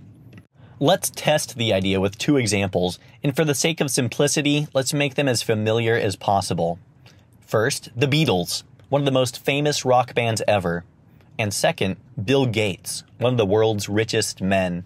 Let's 0.79 1.11
test 1.11 1.57
the 1.57 1.73
idea 1.73 2.01
with 2.01 2.17
two 2.17 2.37
examples, 2.37 2.97
and 3.23 3.35
for 3.35 3.45
the 3.45 3.53
sake 3.53 3.79
of 3.81 3.91
simplicity, 3.91 4.67
let's 4.73 4.95
make 4.95 5.13
them 5.13 5.27
as 5.27 5.43
familiar 5.43 5.95
as 5.95 6.15
possible. 6.15 6.79
First, 7.41 7.91
the 7.95 8.07
Beatles, 8.07 8.63
one 8.89 9.01
of 9.01 9.05
the 9.05 9.11
most 9.11 9.45
famous 9.45 9.85
rock 9.85 10.15
bands 10.15 10.41
ever. 10.47 10.85
And 11.37 11.53
second, 11.53 11.97
Bill 12.21 12.47
Gates, 12.47 13.03
one 13.19 13.33
of 13.33 13.37
the 13.37 13.45
world's 13.45 13.87
richest 13.87 14.41
men. 14.41 14.85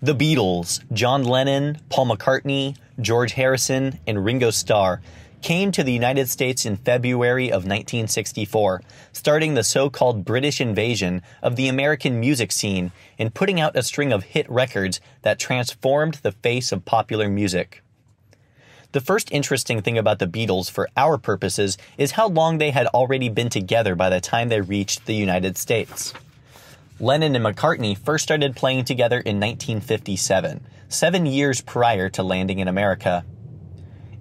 The 0.00 0.14
Beatles, 0.14 0.80
John 0.92 1.24
Lennon, 1.24 1.80
Paul 1.88 2.06
McCartney, 2.06 2.76
George 3.00 3.32
Harrison, 3.32 3.98
and 4.06 4.24
Ringo 4.24 4.50
Starr 4.50 5.00
came 5.42 5.72
to 5.72 5.82
the 5.82 5.92
United 5.92 6.28
States 6.28 6.64
in 6.64 6.76
February 6.76 7.48
of 7.48 7.64
1964, 7.64 8.80
starting 9.12 9.54
the 9.54 9.64
so 9.64 9.90
called 9.90 10.24
British 10.24 10.60
invasion 10.60 11.20
of 11.42 11.56
the 11.56 11.68
American 11.68 12.20
music 12.20 12.52
scene 12.52 12.92
and 13.18 13.34
putting 13.34 13.60
out 13.60 13.76
a 13.76 13.82
string 13.82 14.12
of 14.12 14.22
hit 14.22 14.48
records 14.48 15.00
that 15.22 15.38
transformed 15.38 16.14
the 16.22 16.32
face 16.32 16.70
of 16.70 16.84
popular 16.84 17.28
music. 17.28 17.82
The 18.92 19.00
first 19.00 19.32
interesting 19.32 19.80
thing 19.80 19.96
about 19.96 20.18
the 20.18 20.26
Beatles 20.26 20.70
for 20.70 20.88
our 20.96 21.16
purposes 21.18 21.78
is 21.96 22.12
how 22.12 22.28
long 22.28 22.58
they 22.58 22.70
had 22.70 22.86
already 22.88 23.28
been 23.30 23.48
together 23.48 23.94
by 23.94 24.10
the 24.10 24.20
time 24.20 24.48
they 24.48 24.60
reached 24.60 25.06
the 25.06 25.14
United 25.14 25.56
States. 25.56 26.12
Lennon 27.00 27.34
and 27.34 27.44
McCartney 27.44 27.96
first 27.96 28.22
started 28.22 28.54
playing 28.54 28.84
together 28.84 29.16
in 29.16 29.40
1957, 29.40 30.60
seven 30.92 31.26
years 31.26 31.60
prior 31.60 32.08
to 32.10 32.22
landing 32.22 32.58
in 32.58 32.68
America. 32.68 33.24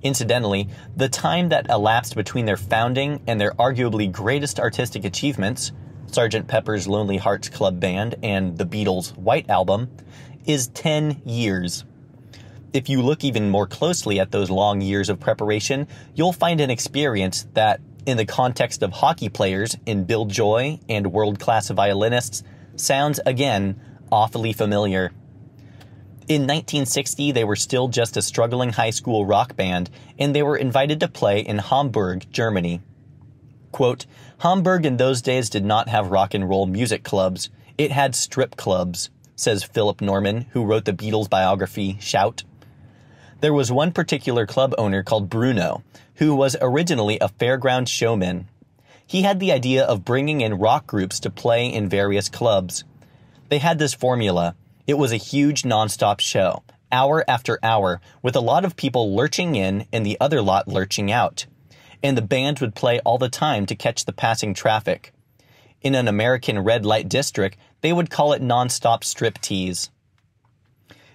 Incidentally, 0.03 0.67
the 0.95 1.09
time 1.09 1.49
that 1.49 1.69
elapsed 1.69 2.15
between 2.15 2.45
their 2.45 2.57
founding 2.57 3.21
and 3.27 3.39
their 3.39 3.51
arguably 3.51 4.11
greatest 4.11 4.59
artistic 4.59 5.05
achievements, 5.05 5.71
Sgt. 6.07 6.47
Pepper's 6.47 6.87
Lonely 6.87 7.17
Hearts 7.17 7.49
Club 7.49 7.79
Band 7.79 8.15
and 8.23 8.57
the 8.57 8.65
Beatles' 8.65 9.15
White 9.15 9.49
Album, 9.49 9.89
is 10.45 10.67
10 10.69 11.21
years. 11.23 11.85
If 12.73 12.89
you 12.89 13.01
look 13.01 13.23
even 13.23 13.49
more 13.49 13.67
closely 13.67 14.19
at 14.19 14.31
those 14.31 14.49
long 14.49 14.81
years 14.81 15.09
of 15.09 15.19
preparation, 15.19 15.87
you'll 16.15 16.33
find 16.33 16.61
an 16.61 16.69
experience 16.69 17.45
that, 17.53 17.81
in 18.05 18.17
the 18.17 18.25
context 18.25 18.81
of 18.81 18.91
hockey 18.91 19.29
players 19.29 19.77
in 19.85 20.05
Bill 20.05 20.25
Joy 20.25 20.79
and 20.89 21.11
world 21.11 21.39
class 21.39 21.69
violinists, 21.69 22.43
sounds 22.75 23.19
again 23.25 23.79
awfully 24.11 24.53
familiar. 24.53 25.11
In 26.31 26.43
1960, 26.43 27.33
they 27.33 27.43
were 27.43 27.57
still 27.57 27.89
just 27.89 28.15
a 28.15 28.21
struggling 28.21 28.71
high 28.71 28.91
school 28.91 29.25
rock 29.25 29.57
band, 29.57 29.89
and 30.17 30.33
they 30.33 30.41
were 30.41 30.55
invited 30.55 31.01
to 31.01 31.09
play 31.09 31.41
in 31.41 31.57
Hamburg, 31.57 32.25
Germany. 32.31 32.79
Quote, 33.73 34.05
Hamburg 34.37 34.85
in 34.85 34.95
those 34.95 35.21
days 35.21 35.49
did 35.49 35.65
not 35.65 35.89
have 35.89 36.09
rock 36.09 36.33
and 36.33 36.47
roll 36.47 36.67
music 36.67 37.03
clubs. 37.03 37.49
It 37.77 37.91
had 37.91 38.15
strip 38.15 38.55
clubs, 38.55 39.09
says 39.35 39.65
Philip 39.65 39.99
Norman, 39.99 40.45
who 40.51 40.63
wrote 40.63 40.85
the 40.85 40.93
Beatles 40.93 41.29
biography, 41.29 41.97
Shout. 41.99 42.45
There 43.41 43.53
was 43.53 43.69
one 43.69 43.91
particular 43.91 44.45
club 44.45 44.73
owner 44.77 45.03
called 45.03 45.29
Bruno, 45.29 45.83
who 46.15 46.33
was 46.33 46.55
originally 46.61 47.19
a 47.19 47.27
fairground 47.27 47.89
showman. 47.89 48.47
He 49.05 49.23
had 49.23 49.41
the 49.41 49.51
idea 49.51 49.83
of 49.83 50.05
bringing 50.05 50.39
in 50.39 50.59
rock 50.59 50.87
groups 50.87 51.19
to 51.19 51.29
play 51.29 51.67
in 51.67 51.89
various 51.89 52.29
clubs. 52.29 52.85
They 53.49 53.57
had 53.57 53.79
this 53.79 53.93
formula 53.93 54.55
it 54.91 54.97
was 54.97 55.13
a 55.13 55.27
huge 55.31 55.61
nonstop 55.61 56.19
show, 56.19 56.63
hour 56.91 57.23
after 57.25 57.57
hour, 57.63 58.01
with 58.21 58.35
a 58.35 58.41
lot 58.41 58.65
of 58.65 58.75
people 58.75 59.15
lurching 59.15 59.55
in 59.55 59.85
and 59.93 60.05
the 60.05 60.17
other 60.19 60.41
lot 60.41 60.67
lurching 60.67 61.09
out. 61.09 61.45
And 62.03 62.17
the 62.17 62.21
band 62.21 62.59
would 62.59 62.75
play 62.75 62.99
all 63.05 63.17
the 63.17 63.29
time 63.29 63.65
to 63.67 63.75
catch 63.75 64.03
the 64.03 64.11
passing 64.11 64.53
traffic. 64.53 65.13
In 65.81 65.95
an 65.95 66.09
American 66.09 66.59
red 66.59 66.85
light 66.85 67.07
district, 67.07 67.57
they 67.79 67.93
would 67.93 68.09
call 68.09 68.33
it 68.33 68.41
nonstop 68.41 69.05
strip 69.05 69.39
tease. 69.39 69.89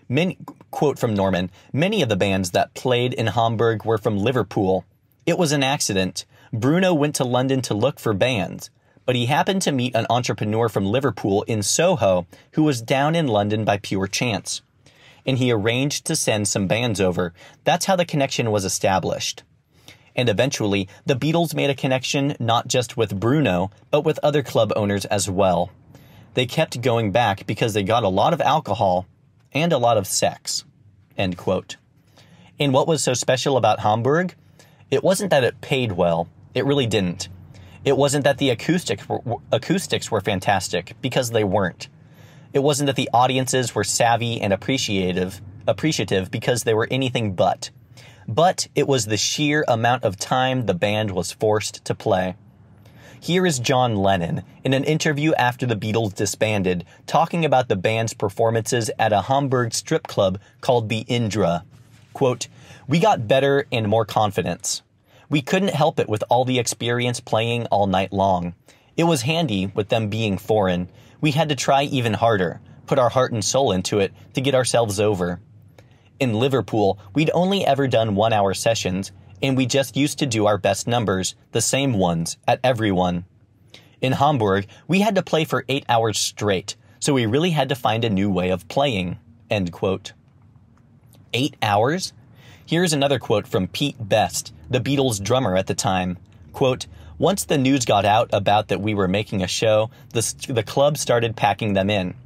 Many, 0.08 0.38
quote 0.70 0.98
from 0.98 1.12
Norman, 1.12 1.50
many 1.70 2.00
of 2.00 2.08
the 2.08 2.16
bands 2.16 2.52
that 2.52 2.72
played 2.72 3.12
in 3.12 3.26
Hamburg 3.26 3.84
were 3.84 3.98
from 3.98 4.16
Liverpool. 4.16 4.86
It 5.26 5.36
was 5.36 5.52
an 5.52 5.62
accident. 5.62 6.24
Bruno 6.50 6.94
went 6.94 7.14
to 7.16 7.24
London 7.24 7.60
to 7.60 7.74
look 7.74 8.00
for 8.00 8.14
bands 8.14 8.70
but 9.06 9.16
he 9.16 9.26
happened 9.26 9.62
to 9.62 9.72
meet 9.72 9.94
an 9.94 10.06
entrepreneur 10.10 10.68
from 10.68 10.84
Liverpool 10.84 11.42
in 11.44 11.62
Soho 11.62 12.26
who 12.52 12.64
was 12.64 12.82
down 12.82 13.14
in 13.14 13.28
London 13.28 13.64
by 13.64 13.78
pure 13.78 14.06
chance. 14.06 14.60
And 15.24 15.38
he 15.38 15.50
arranged 15.50 16.04
to 16.06 16.16
send 16.16 16.46
some 16.48 16.66
bands 16.66 17.00
over. 17.00 17.32
That's 17.64 17.86
how 17.86 17.96
the 17.96 18.04
connection 18.04 18.50
was 18.50 18.64
established. 18.64 19.42
And 20.14 20.28
eventually, 20.28 20.88
the 21.04 21.16
Beatles 21.16 21.54
made 21.54 21.70
a 21.70 21.74
connection 21.74 22.36
not 22.40 22.68
just 22.68 22.96
with 22.96 23.18
Bruno, 23.18 23.70
but 23.90 24.04
with 24.04 24.18
other 24.22 24.42
club 24.42 24.72
owners 24.74 25.04
as 25.06 25.30
well. 25.30 25.70
They 26.34 26.46
kept 26.46 26.80
going 26.80 27.12
back 27.12 27.46
because 27.46 27.74
they 27.74 27.82
got 27.82 28.02
a 28.02 28.08
lot 28.08 28.32
of 28.32 28.40
alcohol 28.40 29.06
and 29.52 29.72
a 29.72 29.78
lot 29.78 29.96
of 29.96 30.06
sex. 30.06 30.64
End 31.16 31.36
quote. 31.36 31.76
And 32.58 32.72
what 32.72 32.88
was 32.88 33.02
so 33.02 33.14
special 33.14 33.56
about 33.56 33.80
Hamburg? 33.80 34.34
It 34.90 35.02
wasn't 35.02 35.30
that 35.30 35.44
it 35.44 35.60
paid 35.60 35.92
well. 35.92 36.28
It 36.54 36.64
really 36.64 36.86
didn't. 36.86 37.28
It 37.86 37.96
wasn't 37.96 38.24
that 38.24 38.38
the 38.38 38.50
acoustic, 38.50 39.00
acoustics 39.52 40.10
were 40.10 40.20
fantastic, 40.20 40.96
because 41.00 41.30
they 41.30 41.44
weren't. 41.44 41.88
It 42.52 42.58
wasn't 42.58 42.88
that 42.88 42.96
the 42.96 43.08
audiences 43.14 43.76
were 43.76 43.84
savvy 43.84 44.40
and 44.40 44.52
appreciative, 44.52 45.40
appreciative 45.68 46.28
because 46.28 46.64
they 46.64 46.74
were 46.74 46.88
anything 46.90 47.34
but. 47.34 47.70
But 48.26 48.66
it 48.74 48.88
was 48.88 49.06
the 49.06 49.16
sheer 49.16 49.64
amount 49.68 50.02
of 50.02 50.18
time 50.18 50.66
the 50.66 50.74
band 50.74 51.12
was 51.12 51.30
forced 51.30 51.84
to 51.84 51.94
play. 51.94 52.34
Here 53.20 53.46
is 53.46 53.60
John 53.60 53.94
Lennon 53.94 54.42
in 54.64 54.74
an 54.74 54.82
interview 54.82 55.32
after 55.34 55.64
the 55.64 55.76
Beatles 55.76 56.12
disbanded, 56.12 56.84
talking 57.06 57.44
about 57.44 57.68
the 57.68 57.76
band's 57.76 58.14
performances 58.14 58.90
at 58.98 59.12
a 59.12 59.22
Hamburg 59.22 59.72
strip 59.72 60.08
club 60.08 60.40
called 60.60 60.88
the 60.88 61.04
Indra. 61.06 61.64
Quote, 62.14 62.48
We 62.88 62.98
got 62.98 63.28
better 63.28 63.64
and 63.70 63.86
more 63.86 64.04
confidence. 64.04 64.82
We 65.28 65.42
couldn't 65.42 65.74
help 65.74 65.98
it 65.98 66.08
with 66.08 66.22
all 66.28 66.44
the 66.44 66.58
experience 66.58 67.20
playing 67.20 67.66
all 67.66 67.86
night 67.86 68.12
long. 68.12 68.54
It 68.96 69.04
was 69.04 69.22
handy 69.22 69.66
with 69.66 69.88
them 69.88 70.08
being 70.08 70.38
foreign. 70.38 70.88
We 71.20 71.32
had 71.32 71.48
to 71.48 71.56
try 71.56 71.82
even 71.84 72.14
harder, 72.14 72.60
put 72.86 72.98
our 72.98 73.08
heart 73.08 73.32
and 73.32 73.44
soul 73.44 73.72
into 73.72 73.98
it 73.98 74.12
to 74.34 74.40
get 74.40 74.54
ourselves 74.54 75.00
over. 75.00 75.40
In 76.18 76.34
Liverpool, 76.34 76.98
we'd 77.14 77.30
only 77.34 77.64
ever 77.64 77.88
done 77.88 78.14
one 78.14 78.32
hour 78.32 78.54
sessions, 78.54 79.12
and 79.42 79.56
we 79.56 79.66
just 79.66 79.96
used 79.96 80.18
to 80.20 80.26
do 80.26 80.46
our 80.46 80.56
best 80.58 80.86
numbers, 80.86 81.34
the 81.52 81.60
same 81.60 81.94
ones, 81.94 82.38
at 82.48 82.60
every 82.64 82.90
one. 82.90 83.24
In 84.00 84.12
Hamburg, 84.12 84.66
we 84.88 85.00
had 85.00 85.16
to 85.16 85.22
play 85.22 85.44
for 85.44 85.64
eight 85.68 85.84
hours 85.88 86.18
straight, 86.18 86.76
so 87.00 87.12
we 87.12 87.26
really 87.26 87.50
had 87.50 87.68
to 87.68 87.74
find 87.74 88.04
a 88.04 88.10
new 88.10 88.30
way 88.30 88.50
of 88.50 88.68
playing. 88.68 89.18
End 89.50 89.72
quote. 89.72 90.12
Eight 91.32 91.56
hours? 91.60 92.12
Here's 92.68 92.92
another 92.92 93.20
quote 93.20 93.46
from 93.46 93.68
Pete 93.68 93.94
Best, 94.00 94.52
the 94.68 94.80
Beatles 94.80 95.22
drummer 95.22 95.56
at 95.56 95.68
the 95.68 95.74
time. 95.76 96.18
Quote, 96.52 96.88
once 97.16 97.44
the 97.44 97.58
news 97.58 97.84
got 97.84 98.04
out 98.04 98.28
about 98.32 98.66
that 98.68 98.80
we 98.80 98.92
were 98.92 99.06
making 99.06 99.40
a 99.40 99.46
show, 99.46 99.88
the, 100.12 100.34
the 100.48 100.64
club 100.64 100.98
started 100.98 101.36
packing 101.36 101.74
them 101.74 101.88
in. 101.88 102.16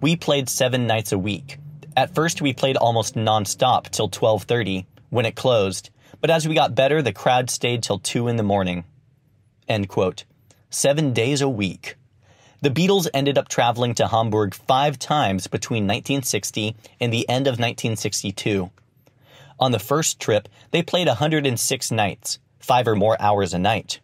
We 0.00 0.16
played 0.16 0.48
seven 0.48 0.86
nights 0.86 1.12
a 1.12 1.18
week. 1.18 1.58
At 1.94 2.14
first, 2.14 2.40
we 2.40 2.54
played 2.54 2.78
almost 2.78 3.16
nonstop 3.16 3.90
till 3.90 4.08
12:30 4.08 4.86
when 5.10 5.26
it 5.26 5.36
closed. 5.36 5.90
But 6.22 6.30
as 6.30 6.48
we 6.48 6.54
got 6.54 6.74
better, 6.74 7.02
the 7.02 7.12
crowd 7.12 7.50
stayed 7.50 7.82
till 7.82 7.98
two 7.98 8.28
in 8.28 8.36
the 8.36 8.42
morning. 8.42 8.84
End 9.68 9.90
quote. 9.90 10.24
Seven 10.70 11.12
days 11.12 11.42
a 11.42 11.50
week. 11.50 11.96
The 12.62 12.70
Beatles 12.70 13.08
ended 13.12 13.36
up 13.36 13.48
traveling 13.48 13.94
to 13.96 14.08
Hamburg 14.08 14.54
five 14.54 14.98
times 14.98 15.48
between 15.48 15.82
1960 15.82 16.76
and 16.98 17.12
the 17.12 17.28
end 17.28 17.46
of 17.46 17.58
1962. 17.58 18.70
On 19.62 19.70
the 19.70 19.78
first 19.78 20.18
trip, 20.18 20.48
they 20.72 20.82
played 20.82 21.06
106 21.06 21.92
nights, 21.92 22.40
five 22.58 22.88
or 22.88 22.96
more 22.96 23.16
hours 23.22 23.54
a 23.54 23.60
night. 23.60 24.00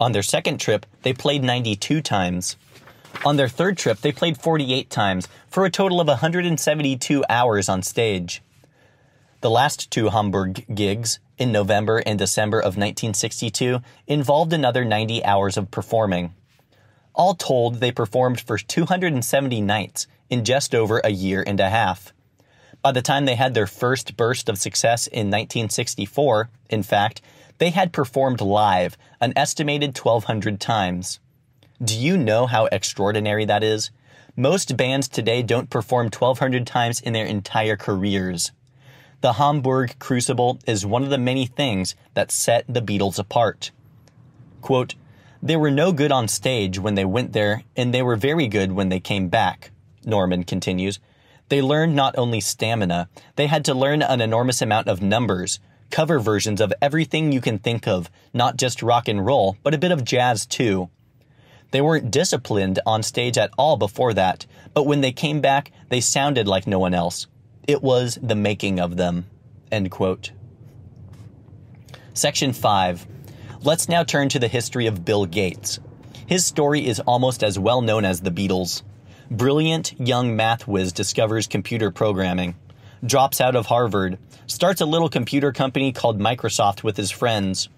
On 0.00 0.12
their 0.12 0.22
second 0.22 0.56
trip, 0.58 0.86
they 1.02 1.12
played 1.12 1.44
92 1.44 2.00
times. 2.00 2.56
On 3.22 3.36
their 3.36 3.46
third 3.46 3.76
trip, 3.76 4.00
they 4.00 4.10
played 4.10 4.38
48 4.38 4.88
times 4.88 5.28
for 5.50 5.66
a 5.66 5.70
total 5.70 6.00
of 6.00 6.06
172 6.06 7.24
hours 7.28 7.68
on 7.68 7.82
stage. 7.82 8.40
The 9.42 9.50
last 9.50 9.90
two 9.90 10.08
Hamburg 10.08 10.64
gigs, 10.74 11.18
in 11.36 11.52
November 11.52 11.98
and 11.98 12.18
December 12.18 12.60
of 12.60 12.78
1962, 12.78 13.80
involved 14.06 14.54
another 14.54 14.82
90 14.82 15.22
hours 15.26 15.58
of 15.58 15.70
performing. 15.70 16.32
All 17.14 17.34
told, 17.34 17.80
they 17.80 17.92
performed 17.92 18.40
for 18.40 18.56
270 18.56 19.60
nights 19.60 20.06
in 20.30 20.42
just 20.42 20.74
over 20.74 21.02
a 21.04 21.10
year 21.10 21.44
and 21.46 21.60
a 21.60 21.68
half. 21.68 22.14
By 22.86 22.92
the 22.92 23.02
time 23.02 23.24
they 23.24 23.34
had 23.34 23.54
their 23.54 23.66
first 23.66 24.16
burst 24.16 24.48
of 24.48 24.58
success 24.58 25.08
in 25.08 25.26
1964, 25.26 26.48
in 26.70 26.84
fact, 26.84 27.20
they 27.58 27.70
had 27.70 27.92
performed 27.92 28.40
live 28.40 28.96
an 29.20 29.32
estimated 29.34 29.98
1,200 29.98 30.60
times. 30.60 31.18
Do 31.82 31.98
you 31.98 32.16
know 32.16 32.46
how 32.46 32.66
extraordinary 32.66 33.44
that 33.44 33.64
is? 33.64 33.90
Most 34.36 34.76
bands 34.76 35.08
today 35.08 35.42
don't 35.42 35.68
perform 35.68 36.10
1,200 36.16 36.64
times 36.64 37.00
in 37.00 37.12
their 37.12 37.26
entire 37.26 37.76
careers. 37.76 38.52
The 39.20 39.32
Hamburg 39.32 39.98
Crucible 39.98 40.60
is 40.64 40.86
one 40.86 41.02
of 41.02 41.10
the 41.10 41.18
many 41.18 41.46
things 41.46 41.96
that 42.14 42.30
set 42.30 42.66
the 42.68 42.80
Beatles 42.80 43.18
apart. 43.18 43.72
Quote, 44.62 44.94
they 45.42 45.56
were 45.56 45.72
no 45.72 45.90
good 45.90 46.12
on 46.12 46.28
stage 46.28 46.78
when 46.78 46.94
they 46.94 47.04
went 47.04 47.32
there, 47.32 47.64
and 47.76 47.92
they 47.92 48.02
were 48.02 48.14
very 48.14 48.46
good 48.46 48.70
when 48.70 48.90
they 48.90 49.00
came 49.00 49.26
back, 49.26 49.72
Norman 50.04 50.44
continues. 50.44 51.00
They 51.48 51.62
learned 51.62 51.94
not 51.94 52.18
only 52.18 52.40
stamina, 52.40 53.08
they 53.36 53.46
had 53.46 53.64
to 53.66 53.74
learn 53.74 54.02
an 54.02 54.20
enormous 54.20 54.60
amount 54.60 54.88
of 54.88 55.02
numbers, 55.02 55.60
cover 55.90 56.18
versions 56.18 56.60
of 56.60 56.72
everything 56.82 57.30
you 57.30 57.40
can 57.40 57.58
think 57.58 57.86
of, 57.86 58.10
not 58.34 58.56
just 58.56 58.82
rock 58.82 59.08
and 59.08 59.24
roll, 59.24 59.56
but 59.62 59.74
a 59.74 59.78
bit 59.78 59.92
of 59.92 60.04
jazz 60.04 60.44
too. 60.46 60.90
They 61.70 61.80
weren't 61.80 62.10
disciplined 62.10 62.80
on 62.86 63.02
stage 63.02 63.38
at 63.38 63.50
all 63.58 63.76
before 63.76 64.14
that, 64.14 64.46
but 64.74 64.86
when 64.86 65.00
they 65.00 65.12
came 65.12 65.40
back, 65.40 65.72
they 65.88 66.00
sounded 66.00 66.48
like 66.48 66.66
no 66.66 66.78
one 66.78 66.94
else. 66.94 67.26
It 67.66 67.82
was 67.82 68.18
the 68.22 68.36
making 68.36 68.80
of 68.80 68.96
them. 68.96 69.26
End 69.70 69.90
quote. 69.90 70.32
Section 72.14 72.52
5. 72.52 73.06
Let's 73.62 73.88
now 73.88 74.04
turn 74.04 74.28
to 74.30 74.38
the 74.38 74.48
history 74.48 74.86
of 74.86 75.04
Bill 75.04 75.26
Gates. 75.26 75.80
His 76.26 76.44
story 76.46 76.86
is 76.86 77.00
almost 77.00 77.42
as 77.42 77.58
well 77.58 77.82
known 77.82 78.04
as 78.04 78.20
the 78.20 78.30
Beatles. 78.30 78.82
Brilliant 79.30 79.98
young 80.00 80.36
math 80.36 80.68
whiz 80.68 80.92
discovers 80.92 81.48
computer 81.48 81.90
programming, 81.90 82.54
drops 83.04 83.40
out 83.40 83.56
of 83.56 83.66
Harvard, 83.66 84.18
starts 84.46 84.80
a 84.80 84.86
little 84.86 85.08
computer 85.08 85.52
company 85.52 85.92
called 85.92 86.20
Microsoft 86.20 86.84
with 86.84 86.96
his 86.96 87.10
friends, 87.10 87.68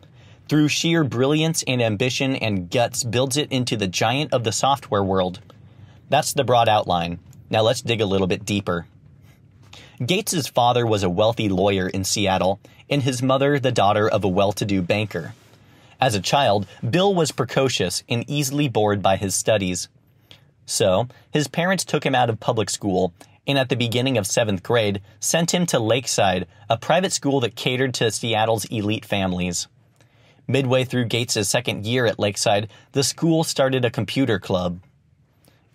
through 0.49 0.69
sheer 0.69 1.05
brilliance 1.05 1.63
and 1.67 1.81
ambition 1.81 2.37
and 2.37 2.71
guts, 2.71 3.03
builds 3.03 3.39
it 3.39 3.51
into 3.51 3.77
the 3.77 3.87
giant 3.87 4.33
of 4.35 4.45
the 4.45 4.53
software 4.53 5.03
world. 5.03 5.41
That's 6.11 6.35
the 6.35 6.45
broad 6.45 6.69
outline. 6.69 7.19
Now 7.49 7.63
let's 7.63 7.83
dig 7.83 8.03
a 8.03 8.07
little 8.07 8.27
bit 8.27 8.45
deeper. 8.45 8.87
Gates's 10.05 10.49
father 10.49 10.87
was 10.87 11.03
a 11.03 11.11
wealthy 11.11 11.49
lawyer 11.49 11.89
in 11.89 12.05
Seattle, 12.05 12.61
and 12.91 13.03
his 13.03 13.23
mother 13.23 13.59
the 13.59 13.73
daughter 13.73 14.09
of 14.09 14.23
a 14.23 14.29
well-to-do 14.29 14.83
banker. 14.83 15.35
As 16.01 16.15
a 16.15 16.21
child, 16.21 16.67
Bill 16.89 17.15
was 17.15 17.33
precocious 17.33 18.03
and 18.09 18.25
easily 18.29 18.69
bored 18.69 19.03
by 19.03 19.17
his 19.17 19.35
studies. 19.35 19.89
So, 20.69 21.09
his 21.31 21.49
parents 21.49 21.83
took 21.83 22.05
him 22.05 22.15
out 22.15 22.29
of 22.29 22.41
public 22.41 22.69
school 22.69 23.15
and 23.47 23.59
at 23.59 23.71
the 23.71 23.77
beginning 23.77 24.19
of 24.19 24.27
seventh 24.27 24.63
grade 24.63 25.01
sent 25.19 25.55
him 25.55 25.65
to 25.67 25.79
Lakeside, 25.79 26.47
a 26.69 26.77
private 26.77 27.15
school 27.15 27.41
that 27.41 27.57
catered 27.57 27.95
to 27.95 28.11
Seattle's 28.11 28.67
elite 28.67 29.07
families. 29.07 29.67
Midway 30.47 30.85
through 30.85 31.07
Gates' 31.07 31.49
second 31.49 31.87
year 31.87 32.05
at 32.05 32.19
Lakeside, 32.19 32.69
the 32.93 33.03
school 33.03 33.45
started 33.45 33.87
a 33.87 33.91
computer 33.91 34.39
club. 34.39 34.81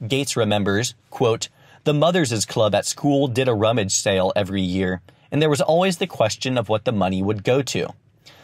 Gates 0.08 0.38
remembers, 0.38 0.94
quote, 1.10 1.50
the 1.86 1.94
Mothers' 1.94 2.46
Club 2.46 2.76
at 2.76 2.86
school 2.86 3.28
did 3.28 3.48
a 3.48 3.54
rummage 3.54 3.94
sale 3.94 4.32
every 4.36 4.62
year, 4.62 5.02
and 5.32 5.42
there 5.42 5.50
was 5.50 5.62
always 5.62 5.98
the 5.98 6.08
question 6.08 6.56
of 6.56 6.70
what 6.70 6.86
the 6.86 6.92
money 6.92 7.24
would 7.24 7.44
go 7.44 7.64
to. 7.64 7.94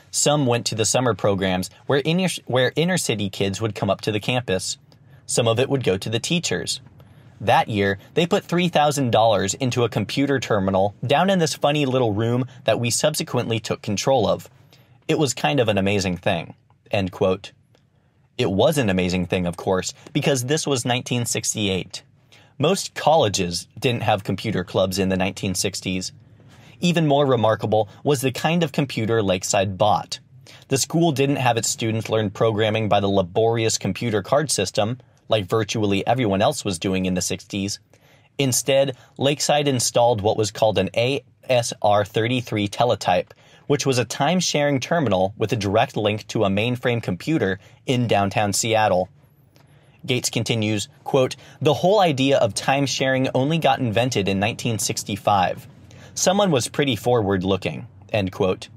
Some 0.09 0.47
went 0.47 0.65
to 0.65 0.75
the 0.75 0.85
summer 0.85 1.13
programs 1.13 1.69
where 1.85 2.01
inner, 2.03 2.29
where 2.47 2.73
inner 2.75 2.97
city 2.97 3.29
kids 3.29 3.61
would 3.61 3.75
come 3.75 3.91
up 3.91 4.01
to 4.01 4.11
the 4.11 4.19
campus. 4.19 4.77
Some 5.29 5.47
of 5.47 5.59
it 5.59 5.69
would 5.69 5.83
go 5.83 5.95
to 5.95 6.09
the 6.09 6.19
teachers. 6.19 6.81
That 7.39 7.69
year, 7.69 7.99
they 8.15 8.25
put 8.25 8.47
$3,000 8.47 9.55
into 9.59 9.83
a 9.83 9.89
computer 9.89 10.39
terminal 10.39 10.95
down 11.05 11.29
in 11.29 11.37
this 11.37 11.53
funny 11.53 11.85
little 11.85 12.13
room 12.13 12.45
that 12.63 12.79
we 12.79 12.89
subsequently 12.89 13.59
took 13.59 13.83
control 13.83 14.27
of. 14.27 14.49
It 15.07 15.19
was 15.19 15.35
kind 15.35 15.59
of 15.59 15.67
an 15.69 15.77
amazing 15.77 16.17
thing. 16.17 16.55
End 16.89 17.11
quote. 17.11 17.51
It 18.39 18.49
was 18.49 18.79
an 18.79 18.89
amazing 18.89 19.27
thing, 19.27 19.45
of 19.45 19.55
course, 19.55 19.93
because 20.13 20.45
this 20.45 20.65
was 20.65 20.83
1968. 20.83 22.01
Most 22.57 22.95
colleges 22.95 23.67
didn't 23.77 24.01
have 24.01 24.23
computer 24.23 24.63
clubs 24.63 24.97
in 24.97 25.09
the 25.09 25.15
1960s. 25.15 26.11
Even 26.79 27.05
more 27.05 27.27
remarkable 27.27 27.87
was 28.03 28.21
the 28.21 28.31
kind 28.31 28.63
of 28.63 28.71
computer 28.71 29.21
Lakeside 29.21 29.77
bought. 29.77 30.19
The 30.69 30.79
school 30.79 31.11
didn't 31.11 31.35
have 31.35 31.55
its 31.55 31.69
students 31.69 32.09
learn 32.09 32.31
programming 32.31 32.89
by 32.89 32.99
the 32.99 33.07
laborious 33.07 33.77
computer 33.77 34.23
card 34.23 34.49
system, 34.49 34.97
like 35.29 35.45
virtually 35.45 36.05
everyone 36.05 36.41
else 36.41 36.65
was 36.65 36.79
doing 36.79 37.05
in 37.05 37.13
the 37.13 37.21
60s. 37.21 37.79
Instead, 38.37 38.97
Lakeside 39.17 39.67
installed 39.67 40.21
what 40.21 40.37
was 40.37 40.51
called 40.51 40.77
an 40.77 40.89
ASR 40.89 42.07
33 42.07 42.67
teletype, 42.67 43.33
which 43.67 43.85
was 43.85 43.97
a 43.97 44.05
time 44.05 44.39
sharing 44.39 44.79
terminal 44.79 45.33
with 45.37 45.53
a 45.53 45.55
direct 45.55 45.95
link 45.95 46.25
to 46.27 46.43
a 46.43 46.49
mainframe 46.49 47.01
computer 47.01 47.59
in 47.85 48.07
downtown 48.07 48.51
Seattle. 48.51 49.09
Gates 50.05 50.29
continues, 50.29 50.87
quote, 51.03 51.35
The 51.61 51.73
whole 51.73 51.99
idea 51.99 52.37
of 52.37 52.53
time 52.53 52.85
sharing 52.85 53.27
only 53.35 53.57
got 53.57 53.79
invented 53.79 54.27
in 54.27 54.39
1965. 54.39 55.67
Someone 56.13 56.51
was 56.51 56.67
pretty 56.67 56.95
forward 56.95 57.43
looking, 57.43 57.87
end 58.11 58.31
quote. 58.31 58.69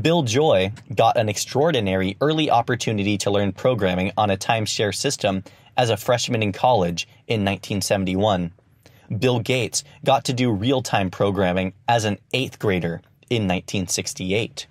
Bill 0.00 0.22
Joy 0.22 0.72
got 0.92 1.16
an 1.16 1.28
extraordinary 1.28 2.16
early 2.20 2.50
opportunity 2.50 3.16
to 3.18 3.30
learn 3.30 3.52
programming 3.52 4.10
on 4.16 4.30
a 4.30 4.36
timeshare 4.36 4.94
system 4.94 5.44
as 5.76 5.90
a 5.90 5.96
freshman 5.96 6.42
in 6.42 6.52
college 6.52 7.06
in 7.26 7.44
1971. 7.44 8.52
Bill 9.18 9.40
Gates 9.40 9.84
got 10.04 10.24
to 10.24 10.32
do 10.32 10.50
real 10.50 10.82
time 10.82 11.10
programming 11.10 11.74
as 11.88 12.04
an 12.04 12.18
eighth 12.32 12.58
grader 12.58 13.02
in 13.30 13.42
1968. 13.42 14.66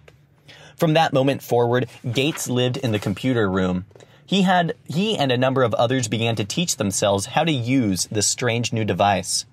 From 0.78 0.94
that 0.94 1.14
moment 1.14 1.44
forward, 1.44 1.88
Gates 2.12 2.50
lived 2.50 2.78
in 2.78 2.92
the 2.92 3.00
computer 3.00 3.50
room. 3.50 3.86
He 4.26 4.42
had 4.42 4.74
he 4.86 5.18
and 5.18 5.32
a 5.32 5.38
number 5.38 5.64
of 5.64 5.74
others 5.76 6.08
began 6.08 6.36
to 6.38 6.46
teach 6.46 6.78
themselves 6.78 7.28
how 7.28 7.44
to 7.44 7.52
use 7.52 8.06
this 8.12 8.28
strange 8.28 8.74
new 8.74 8.86
device. 8.86 9.46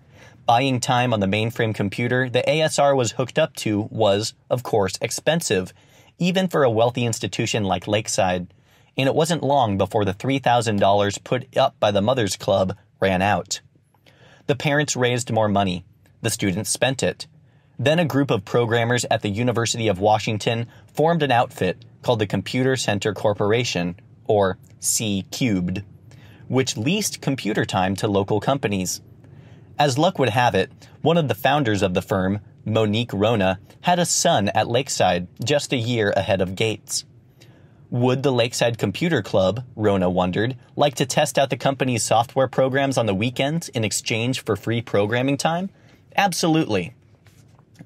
Buying 0.46 0.80
time 0.80 1.12
on 1.12 1.20
the 1.20 1.26
mainframe 1.26 1.74
computer 1.74 2.28
the 2.28 2.42
ASR 2.42 2.96
was 2.96 3.12
hooked 3.12 3.38
up 3.38 3.54
to 3.56 3.88
was, 3.90 4.34
of 4.48 4.62
course, 4.62 4.94
expensive, 5.00 5.72
even 6.18 6.48
for 6.48 6.64
a 6.64 6.70
wealthy 6.70 7.04
institution 7.04 7.64
like 7.64 7.86
Lakeside. 7.86 8.52
And 9.00 9.08
it 9.08 9.14
wasn't 9.14 9.42
long 9.42 9.78
before 9.78 10.04
the 10.04 10.12
$3,000 10.12 11.24
put 11.24 11.56
up 11.56 11.80
by 11.80 11.90
the 11.90 12.02
Mothers 12.02 12.36
Club 12.36 12.76
ran 13.00 13.22
out. 13.22 13.62
The 14.46 14.54
parents 14.54 14.94
raised 14.94 15.32
more 15.32 15.48
money. 15.48 15.86
The 16.20 16.28
students 16.28 16.68
spent 16.68 17.02
it. 17.02 17.26
Then 17.78 17.98
a 17.98 18.04
group 18.04 18.30
of 18.30 18.44
programmers 18.44 19.06
at 19.10 19.22
the 19.22 19.30
University 19.30 19.88
of 19.88 20.00
Washington 20.00 20.66
formed 20.92 21.22
an 21.22 21.32
outfit 21.32 21.82
called 22.02 22.18
the 22.18 22.26
Computer 22.26 22.76
Center 22.76 23.14
Corporation, 23.14 23.96
or 24.26 24.58
C 24.80 25.24
Cubed. 25.30 25.82
which 26.50 26.76
leased 26.76 27.20
computer 27.22 27.64
time 27.64 27.94
to 27.94 28.08
local 28.08 28.40
companies. 28.40 29.00
As 29.78 29.96
luck 29.96 30.18
would 30.18 30.28
have 30.28 30.56
it, 30.56 30.70
one 31.00 31.16
of 31.16 31.28
the 31.28 31.34
founders 31.34 31.80
of 31.80 31.94
the 31.94 32.02
firm, 32.02 32.40
Monique 32.66 33.12
Rona, 33.14 33.60
had 33.80 34.00
a 34.00 34.04
son 34.04 34.48
at 34.48 34.68
Lakeside 34.68 35.28
just 35.42 35.72
a 35.72 35.76
year 35.76 36.12
ahead 36.16 36.40
of 36.40 36.56
Gates. 36.56 37.04
Would 37.90 38.22
the 38.22 38.30
Lakeside 38.30 38.78
Computer 38.78 39.20
Club, 39.20 39.64
Rona 39.74 40.08
wondered, 40.08 40.56
like 40.76 40.94
to 40.94 41.06
test 41.06 41.36
out 41.36 41.50
the 41.50 41.56
company's 41.56 42.04
software 42.04 42.46
programs 42.46 42.96
on 42.96 43.06
the 43.06 43.14
weekends 43.14 43.68
in 43.70 43.82
exchange 43.82 44.44
for 44.44 44.54
free 44.54 44.80
programming 44.80 45.36
time? 45.36 45.70
Absolutely. 46.16 46.94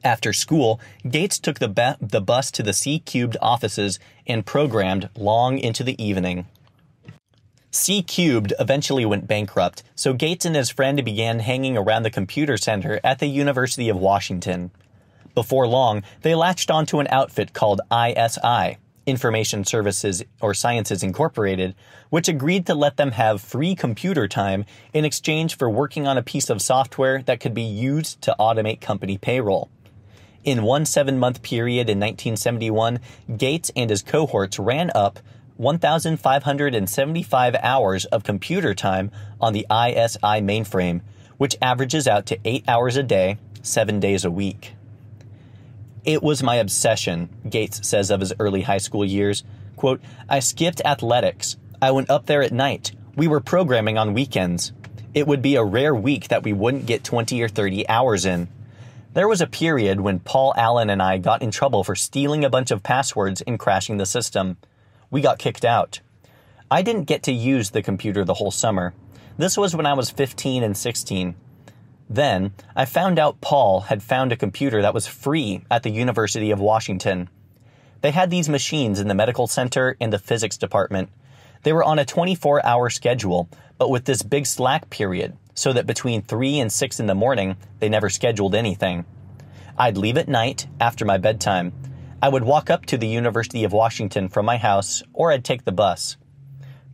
After 0.03 0.35
school, 0.35 0.79
Gates 1.09 1.39
took 1.39 1.59
the, 1.59 1.69
ba- 1.69 1.97
the 2.03 2.21
bus 2.21 2.51
to 2.51 2.63
the 2.63 2.75
C 2.75 2.99
Cubed 2.99 3.39
offices 3.41 3.99
and 4.27 4.45
programmed 4.45 5.09
long 5.17 5.57
into 5.57 5.83
the 5.83 6.03
evening. 6.03 6.45
C 7.71 8.03
Cubed 8.03 8.53
eventually 8.61 9.07
went 9.07 9.27
bankrupt, 9.27 9.83
so 9.95 10.13
Gates 10.13 10.45
and 10.45 10.55
his 10.55 10.69
friend 10.69 11.03
began 11.03 11.39
hanging 11.39 11.79
around 11.79 12.03
the 12.03 12.11
computer 12.11 12.59
center 12.59 13.01
at 13.03 13.21
the 13.21 13.27
University 13.27 13.89
of 13.89 13.97
Washington. 13.97 14.71
Before 15.35 15.67
long, 15.67 16.03
they 16.21 16.35
latched 16.35 16.71
onto 16.71 17.01
an 17.01 17.09
outfit 17.11 17.55
called 17.55 17.81
ISI, 17.91 18.77
Information 19.07 19.65
Services 19.65 20.23
or 20.41 20.55
Sciences 20.55 21.03
Incorporated, 21.03 21.75
which 22.11 22.29
agreed 22.29 22.67
to 22.67 22.75
let 22.75 22.97
them 22.97 23.13
have 23.13 23.41
free 23.41 23.75
computer 23.75 24.29
time 24.29 24.65
in 24.93 25.05
exchange 25.05 25.57
for 25.57 25.69
working 25.69 26.07
on 26.07 26.19
a 26.19 26.23
piece 26.23 26.51
of 26.51 26.63
software 26.63 27.23
that 27.23 27.41
could 27.41 27.55
be 27.55 27.63
used 27.63 28.21
to 28.23 28.37
automate 28.39 28.81
company 28.81 29.19
payroll. 29.19 29.69
In 30.45 30.63
one 30.63 30.85
seven 30.85 31.19
month 31.19 31.43
period 31.43 31.89
in 31.89 31.99
1971, 31.99 33.01
Gates 33.37 33.71
and 33.75 33.91
his 33.91 34.03
cohorts 34.03 34.59
ran 34.59 34.91
up 34.95 35.19
1,575 35.57 37.57
hours 37.63 38.05
of 38.07 38.25
computer 38.25 38.75
time 38.75 39.11
on 39.41 39.53
the 39.53 39.67
ISI 39.71 40.43
mainframe, 40.43 41.01
which 41.37 41.57
averages 41.63 42.09
out 42.09 42.27
to 42.27 42.39
8 42.45 42.65
hours 42.69 42.97
a 42.97 43.03
day, 43.03 43.39
7 43.63 44.01
days 44.01 44.25
a 44.25 44.31
week. 44.31 44.75
It 46.05 46.23
was 46.23 46.43
my 46.43 46.57
obsession, 46.57 47.31
Gates 47.49 47.87
says 47.89 48.11
of 48.11 48.21
his 48.21 48.35
early 48.39 48.61
high 48.61 48.79
school 48.79 49.07
years. 49.07 49.43
Quote, 49.77 50.03
I 50.29 50.41
skipped 50.41 50.83
athletics. 50.85 51.57
I 51.81 51.93
went 51.93 52.11
up 52.11 52.27
there 52.27 52.43
at 52.43 52.53
night. 52.53 52.93
We 53.17 53.27
were 53.27 53.41
programming 53.41 53.97
on 53.97 54.13
weekends. 54.13 54.73
It 55.15 55.27
would 55.27 55.41
be 55.41 55.57
a 55.57 55.65
rare 55.65 55.95
week 55.95 56.29
that 56.29 56.43
we 56.43 56.53
wouldn't 56.53 56.85
get 56.85 57.05
20 57.05 57.41
or 57.41 57.49
30 57.49 57.89
hours 57.89 58.27
in. 58.27 58.49
There 59.15 59.29
was 59.29 59.41
a 59.41 59.47
period 59.47 60.01
when 60.01 60.19
Paul 60.19 60.53
Allen 60.59 60.91
and 60.91 61.01
I 61.01 61.17
got 61.17 61.41
in 61.41 61.51
trouble 61.51 61.85
for 61.85 61.95
stealing 61.95 62.45
a 62.45 62.51
bunch 62.51 62.71
of 62.71 62.83
passwords 62.83 63.41
and 63.41 63.59
crashing 63.59 63.97
the 63.97 64.05
system. 64.05 64.59
We 65.11 65.23
got 65.23 65.39
kicked 65.39 65.65
out. 65.65 66.01
I 66.71 66.83
didn't 66.83 67.05
get 67.05 67.23
to 67.23 67.33
use 67.33 67.71
the 67.71 67.83
computer 67.83 68.25
the 68.25 68.35
whole 68.35 68.51
summer. 68.51 68.93
This 69.39 69.57
was 69.57 69.75
when 69.75 69.87
I 69.87 69.95
was 69.95 70.11
15 70.11 70.63
and 70.63 70.77
16. 70.77 71.35
Then, 72.09 72.53
I 72.77 72.85
found 72.85 73.19
out 73.19 73.41
Paul 73.41 73.81
had 73.81 74.03
found 74.03 74.31
a 74.31 74.37
computer 74.37 74.83
that 74.83 74.95
was 74.95 75.07
free 75.07 75.65
at 75.71 75.83
the 75.83 75.91
University 75.91 76.51
of 76.51 76.61
Washington. 76.61 77.29
They 78.03 78.11
had 78.11 78.31
these 78.31 78.49
machines 78.49 79.01
in 79.01 79.09
the 79.09 79.15
medical 79.15 79.47
center 79.47 79.97
and 80.01 80.13
the 80.13 80.19
physics 80.19 80.59
department. 80.59 81.09
They 81.63 81.73
were 81.73 81.83
on 81.83 81.99
a 81.99 82.05
24 82.05 82.65
hour 82.65 82.91
schedule, 82.91 83.49
but 83.79 83.89
with 83.89 84.05
this 84.05 84.23
big 84.23 84.45
slack 84.45 84.91
period, 84.91 85.37
so 85.55 85.73
that 85.73 85.87
between 85.87 86.21
3 86.21 86.61
and 86.61 86.71
6 86.71 87.01
in 87.01 87.07
the 87.07 87.15
morning, 87.15 87.57
they 87.79 87.89
never 87.89 88.11
scheduled 88.11 88.55
anything. 88.55 89.07
I'd 89.79 89.97
leave 89.97 90.19
at 90.19 90.29
night 90.29 90.67
after 90.79 91.07
my 91.07 91.17
bedtime. 91.17 91.73
I 92.21 92.29
would 92.29 92.45
walk 92.45 92.69
up 92.69 92.85
to 92.87 92.99
the 92.99 93.09
University 93.09 93.65
of 93.65 93.73
Washington 93.73 94.29
from 94.29 94.45
my 94.45 94.59
house, 94.59 95.03
or 95.15 95.33
I'd 95.33 95.45
take 95.45 95.65
the 95.65 95.73
bus. 95.73 96.17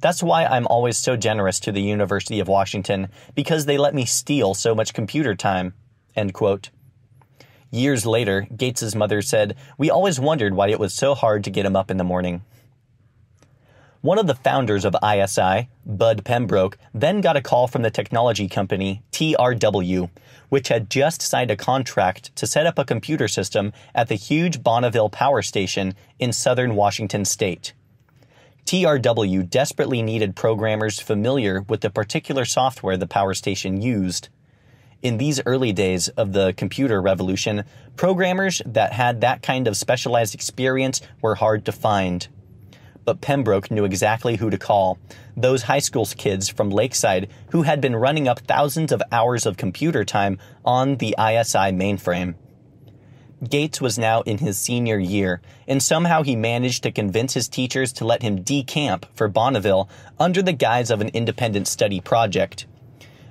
That's 0.00 0.22
why 0.22 0.46
I'm 0.46 0.66
always 0.66 0.96
so 0.96 1.16
generous 1.16 1.60
to 1.60 1.72
the 1.72 1.82
University 1.82 2.40
of 2.40 2.48
Washington, 2.48 3.08
because 3.34 3.66
they 3.66 3.76
let 3.76 3.94
me 3.94 4.06
steal 4.06 4.54
so 4.54 4.74
much 4.74 4.94
computer 4.94 5.34
time. 5.34 5.74
End 6.16 6.32
quote. 6.32 6.70
Years 7.70 8.04
later, 8.04 8.48
Gates's 8.56 8.96
mother 8.96 9.22
said, 9.22 9.56
We 9.78 9.90
always 9.90 10.18
wondered 10.18 10.54
why 10.54 10.68
it 10.68 10.80
was 10.80 10.94
so 10.94 11.14
hard 11.14 11.44
to 11.44 11.50
get 11.50 11.66
him 11.66 11.76
up 11.76 11.90
in 11.90 11.98
the 11.98 12.04
morning. 12.04 12.42
One 14.00 14.18
of 14.18 14.26
the 14.26 14.34
founders 14.34 14.86
of 14.86 14.96
ISI, 15.04 15.68
Bud 15.84 16.24
Pembroke, 16.24 16.78
then 16.94 17.20
got 17.20 17.36
a 17.36 17.42
call 17.42 17.68
from 17.68 17.82
the 17.82 17.90
technology 17.90 18.48
company 18.48 19.02
TRW, 19.12 20.08
which 20.48 20.68
had 20.68 20.88
just 20.88 21.20
signed 21.20 21.50
a 21.50 21.56
contract 21.56 22.34
to 22.36 22.46
set 22.46 22.64
up 22.64 22.78
a 22.78 22.84
computer 22.86 23.28
system 23.28 23.74
at 23.94 24.08
the 24.08 24.14
huge 24.14 24.62
Bonneville 24.62 25.10
Power 25.10 25.42
Station 25.42 25.94
in 26.18 26.32
southern 26.32 26.74
Washington 26.74 27.26
state. 27.26 27.74
TRW 28.70 29.50
desperately 29.50 30.00
needed 30.00 30.36
programmers 30.36 31.00
familiar 31.00 31.62
with 31.62 31.80
the 31.80 31.90
particular 31.90 32.44
software 32.44 32.96
the 32.96 33.08
power 33.08 33.34
station 33.34 33.82
used. 33.82 34.28
In 35.02 35.16
these 35.16 35.40
early 35.44 35.72
days 35.72 36.06
of 36.10 36.32
the 36.32 36.54
computer 36.56 37.02
revolution, 37.02 37.64
programmers 37.96 38.62
that 38.64 38.92
had 38.92 39.22
that 39.22 39.42
kind 39.42 39.66
of 39.66 39.76
specialized 39.76 40.36
experience 40.36 41.00
were 41.20 41.34
hard 41.34 41.64
to 41.64 41.72
find 41.72 42.28
but 43.06 43.22
Pembroke 43.22 43.72
knew 43.72 43.84
exactly 43.84 44.36
who 44.36 44.50
to 44.50 44.58
call. 44.58 44.98
Those 45.36 45.62
high 45.62 45.80
school 45.80 46.06
kids 46.06 46.48
from 46.48 46.70
Lakeside 46.70 47.28
who 47.50 47.62
had 47.62 47.80
been 47.80 47.96
running 47.96 48.28
up 48.28 48.38
thousands 48.40 48.92
of 48.92 49.02
hours 49.10 49.46
of 49.46 49.56
computer 49.56 50.04
time 50.04 50.38
on 50.64 50.96
the 50.96 51.16
ISI 51.18 51.72
mainframe. 51.72 52.34
Gates 53.48 53.80
was 53.80 53.98
now 53.98 54.20
in 54.22 54.38
his 54.38 54.58
senior 54.58 54.98
year, 54.98 55.40
and 55.66 55.82
somehow 55.82 56.22
he 56.22 56.36
managed 56.36 56.82
to 56.82 56.92
convince 56.92 57.32
his 57.32 57.48
teachers 57.48 57.92
to 57.94 58.04
let 58.04 58.22
him 58.22 58.44
decamp 58.44 59.06
for 59.14 59.28
Bonneville 59.28 59.88
under 60.18 60.42
the 60.42 60.52
guise 60.52 60.90
of 60.90 61.00
an 61.00 61.08
independent 61.08 61.66
study 61.66 62.00
project. 62.00 62.66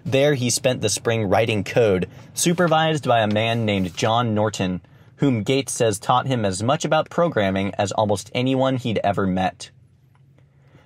There 0.04 0.34
he 0.34 0.50
spent 0.50 0.82
the 0.82 0.90
spring 0.90 1.26
writing 1.26 1.64
code, 1.64 2.10
supervised 2.34 3.08
by 3.08 3.20
a 3.20 3.28
man 3.28 3.66
named 3.66 3.96
John 3.96 4.34
Norton, 4.34 4.82
whom 5.18 5.44
Gates 5.44 5.74
says 5.74 6.00
taught 6.00 6.26
him 6.26 6.44
as 6.44 6.64
much 6.64 6.86
about 6.86 7.12
programming 7.12 7.76
as 7.76 7.92
almost 7.92 8.32
anyone 8.34 8.78
he'd 8.78 9.00
ever 9.04 9.28
met. 9.28 9.70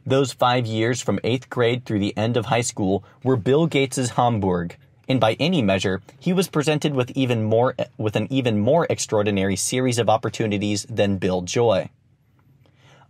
Those 0.05 0.33
five 0.33 0.65
years 0.65 1.01
from 1.01 1.19
eighth 1.23 1.49
grade 1.49 1.86
through 1.86 1.99
the 1.99 2.17
end 2.17 2.36
of 2.36 2.47
high 2.47 2.62
school 2.62 3.05
were 3.23 3.38
Bill 3.38 3.67
Gates's 3.67 4.12
Hamburg, 4.12 4.75
and 5.07 5.19
by 5.19 5.33
any 5.39 5.61
measure, 5.61 6.01
he 6.19 6.33
was 6.33 6.47
presented 6.47 6.93
with 6.93 7.11
even 7.11 7.43
more 7.43 7.75
with 7.97 8.15
an 8.15 8.27
even 8.29 8.59
more 8.59 8.87
extraordinary 8.89 9.55
series 9.55 9.99
of 9.99 10.09
opportunities 10.09 10.85
than 10.89 11.17
Bill 11.17 11.41
Joy. 11.41 11.89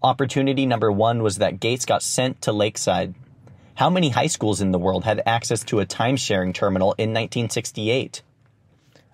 Opportunity 0.01 0.65
number 0.65 0.91
one 0.91 1.23
was 1.23 1.37
that 1.37 1.59
Gates 1.59 1.85
got 1.85 2.03
sent 2.03 2.41
to 2.41 2.51
Lakeside. 2.51 3.13
How 3.75 3.89
many 3.89 4.09
high 4.09 4.27
schools 4.27 4.59
in 4.59 4.71
the 4.71 4.79
world 4.79 5.03
had 5.03 5.21
access 5.25 5.63
to 5.65 5.79
a 5.79 5.85
time 5.85 6.17
sharing 6.17 6.51
terminal 6.51 6.93
in 6.93 7.09
1968? 7.09 8.21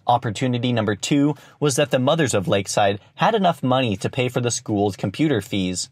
Opportunity 0.07 0.73
number 0.73 0.95
two 0.95 1.35
was 1.59 1.75
that 1.75 1.91
the 1.91 1.99
mothers 1.99 2.33
of 2.33 2.47
Lakeside 2.47 2.99
had 3.15 3.35
enough 3.35 3.61
money 3.61 3.95
to 3.97 4.09
pay 4.09 4.27
for 4.27 4.41
the 4.41 4.49
school's 4.49 4.95
computer 4.95 5.41
fees. 5.41 5.89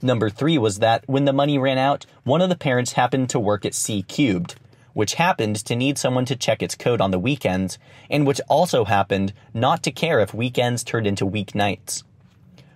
Number 0.00 0.30
three 0.30 0.56
was 0.56 0.78
that 0.78 1.04
when 1.06 1.26
the 1.26 1.32
money 1.32 1.58
ran 1.58 1.76
out, 1.76 2.06
one 2.24 2.40
of 2.40 2.48
the 2.48 2.56
parents 2.56 2.92
happened 2.92 3.28
to 3.30 3.38
work 3.38 3.66
at 3.66 3.74
C 3.74 4.02
Cubed, 4.02 4.54
which 4.98 5.14
happened 5.14 5.54
to 5.54 5.76
need 5.76 5.96
someone 5.96 6.24
to 6.24 6.34
check 6.34 6.60
its 6.60 6.74
code 6.74 7.00
on 7.00 7.12
the 7.12 7.20
weekends, 7.20 7.78
and 8.10 8.26
which 8.26 8.40
also 8.48 8.84
happened 8.84 9.32
not 9.54 9.80
to 9.80 9.92
care 9.92 10.18
if 10.18 10.34
weekends 10.34 10.82
turned 10.82 11.06
into 11.06 11.24
weeknights. 11.24 12.02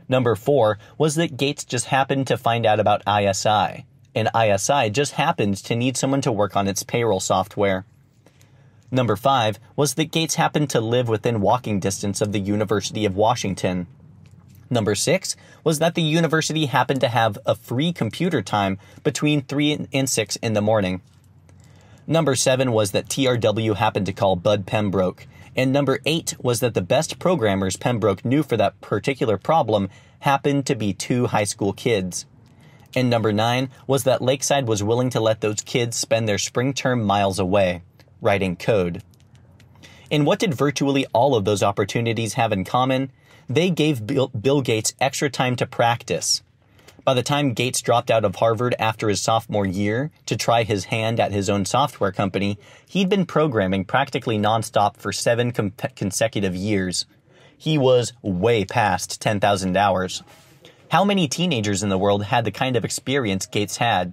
Number 0.09 0.37
four 0.37 0.79
was 0.97 1.17
that 1.17 1.37
Gates 1.37 1.65
just 1.65 1.87
happened 1.87 2.29
to 2.29 2.39
find 2.39 2.65
out 2.65 2.79
about 2.79 3.03
ISI, 3.09 3.87
and 4.15 4.31
ISI 4.41 4.89
just 4.91 5.15
happened 5.15 5.57
to 5.65 5.75
need 5.75 5.97
someone 5.97 6.21
to 6.21 6.31
work 6.31 6.55
on 6.55 6.69
its 6.69 6.85
payroll 6.85 7.19
software. 7.19 7.85
Number 8.93 9.17
five 9.17 9.59
was 9.75 9.95
that 9.95 10.13
Gates 10.13 10.37
happened 10.37 10.71
to 10.71 10.81
live 10.81 11.09
within 11.09 11.41
walking 11.41 11.81
distance 11.81 12.21
of 12.21 12.31
the 12.31 12.39
University 12.39 13.05
of 13.05 13.17
Washington. 13.17 13.89
Number 14.71 14.95
six 14.95 15.35
was 15.65 15.81
that 15.81 15.97
the 15.97 16.03
university 16.03 16.67
happened 16.67 17.01
to 17.01 17.09
have 17.09 17.37
a 17.45 17.57
free 17.57 17.93
computer 17.93 18.43
time 18.43 18.79
between 19.03 19.43
3 19.43 19.89
and 19.93 20.09
6 20.09 20.37
in 20.37 20.53
the 20.53 20.63
morning. 20.63 21.03
Number 22.07 22.35
seven 22.35 22.73
was 22.73 22.91
that 22.91 23.09
TRW 23.09 23.77
happened 23.77 24.07
to 24.07 24.13
call 24.13 24.37
Bud 24.37 24.67
Pembroke. 24.67 25.27
And 25.55 25.73
number 25.73 26.01
eight 26.07 26.35
was 26.41 26.61
that 26.61 26.75
the 26.75 26.81
best 26.81 27.19
programmers 27.19 27.77
Pembroke 27.77 28.25
knew 28.25 28.43
for 28.43 28.57
that 28.57 28.81
particular 28.81 29.37
problem 29.39 29.89
happened 30.21 30.67
to 30.67 30.75
be 30.75 30.93
two 30.93 31.27
high 31.27 31.45
school 31.45 31.73
kids. 31.73 32.27
And 32.95 33.09
number 33.09 33.33
nine 33.33 33.71
was 33.87 34.05
that 34.05 34.23
Lakeside 34.23 34.67
was 34.67 34.83
willing 34.83 35.11
to 35.11 35.21
let 35.21 35.41
those 35.41 35.61
kids 35.61 35.97
spend 35.97 36.29
their 36.29 36.39
spring 36.39 36.73
term 36.75 37.03
miles 37.03 37.39
away 37.39 37.83
writing 38.23 38.57
code. 38.57 39.03
And 40.11 40.25
what 40.25 40.39
did 40.39 40.55
virtually 40.55 41.07
all 41.13 41.35
of 41.35 41.45
those 41.45 41.63
opportunities 41.63 42.35
have 42.35 42.53
in 42.53 42.65
common? 42.65 43.11
They 43.49 43.71
gave 43.71 44.07
Bill, 44.07 44.63
Gates 44.63 44.95
extra 45.01 45.29
time 45.29 45.57
to 45.57 45.67
practice. 45.67 46.43
By 47.05 47.15
the 47.15 47.23
time 47.25 47.53
Gates 47.53 47.83
dropped 47.83 48.13
out 48.13 48.25
of 48.25 48.37
Harvard 48.37 48.77
after 48.79 49.09
his 49.09 49.21
sophomore 49.21 49.67
year 49.67 50.13
to 50.27 50.37
try 50.37 50.63
his 50.63 50.85
hand 50.85 51.19
at 51.19 51.33
his 51.33 51.51
own 51.51 51.65
software 51.65 52.13
company, 52.13 52.59
he'd 52.89 53.09
been 53.09 53.27
programming 53.27 53.85
practically 53.85 54.39
nonstop 54.39 54.97
for 54.97 55.13
seven 55.13 55.51
com- 55.51 55.73
consecutive 55.97 56.55
years. 56.55 57.07
He 57.59 57.77
was 57.77 58.13
way 58.23 58.65
past 58.65 59.21
10,000 59.21 59.77
hours. 59.77 60.23
How 60.91 61.05
many 61.05 61.27
teenagers 61.27 61.83
in 61.83 61.89
the 61.89 61.99
world 61.99 62.25
had 62.25 62.45
the 62.45 62.53
kind 62.53 62.77
of 62.77 62.85
experience 62.85 63.47
Gates 63.47 63.79
had? 63.79 64.13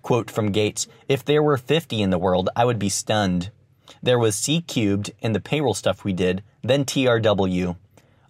Quote 0.00 0.30
from 0.30 0.52
Gates 0.52 0.86
If 1.06 1.22
there 1.22 1.42
were 1.42 1.58
50 1.58 2.00
in 2.00 2.08
the 2.08 2.18
world, 2.18 2.48
I 2.56 2.64
would 2.64 2.78
be 2.78 2.88
stunned. 2.88 3.50
There 4.02 4.18
was 4.18 4.36
C 4.36 4.62
cubed 4.62 5.10
and 5.20 5.34
the 5.34 5.40
payroll 5.40 5.74
stuff 5.74 6.02
we 6.02 6.14
did, 6.14 6.42
then 6.62 6.86
TRW. 6.86 7.76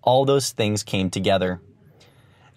All 0.03 0.25
those 0.25 0.51
things 0.51 0.83
came 0.83 1.09
together. 1.09 1.61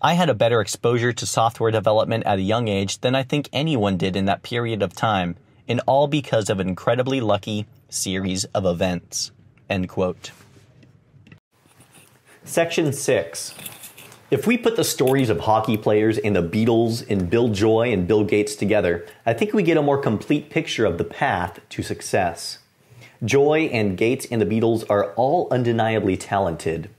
I 0.05 0.15
had 0.15 0.29
a 0.29 0.33
better 0.33 0.59
exposure 0.59 1.13
to 1.13 1.25
software 1.25 1.71
development 1.71 2.25
at 2.25 2.37
a 2.37 2.41
young 2.41 2.67
age 2.67 2.99
than 2.99 3.15
I 3.15 3.23
think 3.23 3.47
anyone 3.53 3.95
did 3.95 4.17
in 4.17 4.25
that 4.25 4.43
period 4.43 4.83
of 4.83 4.93
time, 4.93 5.37
and 5.65 5.79
all 5.87 6.07
because 6.07 6.49
of 6.49 6.59
an 6.59 6.67
incredibly 6.67 7.21
lucky 7.21 7.67
series 7.87 8.43
of 8.45 8.65
events. 8.65 9.31
End 9.69 9.87
quote. 9.87 10.31
Section 12.43 12.91
6. 12.91 13.53
If 14.29 14.45
we 14.45 14.57
put 14.57 14.75
the 14.75 14.83
stories 14.83 15.29
of 15.29 15.39
hockey 15.39 15.77
players 15.77 16.17
and 16.17 16.35
the 16.35 16.43
Beatles 16.43 17.09
and 17.09 17.29
Bill 17.29 17.47
Joy 17.47 17.93
and 17.93 18.05
Bill 18.05 18.25
Gates 18.25 18.55
together, 18.55 19.07
I 19.25 19.31
think 19.31 19.53
we 19.53 19.63
get 19.63 19.77
a 19.77 19.81
more 19.81 19.97
complete 19.97 20.49
picture 20.49 20.83
of 20.85 20.97
the 20.97 21.05
path 21.05 21.61
to 21.69 21.81
success. 21.81 22.59
Joy 23.23 23.69
and 23.71 23.97
Gates 23.97 24.27
and 24.29 24.41
the 24.41 24.45
Beatles 24.45 24.83
are 24.89 25.13
all 25.13 25.47
undeniably 25.49 26.17
talented. 26.17 26.89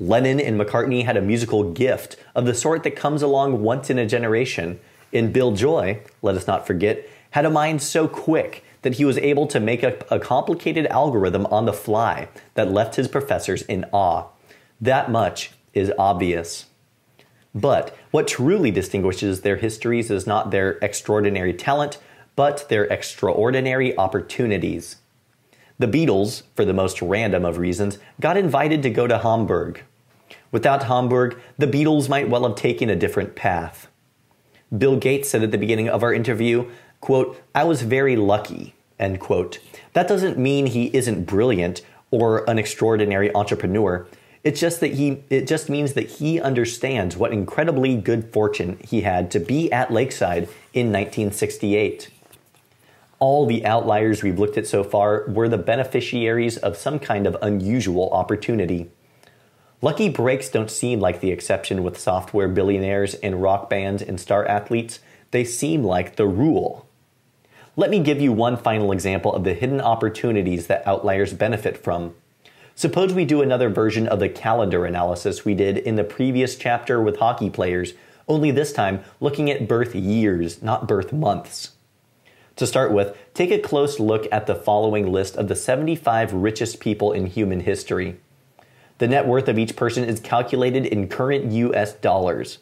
Lennon 0.00 0.40
and 0.40 0.58
McCartney 0.58 1.04
had 1.04 1.18
a 1.18 1.22
musical 1.22 1.72
gift 1.72 2.16
of 2.34 2.46
the 2.46 2.54
sort 2.54 2.82
that 2.84 2.96
comes 2.96 3.20
along 3.20 3.62
once 3.62 3.90
in 3.90 3.98
a 3.98 4.06
generation. 4.06 4.80
And 5.12 5.30
Bill 5.30 5.52
Joy, 5.52 6.00
let 6.22 6.36
us 6.36 6.46
not 6.46 6.66
forget, 6.66 7.06
had 7.32 7.44
a 7.44 7.50
mind 7.50 7.82
so 7.82 8.08
quick 8.08 8.64
that 8.80 8.94
he 8.94 9.04
was 9.04 9.18
able 9.18 9.46
to 9.48 9.60
make 9.60 9.82
a, 9.82 9.98
a 10.10 10.18
complicated 10.18 10.86
algorithm 10.86 11.44
on 11.46 11.66
the 11.66 11.72
fly 11.74 12.28
that 12.54 12.72
left 12.72 12.96
his 12.96 13.08
professors 13.08 13.60
in 13.62 13.84
awe. 13.92 14.28
That 14.80 15.10
much 15.10 15.52
is 15.74 15.92
obvious. 15.98 16.66
But 17.54 17.94
what 18.10 18.26
truly 18.26 18.70
distinguishes 18.70 19.42
their 19.42 19.56
histories 19.56 20.10
is 20.10 20.26
not 20.26 20.50
their 20.50 20.78
extraordinary 20.80 21.52
talent, 21.52 21.98
but 22.36 22.68
their 22.70 22.84
extraordinary 22.84 23.96
opportunities. 23.98 24.96
The 25.78 25.86
Beatles, 25.86 26.44
for 26.54 26.64
the 26.64 26.72
most 26.72 27.02
random 27.02 27.44
of 27.44 27.58
reasons, 27.58 27.98
got 28.18 28.36
invited 28.36 28.82
to 28.82 28.90
go 28.90 29.06
to 29.06 29.18
Hamburg. 29.18 29.82
Without 30.52 30.84
Hamburg, 30.84 31.38
the 31.58 31.66
Beatles 31.66 32.08
might 32.08 32.28
well 32.28 32.46
have 32.46 32.56
taken 32.56 32.90
a 32.90 32.96
different 32.96 33.34
path. 33.34 33.88
Bill 34.76 34.96
Gates 34.96 35.28
said 35.28 35.42
at 35.42 35.50
the 35.50 35.58
beginning 35.58 35.88
of 35.88 36.02
our 36.02 36.12
interview, 36.12 36.70
quote, 37.00 37.40
I 37.54 37.64
was 37.64 37.82
very 37.82 38.16
lucky, 38.16 38.74
end 38.98 39.20
quote. 39.20 39.58
That 39.92 40.08
doesn't 40.08 40.38
mean 40.38 40.66
he 40.66 40.94
isn't 40.94 41.24
brilliant 41.24 41.82
or 42.10 42.48
an 42.48 42.58
extraordinary 42.58 43.34
entrepreneur. 43.34 44.06
It's 44.42 44.60
just 44.60 44.80
that 44.80 44.94
he 44.94 45.22
it 45.28 45.46
just 45.46 45.68
means 45.68 45.92
that 45.94 46.08
he 46.08 46.40
understands 46.40 47.16
what 47.16 47.32
incredibly 47.32 47.96
good 47.96 48.32
fortune 48.32 48.78
he 48.82 49.02
had 49.02 49.30
to 49.32 49.40
be 49.40 49.70
at 49.70 49.92
Lakeside 49.92 50.44
in 50.72 50.92
1968 50.92 52.10
all 53.20 53.44
the 53.44 53.64
outliers 53.66 54.22
we've 54.22 54.38
looked 54.38 54.56
at 54.56 54.66
so 54.66 54.82
far 54.82 55.26
were 55.28 55.48
the 55.48 55.58
beneficiaries 55.58 56.56
of 56.56 56.76
some 56.76 56.98
kind 56.98 57.26
of 57.26 57.36
unusual 57.42 58.08
opportunity. 58.10 58.90
Lucky 59.82 60.10
breaks 60.10 60.50
don't 60.50 60.70
seem 60.70 61.00
like 61.00 61.20
the 61.20 61.30
exception 61.30 61.82
with 61.82 61.98
software 61.98 62.48
billionaires 62.48 63.14
and 63.14 63.40
rock 63.40 63.70
bands 63.70 64.02
and 64.02 64.20
star 64.20 64.46
athletes, 64.46 65.00
they 65.30 65.42
seem 65.42 65.82
like 65.82 66.16
the 66.16 66.26
rule. 66.26 66.86
Let 67.76 67.88
me 67.88 68.00
give 68.00 68.20
you 68.20 68.30
one 68.30 68.58
final 68.58 68.92
example 68.92 69.32
of 69.32 69.44
the 69.44 69.54
hidden 69.54 69.80
opportunities 69.80 70.66
that 70.66 70.86
outliers 70.86 71.32
benefit 71.32 71.78
from. 71.78 72.14
Suppose 72.74 73.14
we 73.14 73.24
do 73.24 73.40
another 73.40 73.70
version 73.70 74.06
of 74.06 74.20
the 74.20 74.28
calendar 74.28 74.84
analysis 74.84 75.46
we 75.46 75.54
did 75.54 75.78
in 75.78 75.96
the 75.96 76.04
previous 76.04 76.56
chapter 76.56 77.00
with 77.00 77.18
hockey 77.18 77.48
players, 77.48 77.94
only 78.28 78.50
this 78.50 78.74
time 78.74 79.02
looking 79.18 79.50
at 79.50 79.66
birth 79.66 79.94
years, 79.94 80.62
not 80.62 80.88
birth 80.88 81.10
months. 81.10 81.70
To 82.56 82.66
start 82.66 82.92
with, 82.92 83.16
take 83.32 83.50
a 83.50 83.58
close 83.58 83.98
look 83.98 84.26
at 84.30 84.46
the 84.46 84.54
following 84.54 85.10
list 85.10 85.36
of 85.36 85.48
the 85.48 85.56
75 85.56 86.34
richest 86.34 86.80
people 86.80 87.12
in 87.12 87.24
human 87.26 87.60
history. 87.60 88.18
The 89.00 89.08
net 89.08 89.26
worth 89.26 89.48
of 89.48 89.58
each 89.58 89.76
person 89.76 90.04
is 90.04 90.20
calculated 90.20 90.84
in 90.84 91.08
current 91.08 91.50
US 91.52 91.94
dollars. 91.94 92.58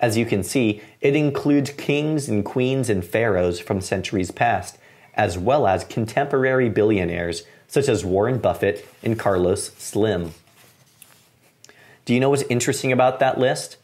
As 0.00 0.16
you 0.16 0.24
can 0.24 0.42
see, 0.42 0.80
it 1.02 1.14
includes 1.14 1.70
kings 1.70 2.30
and 2.30 2.42
queens 2.42 2.88
and 2.88 3.04
pharaohs 3.04 3.60
from 3.60 3.82
centuries 3.82 4.30
past, 4.30 4.78
as 5.12 5.36
well 5.36 5.66
as 5.66 5.84
contemporary 5.84 6.70
billionaires 6.70 7.42
such 7.68 7.90
as 7.90 8.06
Warren 8.06 8.38
Buffett 8.38 8.88
and 9.02 9.18
Carlos 9.18 9.74
Slim. 9.74 10.32
Do 12.06 12.14
you 12.14 12.20
know 12.20 12.30
what's 12.30 12.44
interesting 12.44 12.90
about 12.90 13.20
that 13.20 13.38
list? 13.38 13.76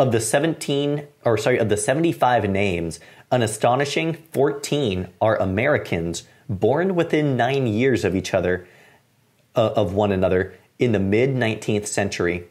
Of 0.00 0.10
the 0.10 0.20
17 0.20 1.06
or 1.24 1.38
sorry, 1.38 1.58
of 1.58 1.68
the 1.68 1.76
75 1.76 2.50
names, 2.50 2.98
an 3.30 3.42
astonishing 3.42 4.14
14 4.32 5.10
are 5.20 5.36
Americans 5.36 6.24
born 6.48 6.96
within 6.96 7.36
9 7.36 7.68
years 7.68 8.04
of 8.04 8.16
each 8.16 8.34
other 8.34 8.66
uh, 9.54 9.70
of 9.76 9.94
one 9.94 10.10
another 10.10 10.52
in 10.78 10.92
the 10.92 10.98
mid 10.98 11.30
19th 11.30 11.86
century. 11.86 12.48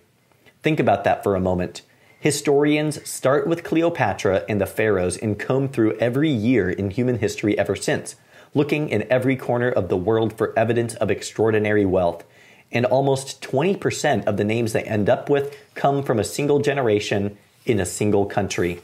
Think 0.64 0.80
about 0.80 1.04
that 1.04 1.24
for 1.24 1.36
a 1.36 1.40
moment. 1.40 1.82
Historians 2.20 3.08
start 3.08 3.46
with 3.46 3.64
Cleopatra 3.64 4.46
and 4.50 4.60
the 4.60 4.66
pharaohs 4.66 5.16
and 5.18 5.38
comb 5.38 5.68
through 5.68 5.98
every 5.98 6.30
year 6.30 6.70
in 6.70 6.90
human 6.90 7.20
history 7.20 7.58
ever 7.58 7.76
since, 7.76 8.16
looking 8.56 8.90
in 8.90 9.06
every 9.12 9.36
corner 9.36 9.70
of 9.70 9.90
the 9.90 9.98
world 9.98 10.36
for 10.36 10.58
evidence 10.58 10.96
of 10.96 11.12
extraordinary 11.12 11.86
wealth 11.86 12.24
and 12.72 12.86
almost 12.86 13.42
20% 13.42 14.26
of 14.26 14.38
the 14.38 14.44
names 14.44 14.74
they 14.74 14.84
end 14.84 15.10
up 15.10 15.30
with 15.30 15.56
come 15.76 16.04
from 16.04 16.20
a 16.20 16.24
single 16.24 16.60
generation 16.60 17.38
in 17.66 17.80
a 17.80 17.86
single 17.86 18.26
country. 18.26 18.82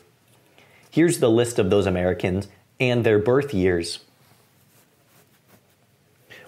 Here's 0.92 1.20
the 1.20 1.30
list 1.30 1.58
of 1.58 1.70
those 1.70 1.88
Americans 1.88 2.48
and 2.80 3.04
their 3.04 3.20
birth 3.20 3.54
years. 3.54 4.00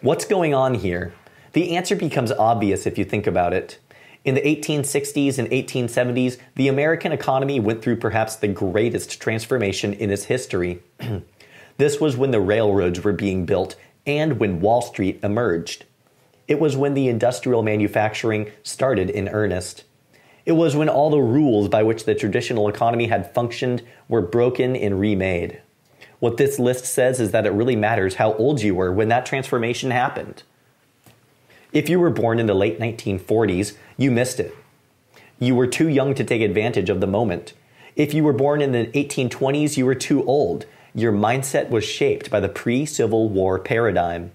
What's 0.02 0.26
going 0.26 0.54
on 0.54 0.76
here? 0.76 1.14
The 1.54 1.76
answer 1.76 1.96
becomes 1.96 2.32
obvious 2.32 2.86
if 2.88 2.98
you 2.98 3.06
think 3.06 3.28
about 3.28 3.54
it. 3.54 3.78
In 4.26 4.36
the 4.36 4.42
1860s 4.42 5.38
and 5.38 5.50
1870s, 5.50 6.38
the 6.56 6.68
American 6.68 7.12
economy 7.12 7.60
went 7.60 7.84
through 7.84 7.98
perhaps 7.98 8.36
the 8.36 8.48
greatest 8.48 9.22
transformation 9.22 9.94
in 9.94 10.10
its 10.10 10.26
history. 10.26 10.82
this 11.78 12.00
was 12.00 12.18
when 12.18 12.32
the 12.32 12.40
railroads 12.40 13.04
were 13.04 13.14
being 13.14 13.46
built 13.46 13.76
and 14.06 14.40
when 14.40 14.62
Wall 14.62 14.82
Street 14.82 15.20
emerged. 15.22 15.86
It 16.48 16.60
was 16.60 16.76
when 16.76 16.96
the 16.96 17.08
industrial 17.08 17.62
manufacturing 17.62 18.52
started 18.64 19.10
in 19.10 19.30
earnest. 19.30 19.84
It 20.46 20.54
was 20.54 20.76
when 20.76 20.90
all 20.90 21.10
the 21.10 21.20
rules 21.20 21.70
by 21.70 21.84
which 21.84 22.06
the 22.06 22.16
traditional 22.16 22.68
economy 22.68 23.08
had 23.08 23.34
functioned 23.34 23.84
were 24.10 24.22
broken 24.22 24.76
and 24.76 25.00
remade. 25.00 25.62
What 26.20 26.38
this 26.38 26.58
list 26.58 26.86
says 26.86 27.20
is 27.20 27.32
that 27.32 27.46
it 27.46 27.52
really 27.52 27.76
matters 27.76 28.16
how 28.16 28.34
old 28.34 28.62
you 28.62 28.74
were 28.74 28.92
when 28.92 29.10
that 29.10 29.26
transformation 29.26 29.92
happened. 29.92 30.44
If 31.74 31.90
you 31.90 32.00
were 32.00 32.12
born 32.12 32.40
in 32.40 32.46
the 32.46 32.54
late 32.54 32.80
1940s, 32.80 33.74
you 33.98 34.12
missed 34.12 34.40
it. 34.40 34.56
You 35.40 35.56
were 35.56 35.66
too 35.66 35.90
young 35.90 36.14
to 36.14 36.24
take 36.24 36.44
advantage 36.44 36.88
of 36.88 37.02
the 37.02 37.08
moment. 37.08 37.54
If 37.96 38.14
you 38.14 38.24
were 38.24 38.32
born 38.32 38.62
in 38.62 38.74
the 38.74 38.86
1820s, 38.86 39.76
you 39.76 39.88
were 39.88 39.96
too 39.96 40.24
old. 40.26 40.68
Your 40.94 41.12
mindset 41.12 41.70
was 41.70 41.84
shaped 41.84 42.30
by 42.30 42.40
the 42.40 42.48
pre 42.48 42.86
Civil 42.86 43.28
War 43.28 43.58
paradigm. 43.58 44.34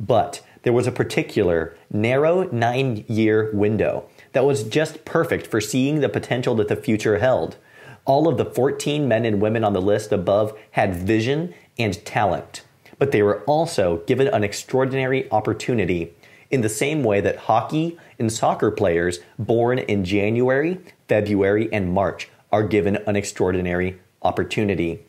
But 0.00 0.44
there 0.64 0.72
was 0.72 0.88
a 0.88 0.92
particular 0.92 1.76
narrow 1.92 2.50
nine 2.50 3.04
year 3.06 3.52
window 3.52 4.08
that 4.32 4.44
was 4.44 4.64
just 4.64 5.04
perfect 5.04 5.46
for 5.46 5.60
seeing 5.60 6.00
the 6.00 6.08
potential 6.08 6.56
that 6.56 6.66
the 6.66 6.74
future 6.74 7.18
held. 7.18 7.56
All 8.04 8.26
of 8.26 8.36
the 8.36 8.44
14 8.44 9.06
men 9.06 9.24
and 9.24 9.40
women 9.40 9.62
on 9.62 9.74
the 9.74 9.80
list 9.80 10.10
above 10.10 10.58
had 10.72 10.96
vision 10.96 11.54
and 11.78 12.04
talent, 12.04 12.62
but 12.98 13.12
they 13.12 13.22
were 13.22 13.42
also 13.42 13.98
given 14.08 14.26
an 14.26 14.42
extraordinary 14.42 15.30
opportunity 15.30 16.12
in 16.54 16.60
the 16.60 16.68
same 16.68 17.02
way 17.02 17.20
that 17.20 17.36
hockey 17.36 17.98
and 18.16 18.32
soccer 18.32 18.70
players 18.70 19.18
born 19.38 19.80
in 19.80 20.04
January, 20.04 20.78
February, 21.08 21.68
and 21.72 21.92
March 21.92 22.28
are 22.52 22.62
given 22.62 22.96
an 23.08 23.16
extraordinary 23.16 24.00
opportunity. 24.22 25.04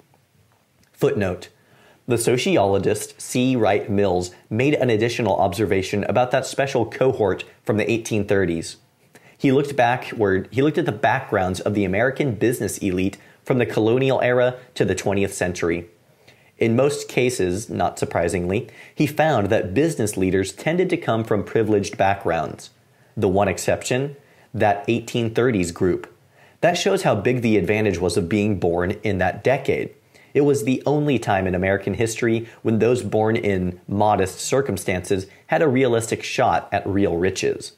Footnote 0.92 1.50
the 2.08 2.18
sociologist 2.20 3.20
C. 3.20 3.56
Wright 3.56 3.90
Mills 3.90 4.30
made 4.48 4.76
an 4.76 4.92
additional 4.92 5.38
observation 5.38 6.04
about 6.04 6.30
that 6.32 6.46
special 6.46 6.86
cohort 6.86 7.44
from 7.64 7.78
the 7.78 7.86
1830s. 7.86 8.76
He 9.36 9.52
looked 9.52 9.76
backward, 9.76 10.48
he 10.52 10.62
looked 10.62 10.78
at 10.78 10.86
the 10.86 10.92
backgrounds 10.92 11.60
of 11.60 11.74
the 11.74 11.84
American 11.84 12.36
business 12.36 12.78
elite 12.78 13.18
from 13.44 13.58
the 13.58 13.66
colonial 13.66 14.22
era 14.22 14.58
to 14.76 14.86
the 14.86 14.96
20th 14.96 15.32
century. 15.32 15.90
In 16.58 16.76
most 16.76 17.10
cases, 17.10 17.70
not 17.70 18.00
surprisingly, 18.00 18.70
he 18.94 19.08
found 19.08 19.50
that 19.50 19.74
business 19.74 20.16
leaders 20.16 20.54
tended 20.54 20.90
to 20.90 20.98
come 20.98 21.24
from 21.24 21.44
privileged 21.44 21.98
backgrounds. 21.98 22.70
The 23.18 23.28
one 23.28 23.48
exception, 23.48 24.16
that 24.54 24.88
1830s 24.88 25.74
group. 25.74 26.12
That 26.62 26.78
shows 26.78 27.04
how 27.04 27.16
big 27.16 27.42
the 27.42 27.58
advantage 27.58 28.00
was 28.00 28.16
of 28.16 28.30
being 28.30 28.58
born 28.58 28.92
in 29.04 29.18
that 29.18 29.44
decade. 29.44 29.94
It 30.34 30.42
was 30.42 30.64
the 30.64 30.82
only 30.86 31.20
time 31.20 31.46
in 31.48 31.56
American 31.56 31.94
history 31.94 32.48
when 32.62 32.80
those 32.80 33.04
born 33.04 33.36
in 33.36 33.80
modest 33.88 34.40
circumstances 34.40 35.28
had 35.48 35.62
a 35.62 35.68
realistic 35.68 36.24
shot 36.24 36.68
at 36.72 36.88
real 36.88 37.18
riches. 37.18 37.74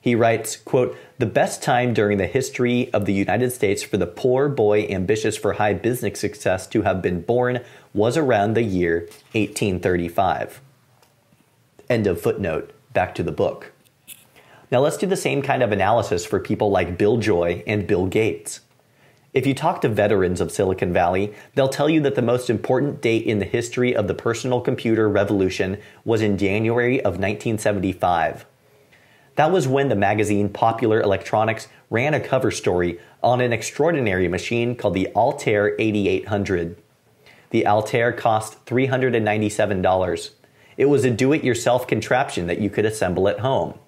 He 0.00 0.14
writes, 0.14 0.56
quote, 0.56 0.96
the 1.18 1.26
best 1.26 1.62
time 1.62 1.92
during 1.92 2.18
the 2.18 2.26
history 2.26 2.92
of 2.94 3.04
the 3.04 3.12
United 3.12 3.50
States 3.50 3.82
for 3.82 3.96
the 3.96 4.06
poor 4.06 4.48
boy 4.48 4.86
ambitious 4.86 5.36
for 5.36 5.54
high 5.54 5.74
business 5.74 6.20
success 6.20 6.66
to 6.68 6.82
have 6.82 7.02
been 7.02 7.20
born 7.20 7.60
was 7.98 8.16
around 8.16 8.54
the 8.54 8.62
year 8.62 9.00
1835. 9.32 10.62
End 11.90 12.06
of 12.06 12.20
footnote. 12.20 12.72
Back 12.94 13.14
to 13.16 13.22
the 13.22 13.32
book. 13.32 13.72
Now 14.70 14.80
let's 14.80 14.96
do 14.96 15.06
the 15.06 15.16
same 15.16 15.42
kind 15.42 15.62
of 15.62 15.72
analysis 15.72 16.24
for 16.24 16.38
people 16.38 16.70
like 16.70 16.96
Bill 16.96 17.16
Joy 17.16 17.64
and 17.66 17.86
Bill 17.86 18.06
Gates. 18.06 18.60
If 19.34 19.46
you 19.46 19.54
talk 19.54 19.80
to 19.80 19.88
veterans 19.88 20.40
of 20.40 20.52
Silicon 20.52 20.92
Valley, 20.92 21.34
they'll 21.54 21.68
tell 21.68 21.88
you 21.88 22.00
that 22.02 22.14
the 22.14 22.22
most 22.22 22.48
important 22.48 23.02
date 23.02 23.24
in 23.24 23.40
the 23.40 23.44
history 23.44 23.94
of 23.94 24.08
the 24.08 24.14
personal 24.14 24.60
computer 24.60 25.08
revolution 25.08 25.78
was 26.04 26.22
in 26.22 26.38
January 26.38 26.98
of 27.00 27.18
1975. 27.18 28.46
That 29.34 29.50
was 29.50 29.68
when 29.68 29.88
the 29.88 29.96
magazine 29.96 30.48
Popular 30.48 31.00
Electronics 31.00 31.68
ran 31.90 32.14
a 32.14 32.20
cover 32.20 32.50
story 32.50 32.98
on 33.22 33.40
an 33.40 33.52
extraordinary 33.52 34.28
machine 34.28 34.76
called 34.76 34.94
the 34.94 35.08
Altair 35.14 35.74
8800. 35.78 36.76
The 37.50 37.66
Altair 37.66 38.12
cost 38.12 38.64
$397. 38.66 40.30
It 40.76 40.86
was 40.86 41.04
a 41.04 41.10
do 41.10 41.32
it 41.32 41.44
yourself 41.44 41.86
contraption 41.86 42.46
that 42.46 42.60
you 42.60 42.70
could 42.70 42.84
assemble 42.84 43.28
at 43.28 43.40
home. 43.40 43.78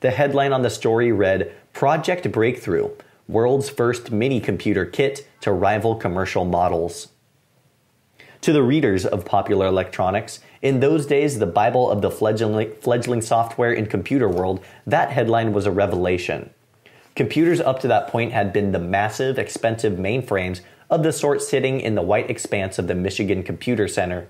The 0.00 0.10
headline 0.10 0.52
on 0.52 0.62
the 0.62 0.70
story 0.70 1.12
read 1.12 1.52
Project 1.72 2.30
Breakthrough 2.30 2.90
World's 3.28 3.68
First 3.68 4.10
Mini 4.10 4.40
Computer 4.40 4.84
Kit 4.84 5.26
to 5.40 5.52
Rival 5.52 5.96
Commercial 5.96 6.44
Models. 6.44 7.08
To 8.42 8.52
the 8.52 8.62
readers 8.62 9.06
of 9.06 9.24
popular 9.24 9.66
electronics, 9.66 10.40
in 10.62 10.80
those 10.80 11.06
days, 11.06 11.38
the 11.38 11.46
Bible 11.46 11.90
of 11.90 12.02
the 12.02 12.10
fledgling, 12.10 12.72
fledgling 12.80 13.22
software 13.22 13.72
and 13.72 13.88
computer 13.88 14.28
world, 14.28 14.62
that 14.86 15.10
headline 15.10 15.52
was 15.52 15.66
a 15.66 15.70
revelation. 15.70 16.50
Computers 17.16 17.60
up 17.60 17.80
to 17.80 17.88
that 17.88 18.08
point 18.08 18.32
had 18.32 18.52
been 18.52 18.72
the 18.72 18.78
massive, 18.78 19.38
expensive 19.38 19.94
mainframes 19.94 20.60
of 20.90 21.02
the 21.02 21.12
sort 21.12 21.42
sitting 21.42 21.80
in 21.80 21.94
the 21.94 22.02
white 22.02 22.30
expanse 22.30 22.78
of 22.78 22.86
the 22.86 22.94
Michigan 22.94 23.42
Computer 23.42 23.88
Center. 23.88 24.28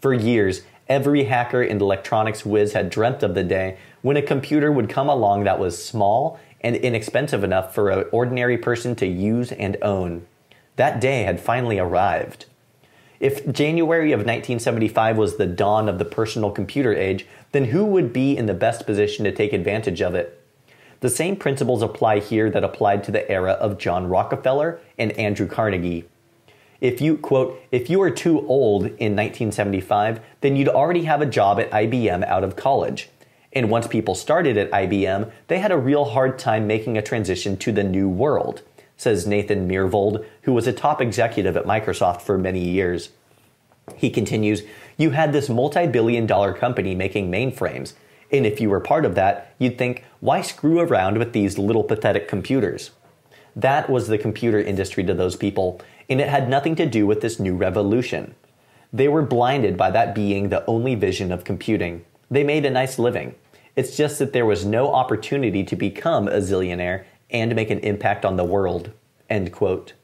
For 0.00 0.12
years, 0.12 0.62
every 0.88 1.24
hacker 1.24 1.62
and 1.62 1.80
electronics 1.80 2.44
whiz 2.44 2.72
had 2.72 2.90
dreamt 2.90 3.22
of 3.22 3.34
the 3.34 3.44
day 3.44 3.78
when 4.02 4.16
a 4.16 4.22
computer 4.22 4.70
would 4.70 4.88
come 4.88 5.08
along 5.08 5.44
that 5.44 5.58
was 5.58 5.82
small 5.82 6.38
and 6.60 6.76
inexpensive 6.76 7.44
enough 7.44 7.74
for 7.74 7.90
an 7.90 8.06
ordinary 8.12 8.58
person 8.58 8.94
to 8.96 9.06
use 9.06 9.52
and 9.52 9.76
own. 9.82 10.26
That 10.76 11.00
day 11.00 11.24
had 11.24 11.40
finally 11.40 11.78
arrived. 11.78 12.46
If 13.20 13.50
January 13.52 14.10
of 14.12 14.20
1975 14.20 15.16
was 15.16 15.36
the 15.36 15.46
dawn 15.46 15.88
of 15.88 15.98
the 15.98 16.04
personal 16.04 16.50
computer 16.50 16.92
age, 16.92 17.26
then 17.52 17.66
who 17.66 17.84
would 17.84 18.12
be 18.12 18.36
in 18.36 18.46
the 18.46 18.54
best 18.54 18.86
position 18.86 19.24
to 19.24 19.32
take 19.32 19.52
advantage 19.52 20.02
of 20.02 20.14
it? 20.14 20.41
The 21.02 21.10
same 21.10 21.34
principles 21.34 21.82
apply 21.82 22.20
here 22.20 22.48
that 22.48 22.62
applied 22.62 23.02
to 23.04 23.10
the 23.10 23.28
era 23.28 23.54
of 23.54 23.76
John 23.76 24.08
Rockefeller 24.08 24.78
and 24.96 25.10
Andrew 25.12 25.48
Carnegie. 25.48 26.04
If 26.80 27.00
you, 27.00 27.16
quote, 27.16 27.60
if 27.72 27.90
you 27.90 27.98
were 27.98 28.12
too 28.12 28.46
old 28.46 28.84
in 28.84 29.16
1975, 29.16 30.20
then 30.42 30.54
you'd 30.54 30.68
already 30.68 31.02
have 31.02 31.20
a 31.20 31.26
job 31.26 31.58
at 31.58 31.72
IBM 31.72 32.24
out 32.24 32.44
of 32.44 32.54
college. 32.54 33.08
And 33.52 33.68
once 33.68 33.88
people 33.88 34.14
started 34.14 34.56
at 34.56 34.70
IBM, 34.70 35.32
they 35.48 35.58
had 35.58 35.72
a 35.72 35.76
real 35.76 36.04
hard 36.04 36.38
time 36.38 36.68
making 36.68 36.96
a 36.96 37.02
transition 37.02 37.56
to 37.56 37.72
the 37.72 37.82
new 37.82 38.08
world, 38.08 38.62
says 38.96 39.26
Nathan 39.26 39.68
Myhrvold, 39.68 40.24
who 40.42 40.52
was 40.52 40.68
a 40.68 40.72
top 40.72 41.00
executive 41.00 41.56
at 41.56 41.66
Microsoft 41.66 42.22
for 42.22 42.38
many 42.38 42.60
years. 42.60 43.08
He 43.96 44.08
continues, 44.08 44.62
You 44.96 45.10
had 45.10 45.32
this 45.32 45.48
multi 45.48 45.88
billion 45.88 46.26
dollar 46.26 46.52
company 46.52 46.94
making 46.94 47.28
mainframes, 47.28 47.94
and 48.30 48.46
if 48.46 48.60
you 48.60 48.70
were 48.70 48.80
part 48.80 49.04
of 49.04 49.16
that, 49.16 49.54
you'd 49.58 49.76
think, 49.76 50.04
why 50.22 50.40
screw 50.40 50.78
around 50.78 51.18
with 51.18 51.32
these 51.32 51.58
little 51.58 51.82
pathetic 51.82 52.28
computers? 52.28 52.92
That 53.56 53.90
was 53.90 54.06
the 54.06 54.18
computer 54.18 54.60
industry 54.60 55.02
to 55.02 55.14
those 55.14 55.34
people, 55.34 55.80
and 56.08 56.20
it 56.20 56.28
had 56.28 56.48
nothing 56.48 56.76
to 56.76 56.86
do 56.86 57.08
with 57.08 57.22
this 57.22 57.40
new 57.40 57.56
revolution. 57.56 58.36
They 58.92 59.08
were 59.08 59.22
blinded 59.22 59.76
by 59.76 59.90
that 59.90 60.14
being 60.14 60.48
the 60.48 60.64
only 60.66 60.94
vision 60.94 61.32
of 61.32 61.42
computing. 61.42 62.04
They 62.30 62.44
made 62.44 62.64
a 62.64 62.70
nice 62.70 63.00
living. 63.00 63.34
It's 63.74 63.96
just 63.96 64.20
that 64.20 64.32
there 64.32 64.46
was 64.46 64.64
no 64.64 64.94
opportunity 64.94 65.64
to 65.64 65.74
become 65.74 66.28
a 66.28 66.38
zillionaire 66.38 67.02
and 67.28 67.56
make 67.56 67.70
an 67.70 67.80
impact 67.80 68.24
on 68.24 68.36
the 68.36 68.44
world. 68.44 68.92
End 69.28 69.50
quote. 69.50 69.94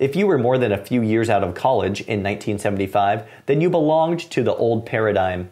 If 0.00 0.16
you 0.16 0.26
were 0.26 0.38
more 0.38 0.58
than 0.58 0.72
a 0.72 0.84
few 0.84 1.02
years 1.02 1.30
out 1.30 1.44
of 1.44 1.54
college 1.54 2.00
in 2.00 2.24
1975, 2.24 3.28
then 3.46 3.60
you 3.60 3.70
belonged 3.70 4.28
to 4.32 4.42
the 4.42 4.56
old 4.56 4.86
paradigm. 4.86 5.50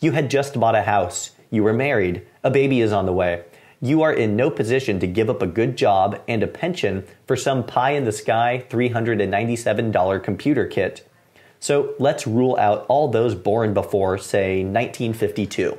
You 0.00 0.10
had 0.10 0.30
just 0.30 0.58
bought 0.58 0.74
a 0.74 0.82
house. 0.82 1.30
You 1.50 1.64
were 1.64 1.72
married. 1.72 2.26
A 2.42 2.50
baby 2.50 2.80
is 2.80 2.92
on 2.92 3.06
the 3.06 3.12
way. 3.12 3.44
You 3.82 4.02
are 4.02 4.12
in 4.12 4.36
no 4.36 4.50
position 4.50 5.00
to 5.00 5.06
give 5.06 5.28
up 5.28 5.42
a 5.42 5.46
good 5.46 5.76
job 5.76 6.20
and 6.28 6.42
a 6.42 6.46
pension 6.46 7.04
for 7.26 7.34
some 7.34 7.64
pie 7.64 7.92
in 7.92 8.04
the 8.04 8.12
sky 8.12 8.64
$397 8.68 10.22
computer 10.22 10.66
kit. 10.66 11.08
So 11.58 11.94
let's 11.98 12.26
rule 12.26 12.56
out 12.58 12.86
all 12.88 13.08
those 13.08 13.34
born 13.34 13.74
before, 13.74 14.16
say, 14.18 14.64
1952. 14.64 15.76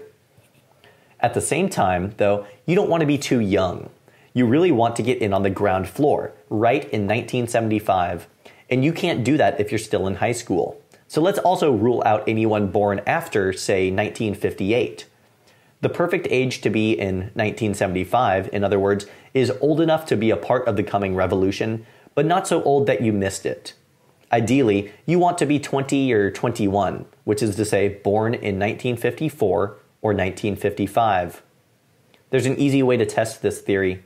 At 1.19 1.33
the 1.33 1.41
same 1.41 1.69
time, 1.69 2.13
though, 2.17 2.45
you 2.65 2.75
don't 2.75 2.89
want 2.89 3.01
to 3.01 3.07
be 3.07 3.17
too 3.17 3.39
young. 3.39 3.89
You 4.33 4.47
really 4.47 4.71
want 4.71 4.95
to 4.95 5.03
get 5.03 5.19
in 5.19 5.33
on 5.33 5.43
the 5.43 5.49
ground 5.49 5.87
floor, 5.87 6.33
right 6.49 6.83
in 6.83 7.07
1975. 7.07 8.27
And 8.69 8.83
you 8.83 8.93
can't 8.93 9.23
do 9.23 9.37
that 9.37 9.59
if 9.59 9.71
you're 9.71 9.79
still 9.79 10.07
in 10.07 10.15
high 10.15 10.31
school. 10.31 10.81
So 11.07 11.21
let's 11.21 11.39
also 11.39 11.71
rule 11.71 12.01
out 12.05 12.23
anyone 12.27 12.67
born 12.67 13.01
after, 13.05 13.53
say, 13.53 13.91
1958. 13.91 15.05
The 15.81 15.89
perfect 15.89 16.27
age 16.29 16.61
to 16.61 16.69
be 16.69 16.93
in 16.93 17.31
1975, 17.33 18.49
in 18.53 18.63
other 18.63 18.79
words, 18.79 19.07
is 19.33 19.51
old 19.61 19.81
enough 19.81 20.05
to 20.07 20.15
be 20.15 20.29
a 20.29 20.37
part 20.37 20.67
of 20.67 20.75
the 20.75 20.83
coming 20.83 21.15
revolution, 21.15 21.85
but 22.13 22.25
not 22.25 22.47
so 22.47 22.61
old 22.63 22.85
that 22.85 23.01
you 23.01 23.11
missed 23.11 23.45
it. 23.45 23.73
Ideally, 24.31 24.91
you 25.05 25.17
want 25.19 25.37
to 25.39 25.45
be 25.45 25.59
20 25.59 26.13
or 26.13 26.31
21, 26.31 27.05
which 27.23 27.41
is 27.41 27.55
to 27.55 27.65
say, 27.65 27.89
born 27.89 28.33
in 28.33 28.59
1954 28.59 29.77
or 30.01 30.13
1955. 30.13 31.41
There's 32.29 32.45
an 32.45 32.59
easy 32.59 32.83
way 32.83 32.95
to 32.97 33.05
test 33.05 33.41
this 33.41 33.59
theory. 33.59 34.03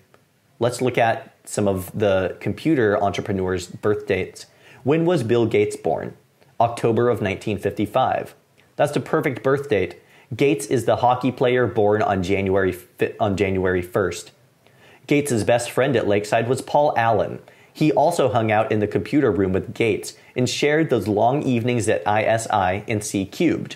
Let's 0.60 0.82
look 0.82 0.98
at 0.98 1.36
some 1.44 1.68
of 1.68 1.92
the 1.98 2.38
computer 2.40 3.02
entrepreneurs' 3.02 3.68
birth 3.68 4.08
dates. 4.08 4.48
When 4.84 5.06
was 5.06 5.24
Bill 5.24 5.46
Gates 5.46 5.76
born? 5.76 6.16
October 6.60 7.10
of 7.10 7.22
1955. 7.22 8.34
That's 8.78 8.94
the 8.94 9.00
perfect 9.02 9.44
birth 9.44 9.70
date. 9.70 10.02
Gates 10.34 10.66
is 10.68 10.86
the 10.86 10.98
hockey 10.98 11.32
player 11.32 11.68
born 11.68 12.02
on 12.02 12.24
January 12.24 12.78
on 13.20 13.38
January 13.38 13.84
1st. 13.84 14.32
Gates's 15.08 15.44
best 15.44 15.70
friend 15.70 15.96
at 15.96 16.08
Lakeside 16.08 16.48
was 16.48 16.62
Paul 16.62 16.94
Allen. 16.98 17.40
He 17.72 17.92
also 17.92 18.30
hung 18.30 18.52
out 18.52 18.72
in 18.72 18.80
the 18.80 18.88
computer 18.88 19.32
room 19.32 19.52
with 19.54 19.74
Gates 19.74 20.16
and 20.36 20.50
shared 20.50 20.90
those 20.90 21.08
long 21.08 21.44
evenings 21.44 21.88
at 21.90 22.02
ISI 22.08 22.84
and 22.88 23.04
C 23.04 23.26
cubed. 23.26 23.76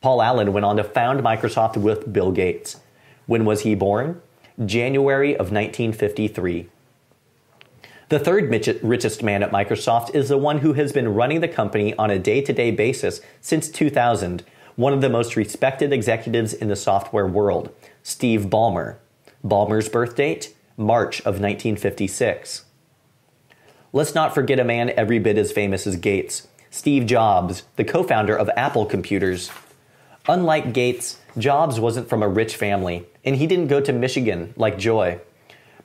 Paul 0.00 0.22
Allen 0.22 0.52
went 0.52 0.64
on 0.64 0.76
to 0.76 0.84
found 0.84 1.20
Microsoft 1.20 1.76
with 1.76 2.12
Bill 2.12 2.32
Gates. 2.32 2.80
When 3.26 3.44
was 3.44 3.60
he 3.60 3.74
born? 3.74 4.20
January 4.64 5.34
of 5.34 5.52
1953. 5.52 6.68
The 8.08 8.18
third 8.20 8.48
richest 8.82 9.22
man 9.22 9.42
at 9.42 9.50
Microsoft 9.50 10.14
is 10.14 10.28
the 10.28 10.38
one 10.38 10.58
who 10.58 10.74
has 10.74 10.92
been 10.92 11.14
running 11.14 11.40
the 11.40 11.48
company 11.48 11.94
on 11.96 12.08
a 12.08 12.18
day 12.18 12.40
to 12.40 12.52
day 12.52 12.70
basis 12.70 13.20
since 13.40 13.68
2000, 13.68 14.44
one 14.76 14.92
of 14.92 15.00
the 15.00 15.08
most 15.08 15.36
respected 15.36 15.92
executives 15.92 16.54
in 16.54 16.68
the 16.68 16.76
software 16.76 17.26
world, 17.26 17.70
Steve 18.02 18.42
Ballmer. 18.42 18.96
Ballmer's 19.44 19.88
birth 19.88 20.14
date? 20.14 20.54
March 20.76 21.20
of 21.20 21.40
1956. 21.40 22.64
Let's 23.92 24.14
not 24.14 24.34
forget 24.34 24.60
a 24.60 24.64
man 24.64 24.90
every 24.90 25.18
bit 25.18 25.38
as 25.38 25.50
famous 25.50 25.86
as 25.86 25.96
Gates, 25.96 26.46
Steve 26.70 27.06
Jobs, 27.06 27.62
the 27.76 27.84
co 27.84 28.02
founder 28.02 28.36
of 28.36 28.50
Apple 28.56 28.86
Computers. 28.86 29.50
Unlike 30.28 30.72
Gates, 30.72 31.18
Jobs 31.38 31.80
wasn't 31.80 32.08
from 32.08 32.22
a 32.22 32.28
rich 32.28 32.56
family, 32.56 33.06
and 33.24 33.36
he 33.36 33.46
didn't 33.46 33.68
go 33.68 33.80
to 33.80 33.92
Michigan 33.92 34.52
like 34.56 34.78
Joy 34.78 35.20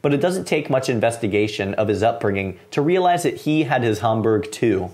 but 0.02 0.14
it 0.14 0.22
doesn't 0.22 0.46
take 0.46 0.70
much 0.70 0.89
investigation 0.89 1.74
of 1.76 1.88
his 1.88 2.04
upbringing 2.04 2.60
to 2.72 2.82
realize 2.82 3.24
that 3.24 3.42
he 3.42 3.64
had 3.64 3.84
his 3.84 4.00
Hamburg 4.00 4.52
too. 4.52 4.92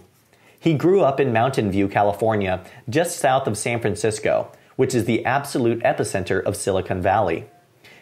He 0.59 0.73
grew 0.73 1.01
up 1.01 1.19
in 1.19 1.31
Mountain 1.31 1.71
View, 1.71 1.87
California, 1.87 2.63
just 2.89 3.19
south 3.19 3.47
of 3.47 3.57
San 3.57 3.79
Francisco, 3.79 4.51
which 4.75 4.95
is 4.95 5.05
the 5.05 5.23
absolute 5.23 5.81
epicenter 5.83 6.43
of 6.43 6.55
Silicon 6.55 7.01
Valley. 7.01 7.45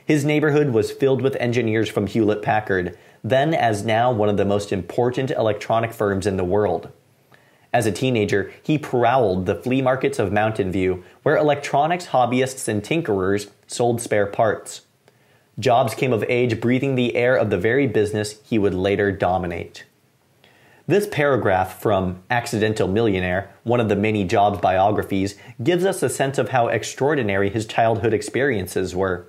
His 0.05 0.23
neighborhood 0.23 0.69
was 0.69 0.91
filled 0.91 1.21
with 1.21 1.35
engineers 1.37 1.89
from 1.89 2.07
Hewlett 2.07 2.41
Packard, 2.41 2.97
then 3.23 3.53
as 3.53 3.83
now 3.83 4.11
one 4.11 4.29
of 4.29 4.37
the 4.37 4.45
most 4.45 4.71
important 4.71 5.31
electronic 5.31 5.91
firms 5.91 6.27
in 6.27 6.37
the 6.37 6.43
world. 6.43 6.91
As 7.73 7.85
a 7.85 7.91
teenager, 7.91 8.53
he 8.63 8.77
prowled 8.77 9.45
the 9.45 9.55
flea 9.55 9.81
markets 9.81 10.19
of 10.19 10.31
Mountain 10.31 10.71
View, 10.71 11.03
where 11.23 11.35
electronics 11.35 12.07
hobbyists 12.07 12.69
and 12.69 12.81
tinkerers 12.81 13.49
sold 13.67 13.99
spare 13.99 14.27
parts. 14.27 14.81
Jobs 15.59 15.93
came 15.93 16.13
of 16.13 16.23
age 16.29 16.61
breathing 16.61 16.95
the 16.95 17.15
air 17.15 17.35
of 17.35 17.49
the 17.49 17.57
very 17.57 17.87
business 17.87 18.39
he 18.43 18.57
would 18.57 18.73
later 18.73 19.11
dominate. 19.11 19.83
This 20.87 21.07
paragraph 21.07 21.81
from 21.81 22.21
Accidental 22.29 22.87
Millionaire, 22.87 23.49
one 23.63 23.79
of 23.79 23.89
the 23.89 23.95
many 23.95 24.23
Jobs 24.23 24.59
biographies, 24.59 25.35
gives 25.63 25.83
us 25.83 26.03
a 26.03 26.09
sense 26.09 26.37
of 26.37 26.49
how 26.49 26.67
extraordinary 26.67 27.49
his 27.49 27.65
childhood 27.65 28.13
experiences 28.13 28.95
were. 28.95 29.25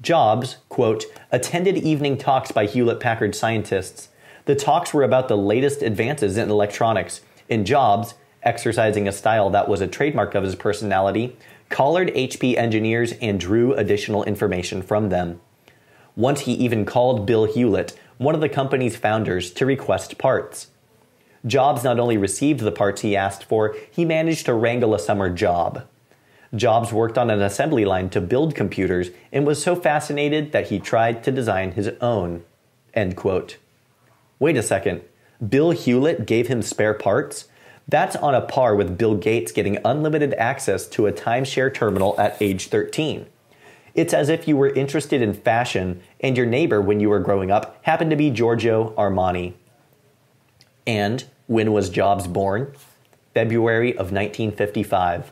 Jobs, 0.00 0.56
quote, 0.70 1.04
attended 1.30 1.76
evening 1.76 2.16
talks 2.16 2.50
by 2.50 2.64
Hewlett 2.64 2.98
Packard 2.98 3.34
scientists. 3.34 4.08
The 4.46 4.54
talks 4.54 4.94
were 4.94 5.02
about 5.02 5.28
the 5.28 5.36
latest 5.36 5.82
advances 5.82 6.38
in 6.38 6.48
electronics, 6.48 7.20
and 7.50 7.66
Jobs, 7.66 8.14
exercising 8.42 9.06
a 9.06 9.12
style 9.12 9.50
that 9.50 9.68
was 9.68 9.82
a 9.82 9.86
trademark 9.86 10.34
of 10.34 10.44
his 10.44 10.54
personality, 10.54 11.36
collared 11.68 12.08
HP 12.14 12.56
engineers 12.56 13.12
and 13.20 13.38
drew 13.38 13.74
additional 13.74 14.24
information 14.24 14.80
from 14.80 15.10
them. 15.10 15.42
Once 16.16 16.40
he 16.40 16.54
even 16.54 16.86
called 16.86 17.26
Bill 17.26 17.44
Hewlett, 17.44 17.98
one 18.16 18.34
of 18.34 18.40
the 18.40 18.48
company's 18.48 18.96
founders, 18.96 19.50
to 19.52 19.64
request 19.64 20.18
parts. 20.18 20.69
Jobs 21.46 21.84
not 21.84 21.98
only 21.98 22.18
received 22.18 22.60
the 22.60 22.72
parts 22.72 23.00
he 23.00 23.16
asked 23.16 23.44
for, 23.44 23.74
he 23.90 24.04
managed 24.04 24.46
to 24.46 24.54
wrangle 24.54 24.94
a 24.94 24.98
summer 24.98 25.30
job. 25.30 25.86
Jobs 26.54 26.92
worked 26.92 27.16
on 27.16 27.30
an 27.30 27.40
assembly 27.40 27.84
line 27.84 28.10
to 28.10 28.20
build 28.20 28.54
computers 28.54 29.10
and 29.32 29.46
was 29.46 29.62
so 29.62 29.76
fascinated 29.76 30.52
that 30.52 30.68
he 30.68 30.78
tried 30.78 31.22
to 31.24 31.30
design 31.30 31.72
his 31.72 31.90
own. 32.00 32.42
End 32.92 33.16
quote. 33.16 33.56
Wait 34.38 34.56
a 34.56 34.62
second. 34.62 35.02
Bill 35.46 35.70
Hewlett 35.70 36.26
gave 36.26 36.48
him 36.48 36.60
spare 36.60 36.92
parts? 36.92 37.46
That's 37.88 38.16
on 38.16 38.34
a 38.34 38.40
par 38.40 38.74
with 38.74 38.98
Bill 38.98 39.16
Gates 39.16 39.52
getting 39.52 39.78
unlimited 39.84 40.34
access 40.34 40.86
to 40.88 41.06
a 41.06 41.12
timeshare 41.12 41.72
terminal 41.72 42.14
at 42.18 42.40
age 42.40 42.66
13. 42.68 43.26
It's 43.94 44.14
as 44.14 44.28
if 44.28 44.46
you 44.46 44.56
were 44.56 44.70
interested 44.70 45.22
in 45.22 45.34
fashion 45.34 46.00
and 46.20 46.36
your 46.36 46.46
neighbor 46.46 46.80
when 46.80 47.00
you 47.00 47.08
were 47.08 47.18
growing 47.20 47.50
up 47.50 47.78
happened 47.82 48.10
to 48.10 48.16
be 48.16 48.30
Giorgio 48.30 48.92
Armani. 48.96 49.54
And 50.90 51.22
when 51.46 51.72
was 51.72 51.88
Jobs 51.88 52.26
born? 52.26 52.74
February 53.32 53.92
of 53.92 54.10
1955. 54.10 55.30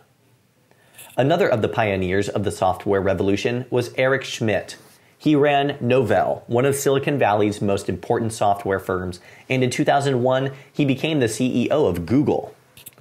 Another 1.16 1.48
of 1.48 1.62
the 1.62 1.68
pioneers 1.68 2.28
of 2.28 2.44
the 2.44 2.52
software 2.52 3.00
revolution 3.00 3.66
was 3.68 3.92
Eric 3.94 4.22
Schmidt. 4.22 4.76
He 5.18 5.34
ran 5.34 5.76
Novell, 5.78 6.42
one 6.46 6.64
of 6.64 6.76
Silicon 6.76 7.18
Valley's 7.18 7.60
most 7.60 7.88
important 7.88 8.32
software 8.32 8.78
firms, 8.78 9.18
and 9.48 9.64
in 9.64 9.70
2001 9.70 10.52
he 10.72 10.84
became 10.84 11.18
the 11.18 11.26
CEO 11.26 11.70
of 11.72 12.06
Google. 12.06 12.54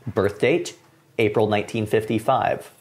Birth 0.07 0.39
date? 0.39 0.75
April 1.19 1.45
1955. 1.45 2.71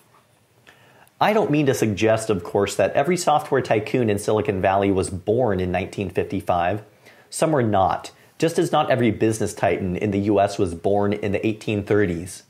I 1.21 1.35
don't 1.35 1.51
mean 1.51 1.67
to 1.67 1.75
suggest, 1.75 2.31
of 2.31 2.43
course, 2.43 2.77
that 2.77 2.95
every 2.95 3.19
software 3.19 3.61
tycoon 3.61 4.09
in 4.09 4.19
Silicon 4.19 4.63
Valley 4.63 4.91
was 4.91 5.11
born 5.11 5.61
in 5.61 5.71
1955. 5.71 6.83
Some 7.29 7.53
were 7.53 7.63
not, 7.63 8.11
just 8.39 8.59
as 8.59 8.73
not 8.73 8.91
every 8.91 9.11
business 9.11 9.55
titan 9.55 9.97
in 9.97 10.11
the 10.11 10.21
US 10.21 10.59
was 10.59 10.75
born 10.75 11.13
in 11.13 11.33
the 11.33 11.41
1830s. 11.41 12.43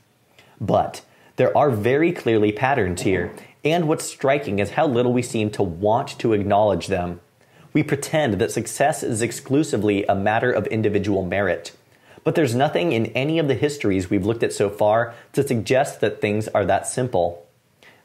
But 0.59 1.01
there 1.37 1.55
are 1.55 1.69
very 1.69 2.11
clearly 2.11 2.51
patterns 2.51 3.03
here, 3.03 3.31
and 3.63 3.87
what's 3.87 4.05
striking 4.05 4.59
is 4.59 4.71
how 4.71 4.87
little 4.87 5.13
we 5.13 5.21
seem 5.21 5.49
to 5.51 5.63
want 5.63 6.17
to 6.19 6.33
acknowledge 6.33 6.87
them. 6.87 7.19
We 7.73 7.83
pretend 7.83 8.35
that 8.35 8.51
success 8.51 9.03
is 9.03 9.21
exclusively 9.21 10.03
a 10.05 10.15
matter 10.15 10.51
of 10.51 10.67
individual 10.67 11.23
merit. 11.23 11.75
But 12.23 12.35
there's 12.35 12.55
nothing 12.55 12.91
in 12.91 13.05
any 13.07 13.39
of 13.39 13.47
the 13.47 13.53
histories 13.53 14.09
we've 14.09 14.25
looked 14.25 14.43
at 14.43 14.51
so 14.51 14.69
far 14.69 15.13
to 15.33 15.47
suggest 15.47 16.01
that 16.01 16.19
things 16.19 16.47
are 16.49 16.65
that 16.65 16.87
simple. 16.87 17.45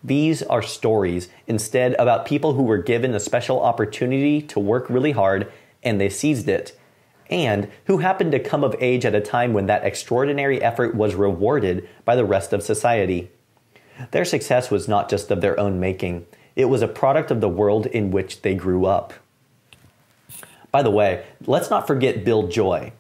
These 0.05 0.43
are 0.43 0.63
stories, 0.63 1.29
instead, 1.47 1.95
about 1.95 2.27
people 2.27 2.53
who 2.53 2.65
were 2.65 2.79
given 2.79 3.15
a 3.15 3.21
special 3.21 3.63
opportunity 3.63 4.43
to 4.43 4.61
work 4.61 4.89
really 4.89 5.13
hard 5.13 5.51
and 5.83 6.01
they 6.01 6.09
seized 6.09 6.49
it, 6.49 6.79
and 7.33 7.69
who 7.87 7.99
happened 7.99 8.33
to 8.33 8.39
come 8.39 8.63
of 8.63 8.77
age 8.79 9.07
at 9.07 9.15
a 9.15 9.21
time 9.21 9.55
when 9.55 9.67
that 9.67 9.85
extraordinary 9.85 10.63
effort 10.63 10.95
was 10.95 11.15
rewarded 11.15 11.89
by 12.05 12.15
the 12.15 12.27
rest 12.27 12.53
of 12.53 12.63
society. 12.63 13.31
Their 14.11 14.27
success 14.27 14.71
was 14.71 14.87
not 14.87 15.09
just 15.09 15.31
of 15.31 15.41
their 15.41 15.59
own 15.59 15.81
making, 15.81 16.27
it 16.55 16.67
was 16.67 16.83
a 16.83 16.89
product 16.89 17.31
of 17.31 17.41
the 17.41 17.49
world 17.49 17.87
in 17.87 18.11
which 18.11 18.43
they 18.43 18.55
grew 18.55 18.85
up. 18.85 19.15
By 20.71 20.83
the 20.83 20.91
way, 20.91 21.25
let's 21.47 21.71
not 21.71 21.87
forget 21.87 22.25
Bill 22.25 22.49
Joy. 22.49 22.93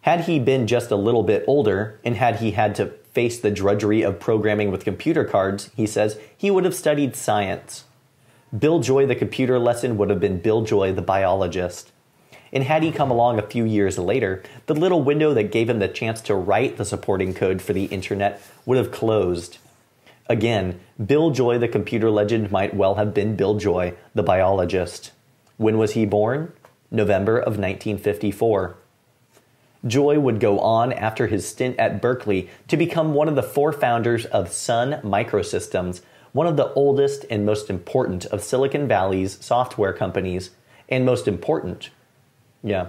Had 0.00 0.22
he 0.22 0.38
been 0.40 0.66
just 0.66 0.90
a 0.90 0.96
little 0.96 1.22
bit 1.22 1.44
older, 1.46 2.00
and 2.04 2.16
had 2.16 2.36
he 2.36 2.52
had 2.52 2.74
to 2.76 2.86
face 3.12 3.38
the 3.38 3.50
drudgery 3.50 4.02
of 4.02 4.20
programming 4.20 4.70
with 4.70 4.84
computer 4.84 5.24
cards, 5.24 5.70
he 5.76 5.86
says, 5.86 6.18
he 6.36 6.50
would 6.50 6.64
have 6.64 6.74
studied 6.74 7.16
science. 7.16 7.84
Bill 8.56 8.78
Joy, 8.80 9.06
the 9.06 9.16
computer 9.16 9.58
lesson, 9.58 9.96
would 9.96 10.10
have 10.10 10.20
been 10.20 10.38
Bill 10.38 10.62
Joy, 10.62 10.92
the 10.92 11.02
biologist. 11.02 11.92
And 12.52 12.64
had 12.64 12.82
he 12.82 12.92
come 12.92 13.10
along 13.10 13.38
a 13.38 13.46
few 13.46 13.64
years 13.64 13.98
later, 13.98 14.42
the 14.66 14.74
little 14.74 15.02
window 15.02 15.34
that 15.34 15.52
gave 15.52 15.68
him 15.68 15.78
the 15.78 15.88
chance 15.88 16.20
to 16.22 16.34
write 16.34 16.76
the 16.76 16.84
supporting 16.84 17.34
code 17.34 17.60
for 17.60 17.72
the 17.72 17.86
internet 17.86 18.40
would 18.64 18.78
have 18.78 18.92
closed. 18.92 19.58
Again, 20.28 20.80
Bill 21.04 21.30
Joy, 21.30 21.58
the 21.58 21.68
computer 21.68 22.10
legend, 22.10 22.50
might 22.50 22.74
well 22.74 22.96
have 22.96 23.14
been 23.14 23.36
Bill 23.36 23.56
Joy, 23.56 23.94
the 24.14 24.22
biologist. 24.22 25.12
When 25.56 25.78
was 25.78 25.92
he 25.92 26.04
born? 26.04 26.52
November 26.90 27.38
of 27.38 27.58
1954. 27.58 28.76
Joy 29.86 30.18
would 30.18 30.40
go 30.40 30.58
on 30.58 30.92
after 30.92 31.28
his 31.28 31.46
stint 31.46 31.78
at 31.78 32.02
Berkeley 32.02 32.48
to 32.68 32.76
become 32.76 33.14
one 33.14 33.28
of 33.28 33.36
the 33.36 33.42
four 33.42 33.72
founders 33.72 34.24
of 34.26 34.50
Sun 34.50 35.00
Microsystems, 35.02 36.00
one 36.32 36.46
of 36.46 36.56
the 36.56 36.72
oldest 36.72 37.24
and 37.30 37.46
most 37.46 37.70
important 37.70 38.24
of 38.26 38.42
Silicon 38.42 38.88
Valley's 38.88 39.44
software 39.44 39.92
companies. 39.92 40.50
And 40.88 41.04
most 41.04 41.26
important. 41.26 41.90
Yeah. 42.66 42.88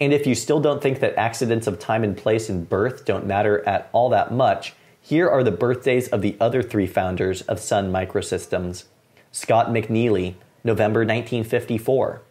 And 0.00 0.12
if 0.12 0.26
you 0.26 0.34
still 0.34 0.60
don't 0.60 0.82
think 0.82 1.00
that 1.00 1.14
accidents 1.16 1.66
of 1.66 1.78
time 1.78 2.02
and 2.02 2.16
place 2.16 2.48
and 2.48 2.68
birth 2.68 3.04
don't 3.04 3.26
matter 3.26 3.66
at 3.68 3.88
all 3.92 4.08
that 4.08 4.32
much, 4.32 4.72
here 5.00 5.28
are 5.28 5.44
the 5.44 5.52
birthdays 5.52 6.08
of 6.08 6.22
the 6.22 6.36
other 6.40 6.62
three 6.62 6.86
founders 6.86 7.42
of 7.42 7.60
Sun 7.60 7.92
Microsystems 7.92 8.84
Scott 9.30 9.68
McNealy, 9.68 10.34
November 10.62 11.00
1954, 11.00 12.22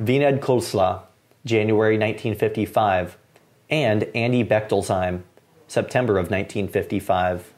Vinod 0.00 0.40
Khosla, 0.40 1.02
January 1.44 1.94
1955, 1.94 3.16
and 3.70 4.04
Andy 4.14 4.42
Bechtolsheim, 4.42 5.22
September 5.68 6.14
of 6.14 6.30
1955. 6.30 7.52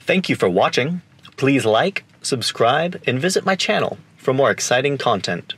Thank 0.00 0.28
you 0.28 0.34
for 0.34 0.48
watching. 0.48 1.00
Please 1.36 1.64
like, 1.64 2.04
subscribe, 2.20 3.00
and 3.06 3.20
visit 3.20 3.46
my 3.46 3.54
channel 3.54 3.98
for 4.24 4.32
more 4.32 4.50
exciting 4.50 4.96
content. 4.96 5.52